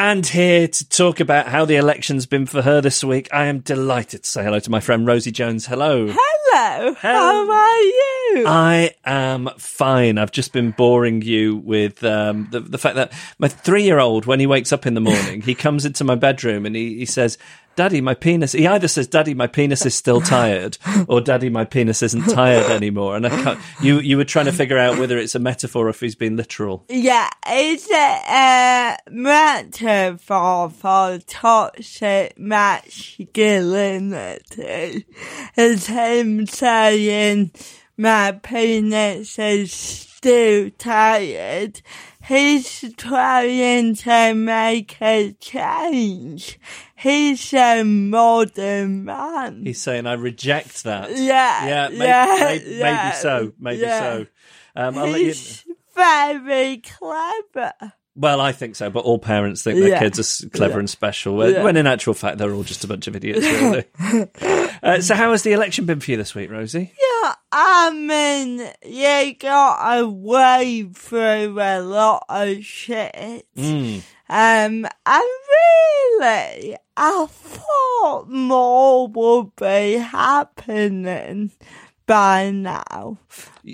And 0.00 0.24
here 0.24 0.68
to 0.68 0.88
talk 0.88 1.18
about 1.18 1.48
how 1.48 1.64
the 1.64 1.74
election's 1.74 2.24
been 2.24 2.46
for 2.46 2.62
her 2.62 2.80
this 2.80 3.02
week, 3.02 3.28
I 3.32 3.46
am 3.46 3.58
delighted 3.58 4.22
to 4.22 4.30
say 4.30 4.44
hello 4.44 4.60
to 4.60 4.70
my 4.70 4.78
friend 4.78 5.04
Rosie 5.04 5.32
Jones. 5.32 5.66
Hello. 5.66 6.06
Hello. 6.06 6.47
How 6.54 7.50
are 7.50 7.82
you? 7.82 8.44
I 8.46 8.94
am 9.04 9.50
fine. 9.58 10.18
I've 10.18 10.32
just 10.32 10.52
been 10.52 10.72
boring 10.72 11.22
you 11.22 11.56
with 11.56 12.04
um, 12.04 12.48
the, 12.50 12.60
the 12.60 12.78
fact 12.78 12.96
that 12.96 13.12
my 13.38 13.48
three 13.48 13.84
year 13.84 13.98
old, 13.98 14.26
when 14.26 14.40
he 14.40 14.46
wakes 14.46 14.72
up 14.72 14.86
in 14.86 14.94
the 14.94 15.00
morning, 15.00 15.42
he 15.42 15.54
comes 15.54 15.84
into 15.84 16.04
my 16.04 16.14
bedroom 16.14 16.66
and 16.66 16.76
he, 16.76 16.98
he 16.98 17.06
says, 17.06 17.38
Daddy, 17.78 18.00
my 18.00 18.14
penis. 18.14 18.50
He 18.50 18.66
either 18.66 18.88
says, 18.88 19.06
"Daddy, 19.06 19.34
my 19.34 19.46
penis 19.46 19.86
is 19.86 19.94
still 19.94 20.20
tired," 20.20 20.76
or 21.06 21.20
"Daddy, 21.20 21.48
my 21.48 21.64
penis 21.64 22.02
isn't 22.02 22.24
tired 22.24 22.72
anymore." 22.72 23.14
And 23.14 23.24
I 23.24 23.28
can't, 23.28 23.60
you 23.80 24.00
you 24.00 24.16
were 24.16 24.24
trying 24.24 24.46
to 24.46 24.52
figure 24.52 24.76
out 24.76 24.98
whether 24.98 25.16
it's 25.16 25.36
a 25.36 25.38
metaphor 25.38 25.86
or 25.86 25.90
if 25.90 26.00
he's 26.00 26.16
being 26.16 26.34
literal. 26.34 26.84
Yeah, 26.88 27.30
it's 27.46 27.88
a, 27.88 28.20
a 28.28 28.96
metaphor 29.08 30.70
for 30.70 31.20
toxic 31.28 32.36
masculinity. 32.36 35.06
It's 35.56 35.86
him 36.38 36.46
saying, 36.46 37.52
"My 37.96 38.32
penis 38.32 39.38
is 39.38 39.72
still 39.72 40.70
tired." 40.78 41.82
He's 42.26 42.84
trying 42.96 43.94
to 43.94 44.34
make 44.34 45.00
a 45.00 45.32
change. 45.40 46.58
He's 46.94 47.54
a 47.54 47.82
modern 47.84 49.04
man. 49.04 49.62
He's 49.64 49.80
saying, 49.80 50.06
"I 50.06 50.14
reject 50.14 50.84
that." 50.84 51.10
Yeah, 51.16 51.66
yeah, 51.66 51.88
may- 51.88 52.06
yeah, 52.06 52.52
yeah, 52.52 53.02
maybe 53.02 53.16
so, 53.16 53.52
maybe 53.58 53.80
yeah. 53.82 54.00
so. 54.00 54.26
Um, 54.76 54.98
I'll 54.98 55.06
let 55.08 55.20
you. 55.20 55.26
He's 55.28 55.64
very 55.94 56.78
clever. 56.78 57.72
Well, 58.20 58.40
I 58.40 58.50
think 58.50 58.74
so, 58.74 58.90
but 58.90 59.04
all 59.04 59.20
parents 59.20 59.62
think 59.62 59.78
their 59.78 59.90
Yeah. 59.90 60.00
kids 60.00 60.42
are 60.44 60.48
clever 60.48 60.74
Yeah. 60.74 60.78
and 60.80 60.90
special, 60.90 61.36
when, 61.36 61.52
Yeah. 61.54 61.62
when 61.62 61.76
in 61.76 61.86
actual 61.86 62.14
fact 62.14 62.38
they're 62.38 62.52
all 62.52 62.64
just 62.64 62.82
a 62.82 62.88
bunch 62.88 63.06
of 63.06 63.14
idiots, 63.14 63.46
really. 63.46 63.84
uh, 64.82 65.00
so, 65.00 65.14
how 65.14 65.30
has 65.30 65.42
the 65.44 65.52
election 65.52 65.84
been 65.86 66.00
for 66.00 66.10
you 66.10 66.16
this 66.16 66.34
week, 66.34 66.50
Rosie? 66.50 66.92
Yeah, 67.00 67.34
I 67.52 67.90
mean, 67.90 68.68
you 68.84 69.34
got 69.38 70.00
away 70.00 70.88
through 70.92 71.58
a 71.60 71.80
lot 71.80 72.24
of 72.28 72.64
shit. 72.64 73.46
Mm. 73.56 74.02
Um, 74.28 74.86
and 75.06 75.24
really, 76.20 76.76
I 76.96 77.26
thought 77.30 78.28
more 78.28 79.06
would 79.06 79.54
be 79.56 79.92
happening 79.92 81.52
by 82.06 82.50
now. 82.50 83.18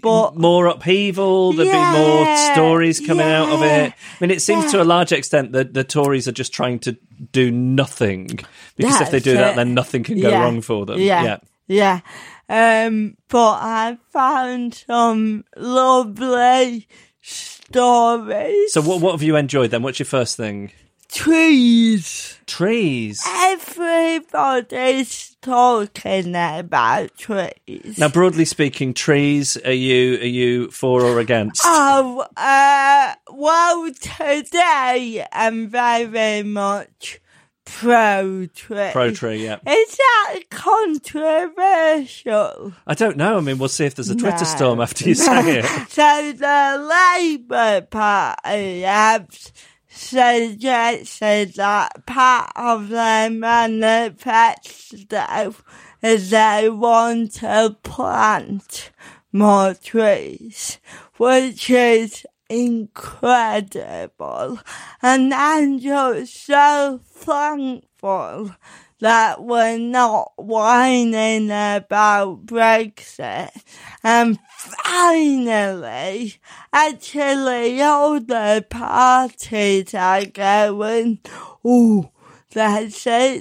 But 0.03 0.37
more 0.37 0.67
upheaval, 0.67 1.53
there'd 1.53 1.71
be 1.71 1.99
more 1.99 2.37
stories 2.53 3.01
coming 3.01 3.27
out 3.27 3.49
of 3.51 3.63
it. 3.63 3.93
I 3.93 4.17
mean, 4.21 4.31
it 4.31 4.43
seems 4.43 4.71
to 4.73 4.83
a 4.83 4.85
large 4.85 5.13
extent 5.13 5.53
that 5.53 5.75
the 5.75 5.85
Tories 5.85 6.27
are 6.29 6.33
just 6.33 6.53
trying 6.53 6.79
to 6.81 6.97
do 7.33 7.51
nothing 7.51 8.29
because 8.77 9.01
if 9.01 9.11
they 9.11 9.21
do 9.21 9.35
that, 9.35 9.57
then 9.57 9.75
nothing 9.75 10.03
can 10.05 10.21
go 10.21 10.29
Yeah. 10.31 10.43
wrong 10.43 10.61
for 10.61 10.87
them. 10.87 10.99
Yeah. 11.01 11.39
Yeah. 11.67 12.01
Um, 12.49 13.17
but 13.29 13.59
I 13.63 13.97
found 14.11 14.75
some 14.87 15.45
lovely 15.57 16.87
stories. 17.23 18.73
So, 18.73 18.83
what 18.83 19.01
what 19.01 19.13
have 19.13 19.23
you 19.23 19.37
enjoyed 19.37 19.71
then? 19.71 19.83
What's 19.83 19.99
your 19.99 20.07
first 20.07 20.37
thing? 20.37 20.71
Trees. 21.15 22.39
Trees. 22.47 23.23
Everybody's 23.27 25.35
talking 25.41 26.35
about 26.37 27.17
trees. 27.17 27.97
Now, 27.99 28.09
broadly 28.09 28.45
speaking, 28.45 28.93
trees. 28.93 29.57
Are 29.65 29.73
you 29.73 30.17
are 30.17 30.27
you 30.27 30.71
for 30.71 31.03
or 31.03 31.19
against? 31.21 31.63
Oh, 31.65 32.27
uh, 32.37 33.15
well, 33.33 33.91
today 33.95 35.25
I'm 35.33 35.69
very 35.69 36.05
very 36.05 36.43
much 36.43 37.21
pro 37.65 38.47
tree. 38.55 38.91
Pro 38.93 39.11
tree. 39.13 39.43
Yeah. 39.45 39.57
Is 39.67 39.97
that 39.97 40.41
controversial? 40.51 42.75
I 42.87 42.93
don't 42.95 43.17
know. 43.17 43.39
I 43.39 43.41
mean, 43.41 43.57
we'll 43.59 43.69
see 43.71 43.87
if 43.87 43.95
there's 43.95 44.11
a 44.11 44.17
Twitter 44.17 44.37
No. 44.39 44.45
storm 44.45 44.81
after 44.81 45.09
you 45.09 45.15
say 45.15 45.61
it. 45.61 45.65
So 45.89 46.33
the 46.33 46.79
Labour 47.17 47.81
Party 47.89 48.83
have 48.83 49.29
suggested 49.95 51.55
that 51.55 52.05
part 52.05 52.51
of 52.57 52.89
their 52.89 53.31
manifesto 53.31 54.35
is 56.03 56.31
they 56.31 56.69
want 56.69 57.33
to 57.35 57.77
plant 57.83 58.91
more 59.33 59.75
trees, 59.75 60.79
which 61.17 61.71
is 61.71 62.27
incredible. 62.49 62.99
And 65.01 65.33
I'm 65.33 65.79
just 65.79 66.45
so 66.45 67.01
thankful 67.05 68.55
that 69.05 69.45
we're 69.45 69.77
not 69.77 70.33
whining 70.37 71.51
about 71.51 72.47
Brexit. 72.47 73.51
And 74.03 74.39
finally, 74.49 76.37
actually, 76.73 77.83
all 77.83 78.19
the 78.19 78.65
parties 78.71 79.93
are 79.95 80.25
going, 80.25 81.19
oh, 81.63 82.13
let's 82.55 82.97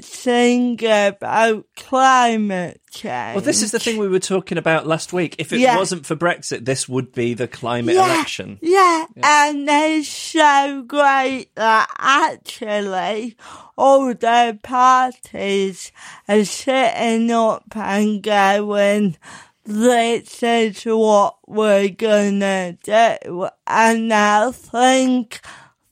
sing 0.07 0.79
about 0.83 1.65
climate 1.75 2.81
change. 2.91 3.35
Well, 3.35 3.43
this 3.43 3.61
is 3.61 3.71
the 3.71 3.79
thing 3.79 3.97
we 3.97 4.07
were 4.07 4.19
talking 4.19 4.57
about 4.57 4.85
last 4.87 5.13
week. 5.13 5.35
If 5.39 5.51
it 5.53 5.59
Yeah. 5.59 5.77
wasn't 5.77 6.05
for 6.05 6.15
Brexit, 6.15 6.65
this 6.65 6.87
would 6.89 7.11
be 7.13 7.33
the 7.33 7.47
climate 7.47 7.95
Yeah, 7.95 8.05
election. 8.05 8.59
Yeah, 8.61 9.05
and 9.21 9.67
it's 9.69 10.07
so 10.07 10.83
great 10.87 11.53
that 11.55 11.89
actually 11.97 13.35
all 13.77 14.13
the 14.13 14.59
parties 14.61 15.91
are 16.27 16.45
sitting 16.45 17.31
up 17.31 17.63
and 17.75 18.21
going, 18.21 19.17
this 19.65 20.43
is 20.43 20.83
what 20.83 21.37
we're 21.47 21.89
gonna 21.89 22.77
do. 22.83 23.47
And 23.65 24.13
I 24.13 24.51
think 24.51 25.39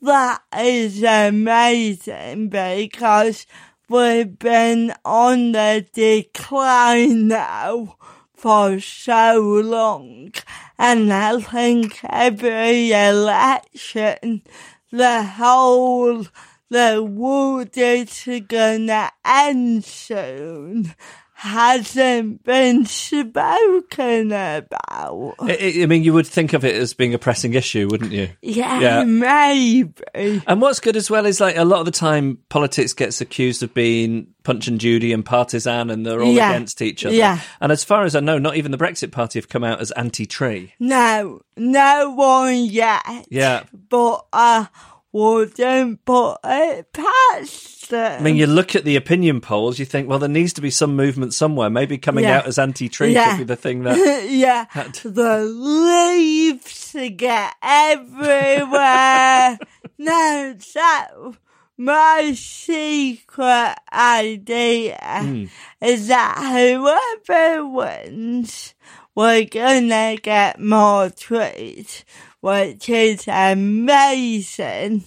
that 0.01 0.41
is 0.57 1.03
amazing 1.03 2.49
because 2.49 3.45
we've 3.87 4.39
been 4.39 4.93
on 5.05 5.51
the 5.51 5.85
decline 5.93 7.27
now 7.27 7.97
for 8.33 8.79
so 8.79 9.61
long. 9.63 10.33
And 10.79 11.13
I 11.13 11.39
think 11.39 11.99
every 12.03 12.91
election, 12.91 14.41
the 14.91 15.23
whole 15.23 16.25
the 16.69 17.03
world 17.03 17.77
is 17.77 18.29
gonna 18.47 19.11
end 19.25 19.83
soon 19.83 20.95
hasn't 21.41 22.43
been 22.43 22.85
spoken 22.85 24.31
about. 24.31 25.35
I, 25.39 25.79
I 25.81 25.85
mean, 25.87 26.03
you 26.03 26.13
would 26.13 26.27
think 26.27 26.53
of 26.53 26.63
it 26.63 26.75
as 26.75 26.93
being 26.93 27.15
a 27.15 27.17
pressing 27.17 27.55
issue, 27.55 27.87
wouldn't 27.89 28.11
you? 28.11 28.29
Yeah, 28.43 28.79
Yeah. 28.79 29.03
maybe. 29.03 29.91
And 30.45 30.61
what's 30.61 30.79
good 30.79 30.95
as 30.95 31.09
well 31.09 31.25
is 31.25 31.41
like 31.41 31.57
a 31.57 31.65
lot 31.65 31.79
of 31.79 31.85
the 31.85 31.91
time 31.91 32.37
politics 32.49 32.93
gets 32.93 33.21
accused 33.21 33.63
of 33.63 33.73
being 33.73 34.27
punch 34.43 34.67
and 34.67 34.79
Judy 34.79 35.13
and 35.13 35.25
partisan 35.25 35.89
and 35.89 36.05
they're 36.05 36.21
all 36.21 36.31
Yeah. 36.31 36.51
against 36.51 36.79
each 36.81 37.05
other. 37.05 37.15
Yeah. 37.15 37.39
And 37.59 37.71
as 37.71 37.83
far 37.83 38.03
as 38.03 38.15
I 38.15 38.19
know, 38.19 38.37
not 38.37 38.55
even 38.55 38.71
the 38.71 38.77
Brexit 38.77 39.11
Party 39.11 39.39
have 39.39 39.49
come 39.49 39.63
out 39.63 39.81
as 39.81 39.89
anti-tree. 39.91 40.73
No, 40.79 41.41
no 41.57 42.11
one 42.11 42.65
yet. 42.65 43.01
Yeah. 43.29 43.63
But 43.89 44.25
I 44.31 44.67
wouldn't 45.11 46.05
put 46.05 46.37
it 46.43 46.93
past 46.93 47.89
them. 47.89 48.21
I 48.21 48.23
mean, 48.23 48.37
you 48.37 48.47
look 48.47 48.75
at 48.75 48.83
the 48.85 48.95
opinion 48.95 49.41
polls, 49.41 49.77
you 49.77 49.85
think, 49.85 50.09
well, 50.09 50.19
there 50.19 50.29
needs 50.29 50.53
to 50.53 50.61
be 50.61 50.71
some 50.71 50.95
movement 50.95 51.33
somewhere. 51.33 51.69
Maybe 51.69 51.97
coming 51.97 52.23
Yeah. 52.23 52.37
out 52.39 52.47
as 52.47 52.57
anti-tree 52.57 53.13
Yeah. 53.13 53.31
could 53.31 53.39
be 53.39 53.43
the 53.43 53.55
thing 53.55 53.83
that. 53.83 53.97
yeah, 54.29 54.65
the 55.03 55.43
leaves 55.43 56.95
get 57.15 57.53
everywhere. 57.61 59.59
no, 59.97 60.55
so 60.59 61.35
my 61.77 62.33
secret 62.35 63.75
idea 63.91 64.97
hmm. 65.21 65.45
is 65.81 66.07
that 66.07 66.37
whoever 66.37 67.65
wins, 67.65 68.73
we're 69.15 69.45
gonna 69.45 70.15
get 70.21 70.59
more 70.59 71.09
trees, 71.09 72.05
which 72.41 72.89
is 72.89 73.25
amazing. 73.27 75.03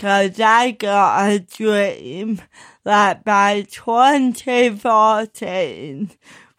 Cause 0.00 0.40
I 0.40 0.72
got 0.72 1.30
a 1.30 1.38
dream 1.38 2.40
that 2.84 3.24
by 3.24 3.62
2014, 3.70 6.10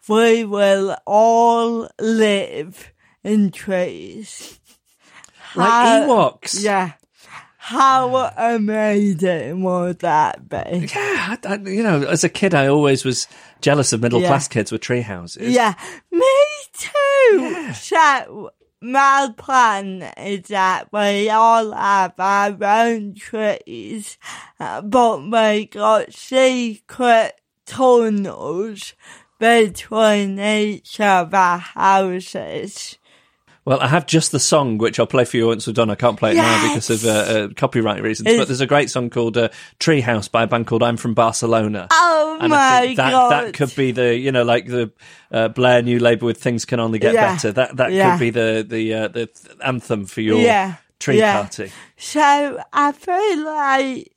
we 0.08 0.44
will 0.44 0.96
all 1.06 1.88
live 2.00 2.92
in 3.22 3.50
trees. 3.50 4.58
Like 5.54 5.68
How- 5.68 6.00
Ewoks. 6.06 6.62
Yeah. 6.62 6.92
How 7.58 8.30
amazing 8.36 9.62
would 9.64 9.98
that 9.98 10.48
be? 10.48 10.86
Yeah, 10.94 10.94
I, 10.94 11.36
I- 11.44 11.56
you 11.68 11.82
know, 11.82 12.02
as 12.04 12.22
a 12.22 12.28
kid, 12.28 12.54
I 12.54 12.68
always 12.68 13.04
was 13.04 13.26
jealous 13.60 13.92
of 13.92 14.00
middle 14.00 14.20
Yeah. 14.20 14.28
class 14.28 14.46
kids 14.46 14.70
with 14.70 14.82
tree 14.82 15.00
houses. 15.00 15.52
Yeah, 15.52 15.74
me 16.12 16.24
too. 16.72 17.72
So 17.74 18.52
my 18.80 19.32
plan 19.36 20.02
is 20.16 20.48
that 20.48 20.92
we 20.92 21.30
all 21.30 21.72
have 21.72 22.14
our 22.18 22.56
own 22.62 23.14
trees, 23.14 24.18
uh, 24.60 24.82
but 24.82 25.22
we 25.22 25.66
got 25.66 26.12
secret 26.12 27.40
tunnels 27.64 28.94
between 29.38 30.38
each 30.38 31.00
of 31.00 31.32
our 31.34 31.58
houses. 31.58 32.98
Well, 33.66 33.80
I 33.80 33.88
have 33.88 34.06
just 34.06 34.30
the 34.30 34.38
song, 34.38 34.78
which 34.78 35.00
I'll 35.00 35.08
play 35.08 35.24
for 35.24 35.36
you 35.36 35.48
once 35.48 35.66
we're 35.66 35.72
done. 35.72 35.90
I 35.90 35.96
can't 35.96 36.16
play 36.16 36.30
it 36.30 36.36
now 36.36 36.68
because 36.68 36.88
of 36.88 37.04
uh, 37.04 37.08
uh, 37.10 37.48
copyright 37.56 38.00
reasons. 38.00 38.28
It's- 38.28 38.40
but 38.40 38.46
there's 38.46 38.60
a 38.60 38.66
great 38.66 38.90
song 38.90 39.10
called 39.10 39.36
uh, 39.36 39.48
"Treehouse" 39.80 40.30
by 40.30 40.44
a 40.44 40.46
band 40.46 40.68
called 40.68 40.84
I'm 40.84 40.96
from 40.96 41.14
Barcelona. 41.14 41.88
Oh 41.90 42.38
and 42.40 42.50
my 42.50 42.94
that 42.96 43.10
god! 43.10 43.30
that 43.32 43.54
could 43.54 43.74
be 43.74 43.90
the 43.90 44.16
you 44.16 44.30
know 44.30 44.44
like 44.44 44.66
the 44.66 44.92
uh, 45.32 45.48
Blair 45.48 45.82
new 45.82 45.98
Labour 45.98 46.26
with 46.26 46.40
"Things 46.40 46.64
Can 46.64 46.78
Only 46.78 47.00
Get 47.00 47.14
Yeah. 47.14 47.32
Better." 47.34 47.50
That 47.52 47.76
that 47.76 47.92
Yeah. 47.92 48.12
could 48.12 48.20
be 48.20 48.30
the 48.30 48.64
the 48.66 48.94
uh, 48.94 49.08
the 49.08 49.28
anthem 49.64 50.06
for 50.06 50.20
your 50.20 50.38
Yeah. 50.38 50.74
tree 51.00 51.18
Yeah. 51.18 51.40
party. 51.42 51.72
So 51.96 52.62
I 52.72 52.92
feel 52.92 53.44
like 53.44 54.12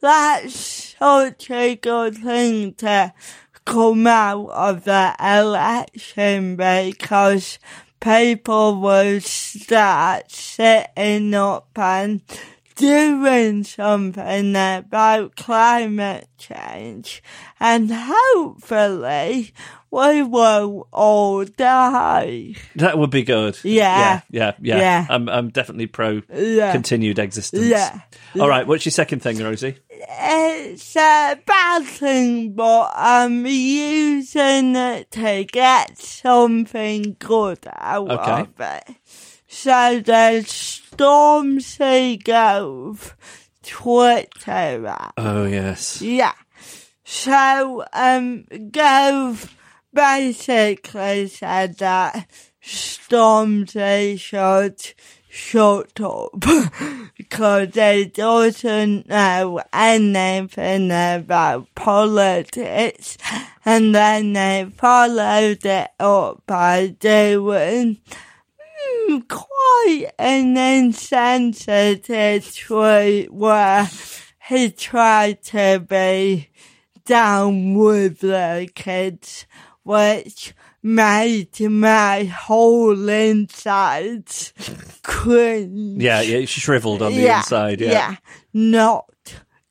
that's 0.00 0.96
such 0.98 1.50
a 1.52 1.76
good 1.76 2.16
thing 2.16 2.74
to 2.74 3.12
come 3.64 4.06
out 4.08 4.48
of 4.50 4.82
the 4.84 5.14
election 5.20 6.56
because 6.56 7.58
people 8.00 8.80
will 8.80 9.20
start 9.20 10.30
sitting 10.30 11.34
up 11.34 11.68
and 11.76 12.20
doing 12.76 13.64
something 13.64 14.54
about 14.54 15.34
climate 15.34 16.28
change 16.38 17.22
and 17.58 17.90
hopefully 17.92 19.52
we 19.90 20.22
will 20.22 20.86
all 20.92 21.44
die. 21.44 22.54
That 22.76 22.98
would 22.98 23.10
be 23.10 23.22
good. 23.24 23.58
Yeah. 23.64 24.20
yeah, 24.30 24.52
yeah. 24.60 24.76
yeah. 24.76 24.78
Yeah. 24.78 25.06
I'm 25.10 25.28
I'm 25.28 25.48
definitely 25.48 25.86
pro 25.86 26.22
Yeah. 26.32 26.72
continued 26.72 27.18
existence. 27.18 27.64
Yeah. 27.64 28.00
All 28.38 28.48
right. 28.48 28.66
What's 28.66 28.84
your 28.84 28.92
second 28.92 29.22
thing, 29.22 29.38
Rosie? 29.38 29.78
It's 30.00 30.94
a 30.96 31.38
bad 31.44 31.84
thing, 31.84 32.52
but 32.52 32.92
I'm 32.94 33.44
using 33.46 34.76
it 34.76 35.10
to 35.12 35.44
get 35.44 35.98
something 35.98 37.16
good 37.18 37.58
out 37.72 38.10
Okay. 38.10 38.40
of 38.42 38.60
it. 38.60 38.96
So 39.48 40.00
there's 40.04 40.46
Stormzy 40.46 42.22
Gove 42.22 43.16
Twitter 43.62 44.86
app. 44.86 45.14
Oh 45.16 45.44
yes. 45.46 46.00
Yeah. 46.02 46.32
So, 47.04 47.84
um, 47.94 48.44
Gove 48.70 49.56
basically 49.94 51.28
said 51.28 51.78
that 51.78 52.28
Stormzy 52.62 54.20
should 54.20 54.94
shut 55.28 56.00
up 56.00 56.30
because 57.16 57.70
they 57.70 58.06
doesn't 58.06 59.08
know 59.08 59.60
anything 59.72 60.90
about 60.90 61.72
politics. 61.74 63.16
And 63.64 63.94
then 63.94 64.32
they 64.32 64.70
followed 64.76 65.64
it 65.64 65.90
up 66.00 66.42
by 66.46 66.96
doing 66.98 67.98
hmm, 68.58 69.18
quite 69.20 70.06
an 70.18 70.56
insensitive 70.56 72.56
tweet 72.56 73.32
where 73.32 73.88
he 74.48 74.70
tried 74.70 75.42
to 75.42 75.84
be 75.86 76.48
down 77.04 77.74
with 77.74 78.20
the 78.20 78.68
kids, 78.74 79.44
which 79.82 80.54
made 80.82 81.60
my 81.60 82.24
whole 82.24 83.08
insides 83.08 84.52
cringe. 85.02 86.02
Yeah, 86.02 86.20
yeah. 86.20 86.44
She 86.46 86.60
shriveled 86.60 87.02
on 87.02 87.12
the 87.12 87.26
inside. 87.26 87.80
Yeah. 87.80 87.90
Yeah, 87.90 88.16
not 88.52 89.12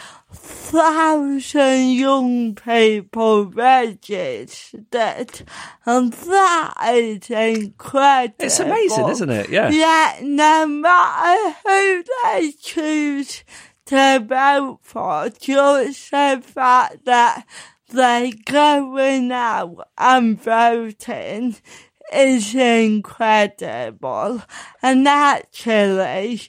thousand 0.47 1.91
young 1.91 2.55
people 2.55 3.45
registered, 3.45 5.41
and 5.85 6.13
that 6.13 6.73
is 6.89 7.29
incredible. 7.29 8.45
It's 8.45 8.59
amazing, 8.59 9.09
isn't 9.09 9.29
it? 9.29 9.49
Yeah. 9.49 9.69
Yeah, 9.69 10.19
no 10.21 10.65
matter 10.67 11.55
who 11.65 12.03
they 12.23 12.53
choose 12.59 13.43
to 13.87 14.25
vote 14.27 14.79
for, 14.81 15.29
just 15.29 16.11
the 16.11 16.41
fact 16.43 17.05
that 17.05 17.45
they're 17.89 18.31
going 18.45 19.31
out 19.31 19.87
and 19.97 20.41
voting 20.41 21.55
is 22.13 22.55
incredible. 22.55 24.43
And 24.81 25.07
actually, 25.07 26.41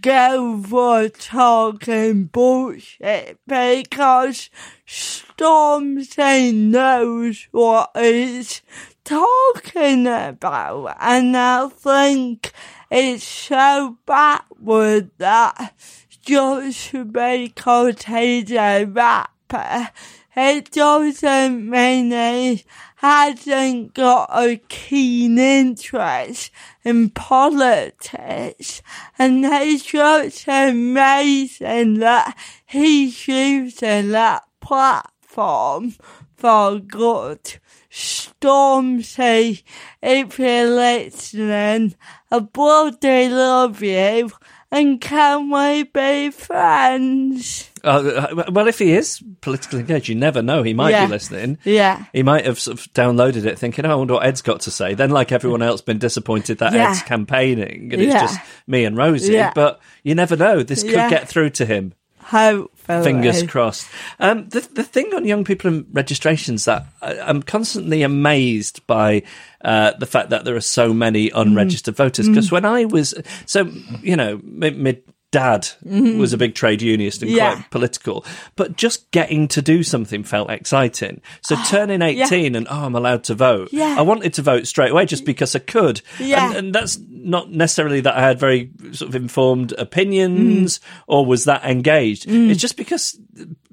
go 0.00 0.62
for 0.62 1.08
talking 1.08 2.24
bullshit 2.24 3.38
because 3.46 4.50
Stormzy 4.86 6.54
knows 6.54 7.48
what 7.52 7.90
he's 7.94 8.62
talking 9.04 10.06
about. 10.06 10.96
And 11.00 11.36
I 11.36 11.68
think 11.68 12.52
it's 12.90 13.24
so 13.24 13.98
backward 14.06 15.10
that 15.18 15.74
just 16.22 16.92
because 16.92 18.02
he's 18.04 18.52
a 18.52 18.84
rapper, 18.84 19.90
it 20.36 20.70
doesn't 20.70 21.70
mean 21.70 22.60
hasn't 23.04 23.92
got 23.92 24.30
a 24.32 24.56
keen 24.66 25.36
interest 25.36 26.50
in 26.84 27.10
politics. 27.10 28.80
And 29.18 29.44
it's 29.44 29.84
just 29.84 30.48
amazing 30.48 31.98
that 31.98 32.34
he's 32.64 33.28
using 33.28 34.08
that 34.12 34.44
platform 34.62 35.96
for 36.34 36.78
good. 36.78 37.60
Stormzy, 37.90 39.62
if 40.02 40.38
you're 40.38 40.70
listening, 40.70 41.96
I 42.30 42.38
bloody 42.38 43.28
love 43.28 43.82
you 43.82 44.30
and 44.72 44.98
can 44.98 45.50
we 45.50 45.82
be 45.82 46.30
friends? 46.30 47.70
Uh, 47.84 48.44
well, 48.50 48.66
if 48.66 48.78
he 48.78 48.92
is 48.92 49.22
politically 49.40 49.80
engaged, 49.80 50.08
you 50.08 50.14
never 50.14 50.42
know. 50.42 50.62
He 50.62 50.74
might 50.74 50.90
Yeah. 50.90 51.06
be 51.06 51.12
listening. 51.12 51.58
Yeah. 51.64 52.04
He 52.12 52.22
might 52.22 52.46
have 52.46 52.58
sort 52.58 52.78
of 52.78 52.92
downloaded 52.94 53.44
it 53.44 53.58
thinking, 53.58 53.84
oh, 53.86 53.90
I 53.90 53.94
wonder 53.94 54.14
what 54.14 54.26
Ed's 54.26 54.42
got 54.42 54.60
to 54.62 54.70
say. 54.70 54.94
Then, 54.94 55.10
like 55.10 55.30
everyone 55.32 55.62
else, 55.62 55.80
been 55.82 55.98
disappointed 55.98 56.58
that 56.58 56.72
Yeah. 56.72 56.90
Ed's 56.90 57.02
campaigning 57.02 57.90
and 57.92 58.00
it's 58.02 58.12
just 58.14 58.40
me 58.66 58.84
and 58.84 58.96
Rosie. 58.96 59.42
But 59.54 59.80
you 60.02 60.14
never 60.14 60.36
know. 60.36 60.62
This 60.62 60.82
could 60.82 60.92
get 61.10 61.28
through 61.28 61.50
to 61.50 61.66
him. 61.66 61.92
Hopefully. 62.24 63.04
Fingers 63.04 63.42
crossed. 63.42 63.86
Um, 64.18 64.48
the 64.48 64.60
the 64.72 64.82
thing 64.82 65.12
on 65.14 65.26
young 65.26 65.44
people 65.44 65.70
and 65.70 65.86
registrations 65.92 66.64
that 66.64 66.86
I, 67.02 67.18
I'm 67.20 67.42
constantly 67.42 68.02
amazed 68.02 68.86
by 68.86 69.24
uh, 69.62 69.92
the 69.98 70.06
fact 70.06 70.30
that 70.30 70.46
there 70.46 70.56
are 70.56 70.60
so 70.62 70.94
many 70.94 71.28
unregistered 71.34 71.96
voters. 71.96 72.26
Because 72.26 72.50
when 72.50 72.64
I 72.64 72.86
was 72.86 73.14
so 73.44 73.70
you 74.02 74.16
know 74.16 74.40
my, 74.42 74.98
dad 75.34 75.62
mm-hmm. 75.84 76.16
was 76.16 76.32
a 76.32 76.38
big 76.38 76.54
trade 76.54 76.80
unionist 76.80 77.20
and 77.20 77.30
Yeah. 77.32 77.54
quite 77.54 77.70
political, 77.70 78.24
but 78.54 78.76
just 78.76 79.10
getting 79.10 79.48
to 79.48 79.60
do 79.60 79.82
something 79.82 80.22
felt 80.22 80.48
exciting. 80.48 81.20
So 81.42 81.56
ah, 81.58 81.66
turning 81.68 82.02
18 82.02 82.54
and 82.54 82.68
oh, 82.70 82.84
I'm 82.84 82.94
allowed 82.94 83.24
to 83.24 83.34
vote. 83.34 83.70
Yeah. 83.72 83.96
I 83.98 84.02
wanted 84.02 84.32
to 84.34 84.42
vote 84.42 84.68
straight 84.68 84.92
away 84.92 85.06
just 85.06 85.24
because 85.24 85.56
I 85.56 85.58
could. 85.58 86.02
Yeah. 86.20 86.46
And, 86.46 86.56
and 86.56 86.74
that's 86.74 87.00
not 87.10 87.50
necessarily 87.50 88.00
that 88.02 88.14
I 88.14 88.20
had 88.20 88.38
very 88.38 88.70
sort 88.92 89.08
of 89.08 89.16
informed 89.16 89.72
opinions 89.72 90.78
mm. 90.78 90.82
or 91.08 91.26
was 91.26 91.46
that 91.46 91.64
engaged. 91.64 92.28
Mm. 92.28 92.50
It's 92.50 92.60
just 92.60 92.76
because 92.76 93.18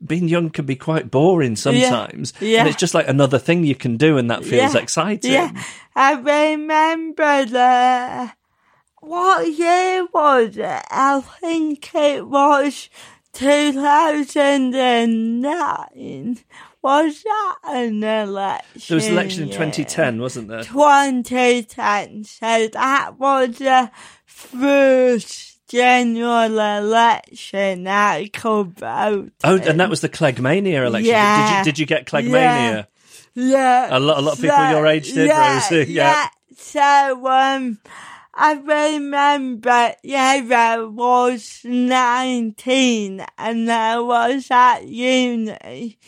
being 0.03 0.27
young 0.27 0.49
can 0.49 0.65
be 0.65 0.75
quite 0.75 1.11
boring 1.11 1.55
sometimes. 1.55 2.33
Yeah. 2.41 2.61
And 2.61 2.69
it's 2.69 2.79
just 2.79 2.95
like 2.95 3.07
another 3.07 3.37
thing 3.37 3.65
you 3.65 3.75
can 3.75 3.97
do 3.97 4.17
and 4.17 4.31
that 4.31 4.43
feels 4.43 4.73
Yeah. 4.73 4.81
exciting. 4.81 5.31
Yeah, 5.31 5.51
I 5.95 6.13
remember 6.13 7.45
the 7.45 8.31
what 9.01 9.47
year 9.51 10.07
was 10.13 10.55
it? 10.57 10.83
I 10.89 11.21
think 11.41 11.93
it 11.93 12.27
was 12.27 12.89
two 13.33 13.73
thousand 13.73 14.73
and 14.75 15.41
nine. 15.41 16.39
Was 16.81 17.21
that 17.21 17.55
an 17.65 18.03
election? 18.03 18.81
There 18.89 18.95
was 18.95 19.05
an 19.05 19.13
election 19.13 19.43
in 19.43 19.49
2010, 19.49 20.19
wasn't 20.19 20.47
there? 20.47 20.63
2010. 20.63 22.23
So 22.23 22.67
that 22.69 23.19
was 23.19 23.59
the 23.59 23.91
first 24.25 25.59
general 25.67 26.59
election 26.59 27.87
I 27.87 28.27
could 28.33 28.73
vote. 28.79 29.31
Oh, 29.43 29.57
and 29.59 29.79
that 29.79 29.89
was 29.91 30.01
the 30.01 30.09
Cleggmania 30.09 30.85
election. 30.87 31.03
Did 31.03 31.09
Yeah. 31.11 31.59
you 31.59 31.63
did 31.65 31.79
you 31.79 31.85
get 31.85 32.05
Cleggmania? 32.07 32.87
Yeah. 33.35 33.95
A 33.95 33.99
lot- 33.99 34.17
a 34.17 34.21
lot 34.21 34.33
of 34.33 34.41
people 34.41 34.69
your 34.71 34.87
age 34.87 35.13
did, 35.13 35.27
yeah, 35.27 35.53
Rosie, 35.71 35.91
yeah. 35.93 36.27
So, 36.57 37.27
um, 37.27 37.77
I 38.33 38.53
remember, 38.53 39.93
yeah, 40.03 40.41
I 40.51 40.79
was 40.83 41.61
19 41.65 43.25
and 43.37 43.71
I 43.71 43.99
was 43.99 44.47
at 44.49 44.87
uni 44.87 45.99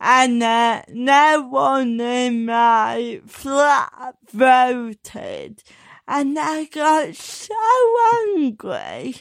and 0.00 0.42
uh, 0.42 0.82
no 0.88 1.48
one 1.48 2.00
in 2.00 2.44
my 2.46 3.20
flat 3.26 4.14
voted 4.32 5.62
and 6.06 6.38
I 6.38 6.64
got 6.64 7.16
so 7.16 7.54
angry. 8.36 9.16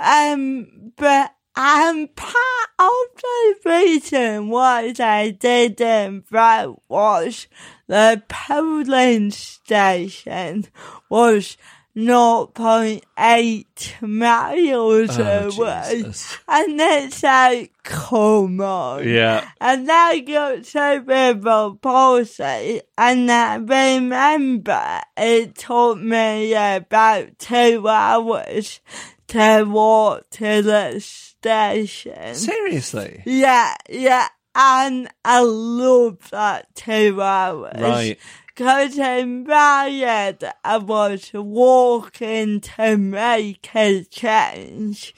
Um, 0.00 0.92
but 0.96 1.34
and 1.60 2.14
part 2.14 2.70
of 2.78 3.20
the 3.20 3.56
reason 3.66 4.48
why 4.48 4.92
they 4.92 5.36
didn't 5.38 6.28
vote 6.28 6.82
was 6.88 7.48
the 7.88 8.22
polling 8.28 9.32
station 9.32 10.66
was 11.10 11.56
0.8 11.98 14.02
miles 14.02 15.18
Oh, 15.18 15.48
away. 15.48 16.02
Jesus. 16.02 16.36
And 16.48 16.80
it's 16.80 17.22
like, 17.22 17.72
come 17.82 18.60
on. 18.60 19.08
Yeah. 19.08 19.48
And 19.60 19.90
I 19.90 20.18
got 20.20 20.64
cerebral 20.66 21.76
palsy, 21.76 22.80
and 22.96 23.30
I 23.30 23.56
remember 23.56 25.00
it 25.16 25.54
took 25.56 25.98
me 25.98 26.54
about 26.54 27.38
two 27.38 27.86
hours 27.88 28.80
to 29.28 29.64
walk 29.64 30.28
to 30.30 30.62
the 30.62 31.00
station. 31.00 32.34
Seriously? 32.34 33.22
Yeah, 33.26 33.74
yeah. 33.88 34.28
And 34.54 35.08
I 35.24 35.40
love 35.42 36.18
that 36.30 36.74
two 36.74 37.20
hours. 37.22 37.80
Right. 37.80 38.18
Because 38.58 38.98
in 38.98 39.44
my 39.44 39.84
head, 39.84 40.52
I 40.64 40.78
was 40.78 41.30
walking 41.32 42.60
to 42.60 42.96
make 42.98 43.70
a 43.76 44.02
change. 44.02 45.14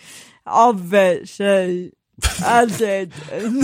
Obviously, 0.47 1.95
I 2.45 2.67
did. 2.67 3.15
um, 3.33 3.63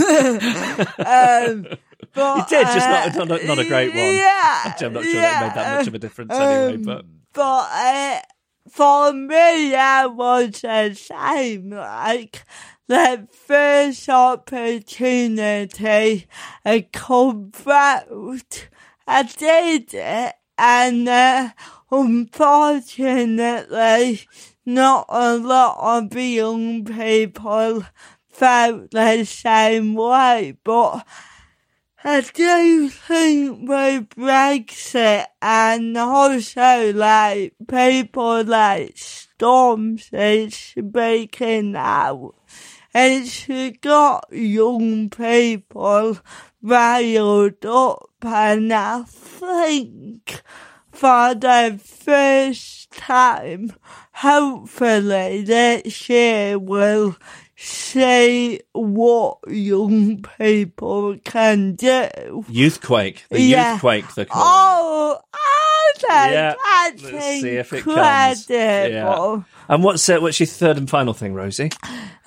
but, 2.15 2.37
You 2.37 2.45
did, 2.49 2.65
just 2.65 2.89
not- 2.89 3.15
uh, 3.15 3.25
not 3.25 3.41
a- 3.41 3.45
not 3.45 3.59
a 3.59 3.67
great 3.67 3.89
one. 3.93 4.15
Yeah. 4.15 4.73
I'm 4.81 4.93
not 4.93 5.03
sure 5.03 5.13
yeah, 5.13 5.21
that 5.21 5.43
it 5.43 5.45
made 5.45 5.55
that 5.63 5.77
much 5.77 5.87
of 5.87 5.93
a 5.93 5.99
difference 5.99 6.33
anyway, 6.33 6.75
um, 6.77 6.81
but- 6.81 7.05
But 7.33 7.69
uh, 7.71 8.19
for 8.71 9.13
me, 9.13 9.75
I 9.75 10.07
was 10.07 10.61
the 10.61 10.95
same. 10.95 11.69
Like, 11.69 12.43
the 12.87 13.27
first 13.31 14.09
opportunity 14.09 16.25
I 16.65 16.79
could 16.91 17.55
vote, 17.55 18.69
I 19.09 19.23
did 19.23 19.93
it, 19.93 20.35
and 20.57 21.07
uh, 21.07 21.51
unfortunately, 21.89 24.27
not 24.65 25.05
a 25.07 25.37
lot 25.37 25.77
of 25.79 26.13
young 26.13 26.83
people 26.83 27.85
felt 28.27 28.91
the 28.91 29.23
same 29.23 29.93
way, 29.93 30.57
but 30.61 31.07
I 32.03 32.19
do 32.21 32.89
think 32.89 33.69
with 33.69 34.09
Brexit 34.09 35.27
and 35.41 35.97
also 35.97 36.91
like 36.93 37.53
people 37.65 38.43
like 38.43 38.95
Stormzy 38.95 40.51
speaking 40.51 41.77
out, 41.77 42.35
it's 42.93 43.47
got 43.79 44.25
young 44.31 45.09
people 45.09 46.17
riled 46.67 47.65
up 47.65 48.09
and 48.23 48.73
I 48.73 49.03
think 49.03 50.41
for 50.91 51.33
the 51.35 51.79
first 51.83 52.91
time, 52.91 53.71
hopefully 54.13 55.43
this 55.43 56.09
year 56.09 56.57
will 56.59 57.15
see 57.55 58.59
what 58.73 59.37
young 59.47 60.23
people 60.39 61.17
can 61.23 61.75
do. 61.75 62.07
Youthquake. 62.49 63.27
The 63.29 63.41
Yeah. 63.41 63.77
Youthquake, 63.77 64.13
they 64.15 64.25
call 64.25 64.43
Oh, 64.45 65.19
oh, 65.33 65.93
that's, 66.07 66.31
Yeah, 66.33 66.53
that's 66.91 67.03
let's 67.03 67.41
see 67.41 67.49
if 67.57 67.73
it 67.73 67.83
comes. 67.83 68.49
incredible. 68.49 69.45
And 69.69 69.83
what's 69.83 70.07
uh, 70.07 70.19
what's 70.19 70.39
your 70.39 70.47
third 70.47 70.77
and 70.77 70.89
final 70.89 71.13
thing, 71.13 71.33
Rosie? 71.33 71.71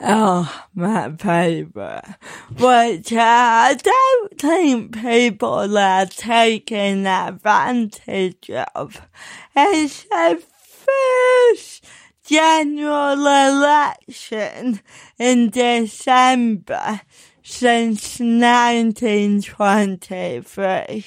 Oh, 0.01 0.65
my 0.75 1.09
paper. 1.11 2.03
Which 2.59 3.13
uh, 3.13 3.19
I 3.19 3.75
don't 3.75 4.39
think 4.39 5.01
people 5.01 5.79
are 5.79 6.07
taking 6.07 7.07
advantage 7.07 8.51
of. 8.75 9.01
It's 9.57 10.03
the 10.05 10.43
first 10.59 11.85
general 12.25 13.27
election 13.27 14.81
in 15.19 15.51
December 15.51 17.01
since 17.43 18.21
1923. 18.21 21.07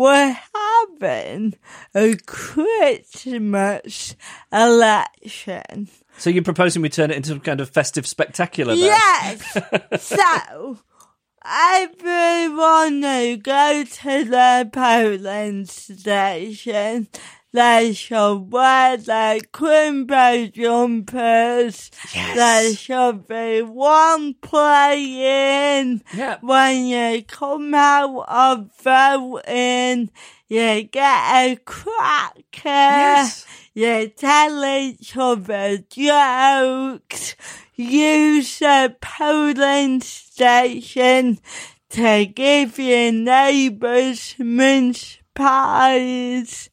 We're 0.00 0.34
having 0.54 1.58
a 1.94 2.16
Christmas 2.24 4.16
election. 4.50 5.88
So 6.16 6.30
you're 6.30 6.42
proposing 6.42 6.80
we 6.80 6.88
turn 6.88 7.10
it 7.10 7.18
into 7.18 7.28
some 7.28 7.40
kind 7.40 7.60
of 7.60 7.68
festive 7.68 8.06
spectacular? 8.06 8.74
Then? 8.74 8.86
Yes. 8.86 9.58
so, 10.02 10.78
everyone 11.44 13.02
who 13.02 13.36
go 13.36 13.84
to 13.84 14.24
the 14.24 14.70
polling 14.72 15.66
station, 15.66 17.08
Wear 17.52 18.96
their 18.96 19.40
crimbo 19.40 20.52
jumpers. 20.52 21.90
Yes. 22.14 22.86
Be 23.26 23.62
one 23.62 24.34
playing. 24.34 26.02
Yeah. 26.14 26.38
When 26.42 26.86
you 26.86 27.24
come 27.24 27.74
out 27.74 28.24
of 28.28 28.70
voting, 28.82 30.10
you 30.48 30.82
get 30.84 31.34
a 31.34 31.56
cracker. 31.64 32.42
Yes. 32.64 33.46
You 33.74 34.08
tell 34.08 34.64
each 34.64 35.16
other 35.16 35.78
jokes. 35.78 37.34
Use 37.74 38.58
the 38.58 38.94
polling 39.00 40.00
station 40.02 41.38
to 41.88 42.26
give 42.26 42.78
your 42.78 43.10
neighbours 43.10 44.34
mince 44.38 45.18
pies. 45.34 46.70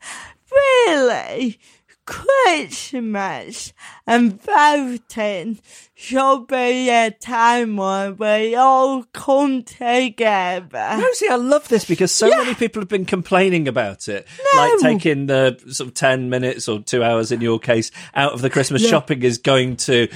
Really, 0.88 1.60
Christmas 2.06 3.74
and 4.06 4.42
voting 4.42 5.60
should 5.94 6.48
be 6.48 6.90
a 6.90 7.12
time 7.12 7.76
when 7.78 8.16
we 8.18 8.56
all 8.56 9.04
come 9.14 9.64
together. 9.64 10.98
Rosie, 11.02 11.28
I 11.30 11.36
love 11.36 11.68
this 11.68 11.86
because 11.86 12.12
so 12.12 12.30
many 12.30 12.56
people 12.56 12.82
have 12.82 12.90
been 12.90 13.06
complaining 13.06 13.68
about 13.68 14.08
it. 14.08 14.26
Like 14.56 14.80
taking 14.80 15.26
the 15.26 15.58
sort 15.70 15.90
of 15.90 15.94
10 15.96 16.30
minutes 16.30 16.68
or 16.68 16.80
two 16.80 17.04
hours 17.04 17.32
in 17.32 17.42
your 17.42 17.60
case 17.60 17.92
out 18.16 18.34
of 18.34 18.42
the 18.42 18.50
Christmas 18.50 18.88
shopping 18.88 19.24
is 19.24 19.38
going 19.38 19.76
to 19.78 20.08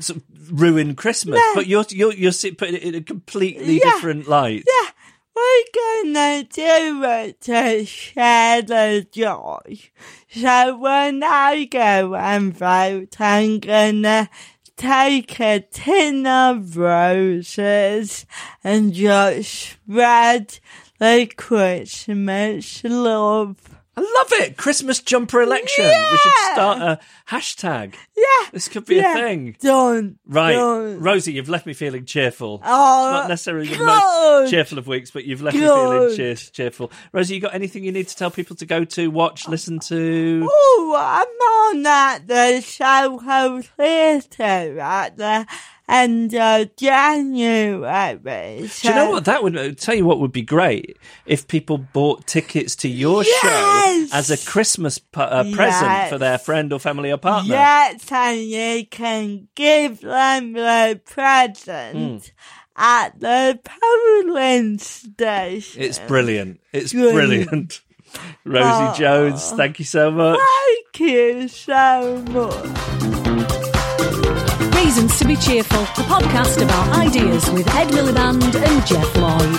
sort 0.00 0.18
of 0.18 0.60
ruin 0.60 0.94
Christmas. 0.94 1.40
But 1.54 1.66
you're, 1.66 1.84
you're, 1.90 2.12
you're 2.12 2.32
putting 2.58 2.74
it 2.74 2.82
in 2.82 2.94
a 2.94 3.00
completely 3.00 3.78
Yeah. 3.78 3.90
different 3.92 4.28
light. 4.28 4.64
Yeah, 4.66 4.90
we're 5.34 5.64
gonna 5.74 6.44
do 6.44 7.02
it 7.04 7.40
to 7.42 7.84
share 7.84 8.62
the 8.62 9.06
joy. 9.10 9.78
So 10.30 10.76
when 10.76 11.22
I 11.22 11.64
go 11.64 12.14
and 12.14 12.54
vote, 12.54 13.20
I'm 13.20 13.58
gonna 13.58 14.28
take 14.76 15.40
a 15.40 15.60
tin 15.60 16.26
of 16.26 16.76
roses 16.76 18.26
and 18.64 18.92
just 18.92 19.76
spread 19.84 20.58
the 20.98 21.30
Christmas 21.36 22.84
love. 22.84 23.81
Love 24.14 24.32
it. 24.32 24.56
Christmas 24.56 25.00
jumper 25.00 25.40
election. 25.42 25.84
We 25.86 26.16
should 26.18 26.32
start 26.52 26.78
a 26.82 26.98
hashtag. 27.28 27.94
Yeah, 28.16 28.46
This 28.52 28.68
could 28.68 28.84
be 28.84 28.96
yeah. 28.96 29.16
a 29.16 29.20
thing. 29.22 29.56
Done. 29.60 30.18
Right. 30.26 30.54
Done. 30.54 31.00
Rosie, 31.00 31.32
you've 31.32 31.48
left 31.48 31.66
me 31.66 31.72
feeling 31.72 32.04
cheerful. 32.04 32.60
Oh, 32.64 33.10
Not 33.12 33.28
necessarily 33.28 33.68
the 33.68 33.78
most 33.84 34.50
cheerful 34.50 34.78
of 34.78 34.86
weeks, 34.86 35.10
but 35.10 35.24
you've 35.24 35.42
left 35.42 35.56
me 35.56 35.62
feeling 35.62 36.16
cheer- 36.16 36.34
cheerful. 36.34 36.90
Rosie, 37.12 37.34
you 37.36 37.40
got 37.40 37.54
anything 37.54 37.84
you 37.84 37.92
need 37.92 38.08
to 38.08 38.16
tell 38.16 38.30
people 38.30 38.56
to 38.56 38.66
go 38.66 38.84
to, 38.84 39.08
watch, 39.10 39.46
listen 39.48 39.78
to? 39.80 40.48
Oh, 40.50 40.94
I'm 40.98 41.26
on 41.78 41.86
at 41.86 42.26
the 42.28 42.60
Soho 42.60 43.62
Theatre 43.62 44.80
at 44.80 45.16
the 45.16 45.46
end 45.88 46.34
of 46.34 46.74
January. 46.76 48.68
Do 48.80 48.88
you 48.88 48.94
know 48.94 49.10
what 49.10 49.24
that 49.26 49.42
would 49.42 49.56
uh, 49.56 49.72
tell 49.72 49.94
you? 49.94 50.04
What 50.04 50.20
would 50.20 50.32
be 50.32 50.42
great 50.42 50.96
if 51.26 51.46
people 51.48 51.78
bought 51.78 52.26
tickets 52.26 52.76
to 52.76 52.88
your 52.88 53.22
Yes! 53.24 53.40
show 54.10 54.16
as 54.16 54.30
a 54.30 54.38
Christmas 54.50 55.00
uh, 55.14 55.42
present 55.52 55.56
Yes. 55.90 56.10
for 56.10 56.18
their 56.18 56.38
friend 56.38 56.72
or 56.72 56.78
family 56.78 57.10
or 57.10 57.18
partner. 57.18 57.54
Yes, 57.54 58.10
and 58.10 58.40
you 58.40 58.86
can 58.86 59.48
give 59.54 60.00
them 60.00 60.52
the 60.52 61.00
present 61.04 62.32
at 62.76 63.20
the 63.20 63.60
polling 63.64 64.78
station. 64.78 65.82
It's 65.82 65.98
brilliant. 65.98 66.60
It's 66.72 66.92
Brilliant. 66.92 67.48
brilliant. 67.50 67.80
Rosie 68.44 68.66
Oh. 68.66 68.94
Jones, 68.96 69.52
thank 69.52 69.78
you 69.78 69.84
so 69.84 70.10
much. 70.10 70.38
Thank 70.38 71.00
you 71.10 71.48
so 71.48 72.22
much. 72.30 73.11
Reasons 74.92 75.18
to 75.20 75.24
be 75.24 75.36
Cheerful, 75.36 75.80
the 75.96 76.02
podcast 76.06 76.62
about 76.62 76.94
ideas 76.94 77.50
with 77.50 77.66
Ed 77.74 77.88
Miliband 77.88 78.54
and 78.54 78.86
Geoff 78.86 79.16
Lloyd. 79.16 79.58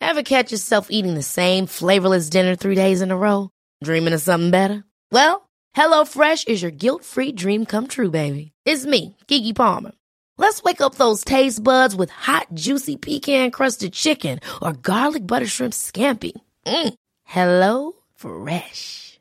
Ever 0.00 0.22
catch 0.22 0.50
yourself 0.50 0.86
eating 0.88 1.12
the 1.12 1.22
same 1.22 1.66
flavorless 1.66 2.30
dinner 2.30 2.56
three 2.56 2.74
days 2.74 3.02
in 3.02 3.10
a 3.10 3.18
row? 3.18 3.50
Dreaming 3.84 4.14
of 4.14 4.22
something 4.22 4.50
better? 4.50 4.82
Well, 5.12 5.46
HelloFresh 5.76 6.48
is 6.48 6.62
your 6.62 6.70
guilt-free 6.70 7.32
dream 7.32 7.66
come 7.66 7.86
true, 7.86 8.10
baby. 8.10 8.52
It's 8.64 8.86
me, 8.86 9.14
Keke 9.28 9.54
Palmer. 9.54 9.92
Let's 10.38 10.62
wake 10.62 10.80
up 10.80 10.94
those 10.94 11.22
taste 11.22 11.62
buds 11.62 11.94
with 11.94 12.08
hot, 12.08 12.46
juicy 12.54 12.96
pecan-crusted 12.96 13.92
chicken 13.92 14.40
or 14.62 14.72
garlic 14.72 15.26
butter 15.26 15.46
shrimp 15.46 15.74
scampi. 15.74 16.32
Mm. 16.64 16.94
Hello 17.24 17.92
Fresh. 18.14 19.05